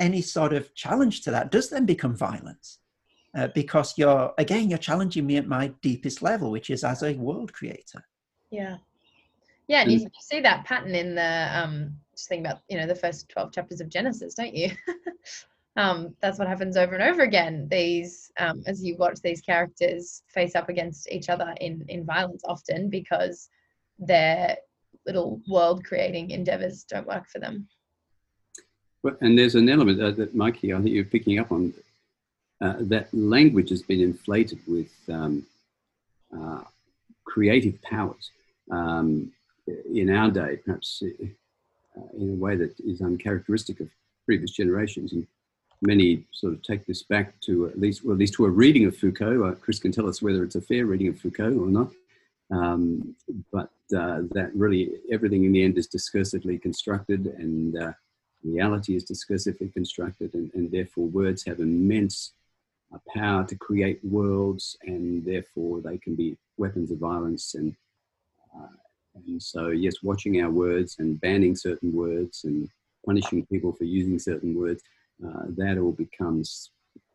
any 0.00 0.22
sort 0.22 0.52
of 0.52 0.74
challenge 0.74 1.22
to 1.22 1.30
that 1.30 1.52
does 1.52 1.70
then 1.70 1.86
become 1.86 2.16
violence, 2.16 2.78
uh, 3.36 3.48
because 3.54 3.94
you're 3.96 4.32
again 4.38 4.68
you're 4.68 4.78
challenging 4.78 5.26
me 5.26 5.36
at 5.36 5.46
my 5.46 5.68
deepest 5.82 6.22
level, 6.22 6.50
which 6.50 6.70
is 6.70 6.84
as 6.84 7.02
a 7.02 7.14
world 7.14 7.52
creator. 7.52 8.04
Yeah, 8.50 8.76
yeah, 9.68 9.82
and 9.82 9.92
you, 9.92 9.98
you 10.00 10.08
see 10.20 10.40
that 10.40 10.64
pattern 10.64 10.94
in 10.94 11.14
the 11.14 11.48
um, 11.52 11.96
just 12.14 12.28
think 12.28 12.46
about 12.46 12.60
you 12.68 12.78
know 12.78 12.86
the 12.86 12.94
first 12.94 13.28
12 13.28 13.52
chapters 13.52 13.80
of 13.80 13.88
genesis 13.88 14.34
don't 14.34 14.54
you? 14.54 14.70
Um, 15.76 16.14
that's 16.20 16.38
what 16.38 16.48
happens 16.48 16.76
over 16.76 16.94
and 16.94 17.02
over 17.02 17.22
again. 17.22 17.66
These 17.70 18.30
um, 18.38 18.62
as 18.66 18.84
you 18.84 18.96
watch 18.98 19.20
these 19.22 19.40
characters 19.40 20.22
face 20.28 20.54
up 20.54 20.68
against 20.68 21.10
each 21.10 21.30
other 21.30 21.54
in 21.60 21.84
in 21.88 22.04
violence 22.04 22.42
often 22.46 22.90
because 22.90 23.48
their 23.98 24.58
little 25.06 25.40
world 25.48 25.82
creating 25.84 26.30
endeavors 26.30 26.84
don't 26.84 27.06
work 27.06 27.26
for 27.28 27.38
them. 27.38 27.68
Well, 29.02 29.16
and 29.20 29.36
there's 29.36 29.54
an 29.54 29.68
element 29.68 30.00
uh, 30.00 30.12
that 30.12 30.34
mikey 30.34 30.72
i 30.72 30.76
think 30.76 30.94
you're 30.94 31.04
picking 31.04 31.40
up 31.40 31.50
on 31.50 31.72
uh, 32.62 32.76
that 32.78 33.12
language 33.12 33.70
has 33.70 33.82
been 33.82 34.00
inflated 34.00 34.60
with 34.68 34.92
um, 35.08 35.44
uh, 36.36 36.62
creative 37.24 37.80
powers 37.82 38.30
um, 38.70 39.32
in 39.92 40.08
our 40.10 40.30
day 40.30 40.56
perhaps 40.64 41.02
uh, 41.02 42.00
in 42.16 42.30
a 42.30 42.34
way 42.34 42.54
that 42.56 42.78
is 42.80 43.00
uncharacteristic 43.00 43.80
of 43.80 43.88
previous 44.24 44.52
generations. 44.52 45.12
And 45.12 45.26
many 45.82 46.24
sort 46.30 46.52
of 46.52 46.62
take 46.62 46.86
this 46.86 47.02
back 47.02 47.40
to 47.40 47.66
at 47.66 47.80
least, 47.80 48.04
well, 48.04 48.14
at 48.14 48.20
least 48.20 48.34
to 48.34 48.44
a 48.44 48.50
reading 48.50 48.86
of 48.86 48.96
Foucault. 48.96 49.42
Uh, 49.42 49.54
Chris 49.56 49.80
can 49.80 49.90
tell 49.90 50.08
us 50.08 50.22
whether 50.22 50.44
it's 50.44 50.54
a 50.54 50.60
fair 50.60 50.86
reading 50.86 51.08
of 51.08 51.18
Foucault 51.18 51.58
or 51.58 51.66
not. 51.66 51.90
Um, 52.52 53.16
but 53.50 53.70
uh, 53.96 54.22
that 54.30 54.50
really 54.54 54.90
everything 55.10 55.44
in 55.44 55.52
the 55.52 55.64
end 55.64 55.78
is 55.78 55.88
discursively 55.88 56.60
constructed 56.60 57.26
and 57.26 57.76
uh, 57.76 57.92
reality 58.44 58.94
is 58.94 59.04
discursively 59.04 59.72
constructed 59.72 60.34
and, 60.34 60.50
and 60.54 60.70
therefore 60.70 61.06
words 61.06 61.44
have 61.44 61.60
immense 61.60 62.32
uh, 62.34 62.41
power 63.14 63.44
to 63.44 63.56
create 63.56 64.00
worlds 64.04 64.76
and 64.82 65.24
therefore 65.24 65.80
they 65.80 65.98
can 65.98 66.14
be 66.14 66.36
weapons 66.56 66.90
of 66.90 66.98
violence 66.98 67.54
and 67.54 67.74
uh, 68.54 68.66
and 69.14 69.42
so, 69.42 69.68
yes, 69.68 69.96
watching 70.02 70.40
our 70.42 70.50
words 70.50 70.96
and 70.98 71.20
banning 71.20 71.54
certain 71.54 71.92
words 71.92 72.44
and 72.44 72.68
punishing 73.04 73.46
people 73.46 73.72
for 73.72 73.84
using 73.84 74.18
certain 74.18 74.54
words, 74.54 74.82
uh, 75.24 75.44
that 75.56 75.78
all 75.78 75.92
becomes 75.92 76.70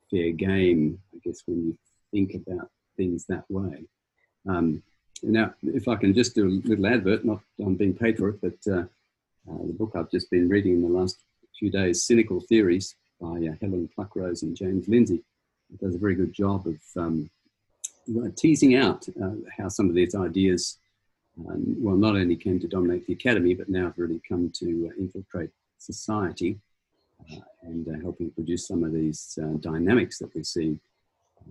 fair 0.09 0.31
game, 0.31 0.99
I 1.13 1.19
guess, 1.23 1.41
when 1.45 1.65
you 1.65 1.77
think 2.11 2.35
about 2.35 2.69
things 2.95 3.25
that 3.25 3.45
way. 3.49 3.85
Um, 4.47 4.83
now, 5.23 5.53
if 5.63 5.87
I 5.87 5.95
can 5.95 6.13
just 6.13 6.35
do 6.35 6.47
a 6.47 6.67
little 6.67 6.85
advert, 6.85 7.25
not 7.25 7.41
I'm 7.59 7.75
being 7.75 7.93
paid 7.93 8.17
for 8.17 8.29
it, 8.29 8.41
but 8.41 8.71
uh, 8.71 8.85
uh, 9.49 9.65
the 9.65 9.73
book 9.73 9.93
I've 9.95 10.11
just 10.11 10.29
been 10.29 10.47
reading 10.47 10.73
in 10.73 10.81
the 10.83 10.89
last 10.89 11.17
few 11.57 11.71
days, 11.71 12.03
Cynical 12.05 12.39
Theories 12.39 12.95
by 13.19 13.27
uh, 13.27 13.55
Helen 13.59 13.89
Pluckrose 13.97 14.43
and 14.43 14.55
James 14.55 14.87
Lindsay, 14.87 15.23
does 15.79 15.95
a 15.95 15.99
very 15.99 16.15
good 16.15 16.33
job 16.33 16.67
of 16.67 16.79
um, 16.95 17.29
teasing 18.35 18.75
out 18.75 19.07
uh, 19.21 19.31
how 19.57 19.67
some 19.67 19.89
of 19.89 19.95
these 19.95 20.15
ideas 20.15 20.77
um, 21.45 21.75
well, 21.79 21.95
not 21.95 22.15
only 22.15 22.35
came 22.35 22.59
to 22.59 22.67
dominate 22.67 23.05
the 23.05 23.13
academy, 23.13 23.53
but 23.53 23.69
now 23.69 23.85
have 23.85 23.97
really 23.97 24.21
come 24.27 24.49
to 24.55 24.89
uh, 24.89 24.99
infiltrate 24.99 25.51
society 25.77 26.57
uh, 27.31 27.41
and 27.63 27.87
uh, 27.87 27.99
helping 28.01 28.31
produce 28.31 28.67
some 28.67 28.83
of 28.83 28.93
these 28.93 29.37
uh, 29.41 29.57
dynamics 29.59 30.17
that 30.19 30.33
we 30.33 30.43
see 30.43 30.79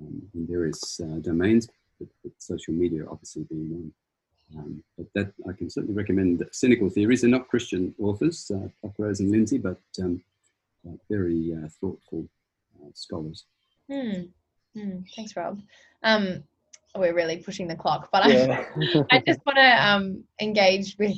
um, 0.00 0.22
in 0.34 0.46
various 0.46 1.00
uh, 1.00 1.18
domains, 1.20 1.68
with, 2.00 2.08
with, 2.24 2.32
social 2.38 2.74
media 2.74 3.04
obviously 3.10 3.44
being 3.44 3.70
one. 3.70 3.92
Um, 4.56 4.84
but 4.96 5.06
that 5.14 5.32
I 5.48 5.52
can 5.52 5.68
certainly 5.68 5.94
recommend 5.94 6.44
cynical 6.52 6.88
theories. 6.88 7.22
They're 7.22 7.30
not 7.30 7.48
Christian 7.48 7.94
authors, 8.00 8.50
uh, 8.54 8.88
Rose 8.96 9.18
and 9.20 9.30
Lindsay, 9.30 9.58
but 9.58 9.80
um, 10.00 10.22
very 11.10 11.52
thoughtful 11.80 12.28
scholars. 12.94 13.44
Hmm. 13.90 14.22
Hmm. 14.74 14.98
Thanks, 15.14 15.36
Rob. 15.36 15.60
Um, 16.02 16.44
we're 16.96 17.14
really 17.14 17.38
pushing 17.38 17.68
the 17.68 17.76
clock, 17.76 18.08
but 18.12 18.28
yeah. 18.28 18.64
I, 18.76 19.04
I 19.16 19.22
just 19.26 19.40
want 19.44 19.56
to 19.56 19.86
um, 19.86 20.24
engage 20.40 20.96
with 20.98 21.16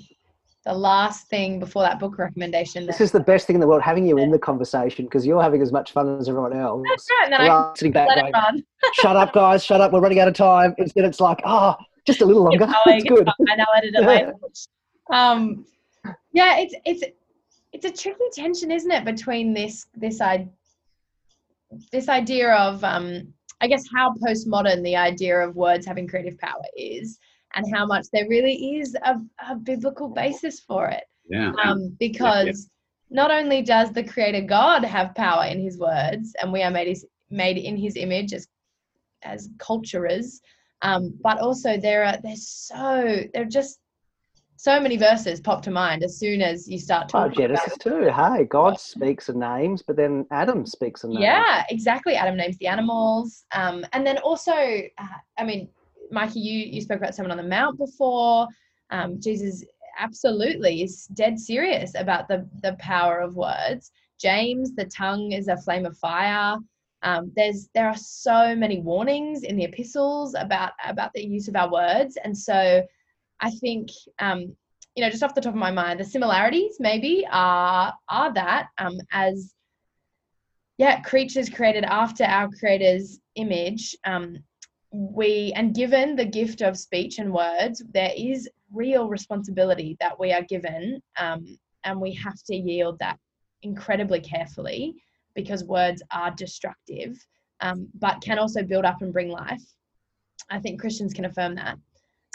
the 0.64 0.74
last 0.74 1.28
thing 1.28 1.58
before 1.58 1.82
that 1.82 1.98
book 1.98 2.18
recommendation. 2.18 2.86
This 2.86 3.00
is 3.00 3.12
the 3.12 3.20
best 3.20 3.46
thing 3.46 3.54
in 3.54 3.60
the 3.60 3.66
world, 3.66 3.82
having 3.82 4.06
you 4.06 4.18
in 4.18 4.30
the 4.30 4.38
conversation 4.38 5.06
because 5.06 5.24
you're 5.24 5.42
having 5.42 5.62
as 5.62 5.72
much 5.72 5.92
fun 5.92 6.18
as 6.18 6.28
everyone 6.28 6.52
else. 6.52 6.84
That's 6.88 7.08
right. 7.10 7.24
And 7.24 7.32
then 7.32 7.50
I 7.50 7.72
sitting 7.76 7.92
back 7.92 8.08
going, 8.08 8.64
shut 8.94 9.16
up, 9.16 9.32
guys, 9.32 9.64
shut 9.64 9.80
up, 9.80 9.92
we're 9.92 10.00
running 10.00 10.20
out 10.20 10.28
of 10.28 10.34
time. 10.34 10.74
Instead, 10.78 11.04
it's 11.04 11.20
like, 11.20 11.40
oh, 11.44 11.74
just 12.06 12.20
a 12.20 12.26
little 12.26 12.42
longer. 12.42 12.66
That's 12.84 13.04
good. 13.04 13.28
And 13.38 13.60
I'll 13.60 13.66
edit 13.76 13.94
it 13.94 14.02
later. 14.02 14.34
Um, 15.10 15.64
yeah, 16.32 16.58
it's 16.58 16.74
it's 16.84 17.02
it's 17.72 17.84
a 17.84 17.90
tricky 17.90 18.24
tension, 18.32 18.70
isn't 18.70 18.90
it, 18.90 19.04
between 19.04 19.54
this 19.54 19.86
this 19.96 20.20
I 20.20 20.48
this 21.92 22.08
idea 22.08 22.52
of 22.54 22.82
um, 22.84 23.32
I 23.60 23.66
guess 23.66 23.84
how 23.94 24.14
postmodern 24.14 24.82
the 24.82 24.96
idea 24.96 25.38
of 25.38 25.56
words 25.56 25.86
having 25.86 26.06
creative 26.06 26.38
power 26.38 26.62
is, 26.76 27.18
and 27.54 27.64
how 27.74 27.86
much 27.86 28.06
there 28.12 28.28
really 28.28 28.76
is 28.78 28.96
a, 29.04 29.16
a 29.48 29.56
biblical 29.56 30.08
basis 30.08 30.60
for 30.60 30.88
it. 30.88 31.04
Yeah. 31.28 31.52
Um, 31.62 31.96
because 31.98 32.46
yeah, 32.46 33.16
yeah. 33.16 33.22
not 33.22 33.30
only 33.30 33.62
does 33.62 33.92
the 33.92 34.04
Creator 34.04 34.42
God 34.42 34.84
have 34.84 35.14
power 35.14 35.44
in 35.44 35.60
His 35.60 35.78
words, 35.78 36.34
and 36.40 36.52
we 36.52 36.62
are 36.62 36.70
made 36.70 36.88
his, 36.88 37.04
made 37.30 37.58
in 37.58 37.76
His 37.76 37.96
image 37.96 38.32
as 38.32 38.48
as 39.22 39.50
culturers, 39.58 40.40
um, 40.82 41.18
but 41.22 41.40
also 41.40 41.76
there 41.76 42.04
are 42.04 42.16
there's 42.22 42.48
so 42.48 43.24
they're 43.34 43.44
just 43.44 43.80
so 44.58 44.80
many 44.80 44.96
verses 44.96 45.40
pop 45.40 45.62
to 45.62 45.70
mind 45.70 46.02
as 46.02 46.18
soon 46.18 46.42
as 46.42 46.68
you 46.68 46.80
start 46.80 47.08
talking. 47.08 47.32
Oh, 47.32 47.46
Genesis 47.46 47.78
too. 47.78 48.10
Hey, 48.10 48.44
God 48.44 48.78
speaks 48.80 49.28
in 49.28 49.38
names, 49.38 49.82
but 49.82 49.94
then 49.94 50.26
Adam 50.32 50.66
speaks 50.66 51.04
in 51.04 51.10
names. 51.10 51.22
Yeah, 51.22 51.64
exactly. 51.70 52.16
Adam 52.16 52.36
names 52.36 52.58
the 52.58 52.66
animals, 52.66 53.44
um, 53.54 53.86
and 53.92 54.04
then 54.04 54.18
also, 54.18 54.52
uh, 54.52 55.18
I 55.38 55.44
mean, 55.44 55.68
Mikey, 56.10 56.40
you 56.40 56.66
you 56.66 56.80
spoke 56.80 56.98
about 56.98 57.14
Sermon 57.14 57.30
on 57.30 57.36
the 57.36 57.44
Mount 57.44 57.78
before. 57.78 58.48
Um, 58.90 59.20
Jesus 59.20 59.64
absolutely 59.96 60.82
is 60.82 61.06
dead 61.14 61.38
serious 61.38 61.92
about 61.94 62.26
the 62.26 62.48
the 62.60 62.74
power 62.80 63.20
of 63.20 63.36
words. 63.36 63.92
James, 64.20 64.74
the 64.74 64.86
tongue 64.86 65.30
is 65.30 65.46
a 65.46 65.56
flame 65.56 65.86
of 65.86 65.96
fire. 65.98 66.56
Um, 67.02 67.30
there's 67.36 67.68
there 67.74 67.86
are 67.86 67.96
so 67.96 68.56
many 68.56 68.80
warnings 68.80 69.44
in 69.44 69.56
the 69.56 69.64
epistles 69.64 70.34
about 70.34 70.72
about 70.84 71.12
the 71.14 71.24
use 71.24 71.46
of 71.46 71.54
our 71.54 71.70
words, 71.70 72.18
and 72.24 72.36
so 72.36 72.82
I 73.40 73.50
think, 73.50 73.90
um, 74.18 74.56
you 74.94 75.04
know, 75.04 75.10
just 75.10 75.22
off 75.22 75.34
the 75.34 75.40
top 75.40 75.54
of 75.54 75.58
my 75.58 75.70
mind, 75.70 76.00
the 76.00 76.04
similarities 76.04 76.76
maybe 76.80 77.26
are 77.30 77.94
are 78.08 78.32
that 78.34 78.68
um, 78.78 78.98
as 79.12 79.54
yeah, 80.78 81.00
creatures 81.00 81.48
created 81.50 81.84
after 81.84 82.24
our 82.24 82.48
creator's 82.48 83.18
image. 83.34 83.96
Um, 84.04 84.38
we 84.90 85.52
and 85.54 85.74
given 85.74 86.16
the 86.16 86.24
gift 86.24 86.62
of 86.62 86.78
speech 86.78 87.18
and 87.18 87.32
words, 87.32 87.82
there 87.92 88.12
is 88.16 88.48
real 88.72 89.08
responsibility 89.08 89.96
that 90.00 90.18
we 90.18 90.32
are 90.32 90.42
given, 90.42 91.02
um, 91.18 91.58
and 91.84 92.00
we 92.00 92.12
have 92.14 92.42
to 92.46 92.56
yield 92.56 92.98
that 93.00 93.18
incredibly 93.62 94.20
carefully 94.20 94.94
because 95.34 95.64
words 95.64 96.02
are 96.10 96.30
destructive, 96.32 97.18
um, 97.60 97.88
but 97.94 98.20
can 98.20 98.38
also 98.38 98.62
build 98.62 98.84
up 98.84 99.02
and 99.02 99.12
bring 99.12 99.28
life. 99.28 99.62
I 100.50 100.58
think 100.58 100.80
Christians 100.80 101.12
can 101.12 101.26
affirm 101.26 101.56
that. 101.56 101.76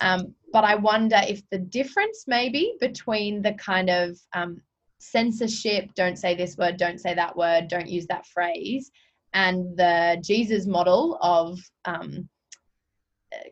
Um, 0.01 0.33
but 0.51 0.63
I 0.63 0.75
wonder 0.75 1.19
if 1.27 1.41
the 1.49 1.59
difference 1.59 2.25
maybe 2.27 2.75
between 2.79 3.41
the 3.41 3.53
kind 3.53 3.89
of 3.89 4.17
um, 4.33 4.61
censorship, 4.99 5.89
don't 5.95 6.17
say 6.17 6.35
this 6.35 6.57
word, 6.57 6.77
don't 6.77 6.99
say 6.99 7.13
that 7.13 7.35
word, 7.35 7.67
don't 7.67 7.89
use 7.89 8.07
that 8.07 8.25
phrase, 8.27 8.91
and 9.33 9.77
the 9.77 10.17
Jesus 10.23 10.65
model 10.67 11.17
of 11.21 11.59
um, 11.85 12.29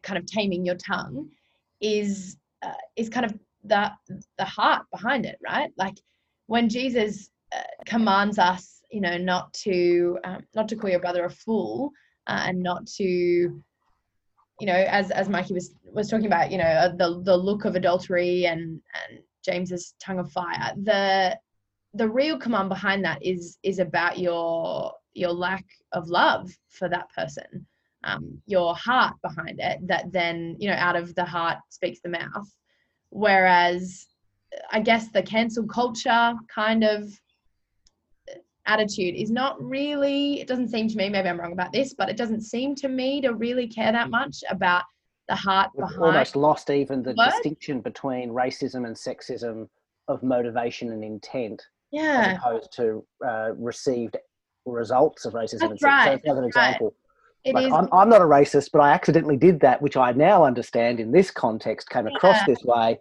kind 0.04 0.18
of 0.18 0.26
taming 0.26 0.66
your 0.66 0.76
tongue 0.76 1.30
is 1.82 2.38
uh, 2.62 2.74
is 2.96 3.10
kind 3.10 3.26
of 3.26 3.34
the 3.64 3.92
the 4.38 4.46
heart 4.46 4.86
behind 4.92 5.26
it, 5.26 5.38
right? 5.44 5.72
Like 5.78 5.98
when 6.48 6.70
Jesus 6.70 7.30
uh, 7.56 7.64
commands 7.86 8.40
us, 8.40 8.82
you 8.92 9.02
know, 9.02 9.18
not 9.18 9.54
to 9.66 10.18
um, 10.24 10.44
not 10.56 10.68
to 10.70 10.76
call 10.76 10.90
your 10.90 11.00
brother 11.00 11.26
a 11.26 11.30
fool 11.30 11.92
uh, 12.28 12.44
and 12.48 12.62
not 12.62 12.86
to 12.98 13.62
you 14.62 14.68
know, 14.68 14.86
as 14.90 15.10
as 15.10 15.28
Mikey 15.28 15.56
was 15.56 15.74
was 15.92 16.08
talking 16.08 16.28
about, 16.28 16.52
you 16.52 16.60
know, 16.60 16.64
uh, 16.64 16.96
the 16.96 17.20
the 17.24 17.36
look 17.36 17.66
of 17.66 17.76
adultery 17.76 18.46
and 18.46 18.80
and 19.10 19.20
James's 19.44 19.96
tongue 20.00 20.20
of 20.20 20.32
fire. 20.32 20.74
The 20.84 21.36
the 21.96 22.08
real 22.08 22.38
command 22.38 22.70
behind 22.70 23.04
that 23.04 23.26
is 23.26 23.58
is 23.64 23.80
about 23.80 24.20
your 24.20 24.94
your 25.14 25.34
lack 25.34 25.66
of 25.94 26.10
love 26.10 26.52
for 26.70 26.88
that 26.90 27.10
person, 27.10 27.66
um, 28.04 28.40
your 28.46 28.76
heart 28.76 29.16
behind 29.24 29.60
it. 29.60 29.80
That 29.88 30.12
then 30.12 30.58
you 30.60 30.70
know, 30.70 30.76
out 30.76 30.96
of 30.96 31.16
the 31.16 31.26
heart 31.26 31.58
speaks 31.70 32.00
the 32.02 32.10
mouth. 32.10 32.48
Whereas, 33.10 34.06
I 34.72 34.80
guess 34.80 35.10
the 35.10 35.24
cancel 35.24 35.66
culture 35.66 36.36
kind 36.54 36.84
of 36.84 37.20
attitude 38.68 39.16
is 39.16 39.32
not 39.32 39.62
really, 39.62 40.42
it 40.42 40.48
doesn't 40.48 40.70
seem 40.70 40.88
to 40.88 40.98
me, 40.98 41.10
maybe 41.10 41.30
I'm 41.30 41.40
wrong 41.40 41.54
about 41.54 41.72
this, 41.74 41.94
but 41.94 42.10
it 42.10 42.18
doesn't 42.18 42.42
seem 42.42 42.76
to 42.76 42.88
me 42.90 43.22
to 43.22 43.34
really 43.34 43.68
care 43.68 43.92
that 43.92 44.10
much 44.10 44.44
about 44.50 44.84
the 45.28 45.36
heart 45.36 45.70
We've 45.76 45.86
behind 45.88 46.04
almost 46.04 46.36
lost 46.36 46.70
even 46.70 47.04
the 47.04 47.14
distinction 47.14 47.82
between 47.82 48.30
racism 48.30 48.86
and 48.86 48.96
sexism 48.96 49.68
of 50.08 50.24
motivation 50.24 50.92
and 50.92 51.04
intent 51.04 51.62
yeah 51.92 52.32
as 52.32 52.38
opposed 52.38 52.72
to 52.74 53.06
uh, 53.26 53.52
received 53.56 54.18
results 54.66 55.26
of 55.26 55.34
racism 55.34 55.72
and 55.72 55.80
That's 55.80 55.84
sexism. 55.84 55.84
right, 55.84 56.22
So 56.26 56.32
as 56.32 56.38
an 56.38 56.44
that's 56.44 56.56
right. 56.56 56.68
example, 56.68 56.96
it 57.44 57.56
like 57.56 57.72
I'm, 57.72 57.88
I'm 57.92 58.10
not 58.10 58.22
a 58.22 58.26
racist, 58.26 58.70
but 58.72 58.82
I 58.82 58.92
accidentally 58.92 59.38
did 59.38 59.60
that, 59.62 59.82
which 59.82 59.98
I 59.98 60.12
now 60.12 60.44
understand 60.44 61.00
in 61.00 61.12
this 61.12 61.32
context 61.32 61.90
came 61.90 62.08
across 62.08 62.38
Yeah. 62.40 62.54
this 62.54 62.64
way. 62.64 63.00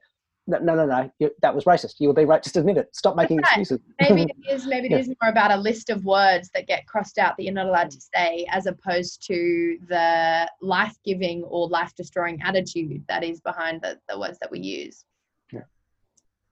No, 0.51 0.59
no, 0.59 0.75
no, 0.75 0.87
no. 0.87 1.11
You, 1.21 1.31
that 1.43 1.55
was 1.55 1.65
racist. 1.65 1.95
You 2.01 2.09
were 2.09 2.15
be 2.15 2.25
right. 2.25 2.43
Just 2.43 2.57
admit 2.57 2.77
it. 2.77 2.89
Stop 2.93 3.15
making 3.15 3.39
right. 3.39 3.47
excuses. 3.47 3.79
maybe 4.01 4.23
it 4.45 4.53
is 4.53 4.67
maybe 4.67 4.87
it 4.87 4.93
Yeah. 4.93 4.99
is 4.99 5.09
more 5.09 5.31
about 5.31 5.53
a 5.53 5.57
list 5.57 5.91
of 5.91 6.05
words 6.05 6.51
that 6.55 6.67
get 6.67 6.87
crossed 6.87 7.19
out 7.19 7.37
that 7.37 7.45
you're 7.45 7.55
not 7.55 7.67
allowed 7.67 7.91
to 7.93 7.99
mm. 7.99 8.09
say 8.15 8.47
as 8.51 8.67
opposed 8.67 9.25
to 9.29 9.79
the 9.89 10.51
life-giving 10.61 11.45
or 11.45 11.69
life-destroying 11.69 12.41
attitude 12.43 13.05
that 13.09 13.23
is 13.23 13.41
behind 13.41 13.81
the, 13.83 13.99
the 14.09 14.19
words 14.19 14.39
that 14.41 14.51
we 14.51 14.59
use 14.59 15.05
Yeah. 15.53 15.63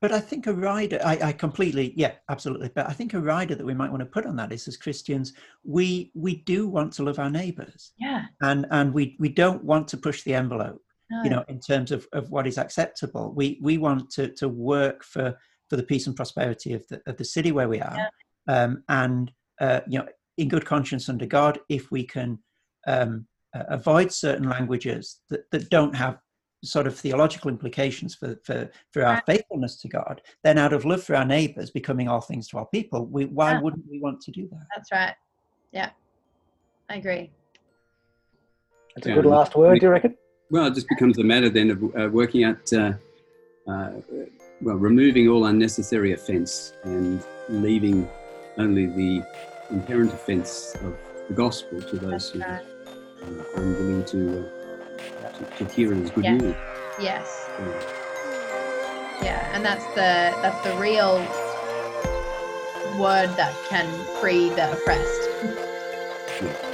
But 0.00 0.12
I 0.12 0.20
think 0.20 0.46
a 0.46 0.54
rider, 0.54 1.00
I, 1.04 1.18
I 1.22 1.32
completely, 1.32 1.92
yeah, 1.96 2.12
absolutely. 2.28 2.70
But 2.72 2.88
I 2.88 2.92
think 2.92 3.14
a 3.14 3.20
rider 3.20 3.56
that 3.56 3.66
we 3.66 3.74
might 3.74 3.90
want 3.90 4.00
to 4.00 4.06
put 4.06 4.26
on 4.26 4.36
that 4.36 4.52
is 4.52 4.68
as 4.68 4.76
Christians, 4.76 5.32
we 5.64 6.12
we 6.14 6.36
do 6.36 6.68
want 6.68 6.92
to 6.94 7.02
love 7.02 7.18
our 7.18 7.30
neighbours, 7.30 7.92
yeah 7.98 8.26
and 8.40 8.66
and 8.70 8.94
we 8.94 9.16
we 9.18 9.28
don't 9.28 9.64
want 9.64 9.88
to 9.88 9.96
push 9.96 10.22
the 10.22 10.34
envelope, 10.34 10.80
no. 11.10 11.22
you 11.24 11.30
know, 11.30 11.44
in 11.48 11.60
terms 11.60 11.90
of, 11.92 12.06
of 12.12 12.30
what 12.30 12.46
is 12.46 12.58
acceptable. 12.58 13.32
We 13.34 13.58
we 13.62 13.78
want 13.78 14.10
to 14.12 14.28
to 14.34 14.48
work 14.48 15.04
for 15.04 15.38
for 15.68 15.76
the 15.76 15.82
peace 15.82 16.06
and 16.06 16.16
prosperity 16.16 16.72
of 16.72 16.86
the 16.88 17.00
of 17.06 17.16
the 17.16 17.24
city 17.24 17.52
where 17.52 17.68
we 17.68 17.80
are, 17.80 18.10
um, 18.48 18.82
and 18.88 19.32
uh, 19.60 19.80
you 19.88 19.98
know, 19.98 20.06
in 20.36 20.48
good 20.48 20.64
conscience 20.64 21.08
under 21.08 21.26
God, 21.26 21.58
if 21.68 21.90
we 21.90 22.04
can 22.04 22.38
um, 22.86 23.26
uh, 23.54 23.64
avoid 23.68 24.12
certain 24.12 24.48
languages 24.48 25.20
that, 25.30 25.50
that 25.50 25.68
don't 25.70 25.94
have 25.94 26.18
sort 26.64 26.86
of 26.88 26.98
theological 26.98 27.48
implications 27.50 28.14
for, 28.16 28.36
for, 28.44 28.68
for 28.92 29.04
our 29.04 29.14
Right. 29.14 29.26
faithfulness 29.26 29.80
to 29.80 29.88
God, 29.88 30.20
then 30.42 30.58
out 30.58 30.72
of 30.72 30.84
love 30.84 31.02
for 31.04 31.14
our 31.14 31.24
neighbours, 31.24 31.70
becoming 31.70 32.08
all 32.08 32.20
things 32.20 32.48
to 32.48 32.58
our 32.58 32.66
people, 32.66 33.06
we, 33.06 33.26
why 33.26 33.52
Yeah. 33.52 33.60
wouldn't 33.60 33.84
we 33.88 34.00
want 34.00 34.20
to 34.22 34.32
do 34.32 34.48
that? 34.48 34.66
that's 34.74 34.90
right 34.90 35.14
yeah 35.72 35.90
i 36.88 36.96
agree 36.96 37.30
That's 38.96 39.06
a 39.06 39.12
good 39.12 39.26
last 39.26 39.54
word, 39.54 39.78
do 39.80 39.86
you 39.86 39.90
reckon? 39.92 40.16
Well, 40.50 40.66
it 40.66 40.74
just 40.74 40.88
becomes 40.88 41.18
a 41.18 41.24
matter 41.24 41.48
then 41.50 41.70
of 41.70 41.82
uh, 41.96 42.08
working 42.10 42.44
out, 42.44 42.72
uh, 42.72 42.92
uh, 43.66 43.90
well, 44.62 44.76
removing 44.76 45.28
all 45.28 45.44
unnecessary 45.46 46.12
offence 46.12 46.72
and 46.84 47.22
leaving 47.50 48.08
only 48.56 48.86
the 48.86 49.22
inherent 49.70 50.12
offence 50.12 50.74
of 50.82 50.96
the 51.28 51.34
gospel 51.34 51.82
to 51.82 51.96
those 51.98 52.30
who 52.30 52.40
uh, 52.42 52.46
are 52.46 53.62
unwilling 53.62 54.04
to, 54.06 54.48
uh, 55.22 55.28
to, 55.58 55.66
to 55.66 55.74
hear 55.74 55.92
it 55.92 55.98
as 56.02 56.10
good 56.10 56.24
Yeah. 56.24 56.36
news. 56.36 56.56
yes 56.98 57.48
Yeah. 57.60 59.22
yeah 59.22 59.54
and 59.54 59.64
that's 59.64 59.84
the 59.88 60.34
that's 60.42 60.60
the 60.66 60.74
real 60.78 61.18
word 62.98 63.28
that 63.36 63.54
can 63.68 63.86
free 64.20 64.48
the 64.48 64.72
oppressed 64.72 65.28
fantastic 66.40 66.67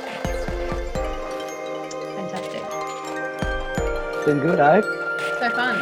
Been 4.24 4.40
good, 4.40 4.58
eh? 4.58 4.80
so 5.38 5.50
fun 5.50 5.78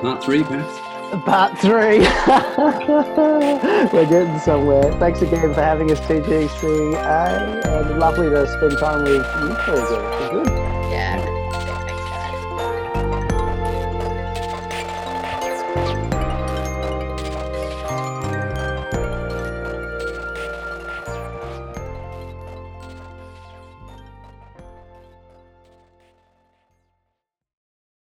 Part 0.00 0.24
three, 0.24 0.42
perhaps. 0.42 0.80
Part 1.24 1.56
three. 1.58 2.00
We're 3.92 4.06
getting 4.06 4.36
somewhere. 4.40 4.92
Thanks 4.98 5.22
again 5.22 5.54
for 5.54 5.62
having 5.62 5.92
us, 5.92 6.00
TGCA, 6.00 7.64
and 7.64 7.98
lovely 8.00 8.30
to 8.30 8.48
spend 8.48 8.78
time 8.78 9.04
with 9.04 9.14
you 9.14 9.48
two. 9.64 9.80
It's 9.80 9.90
been 9.90 10.44
good. 10.44 10.61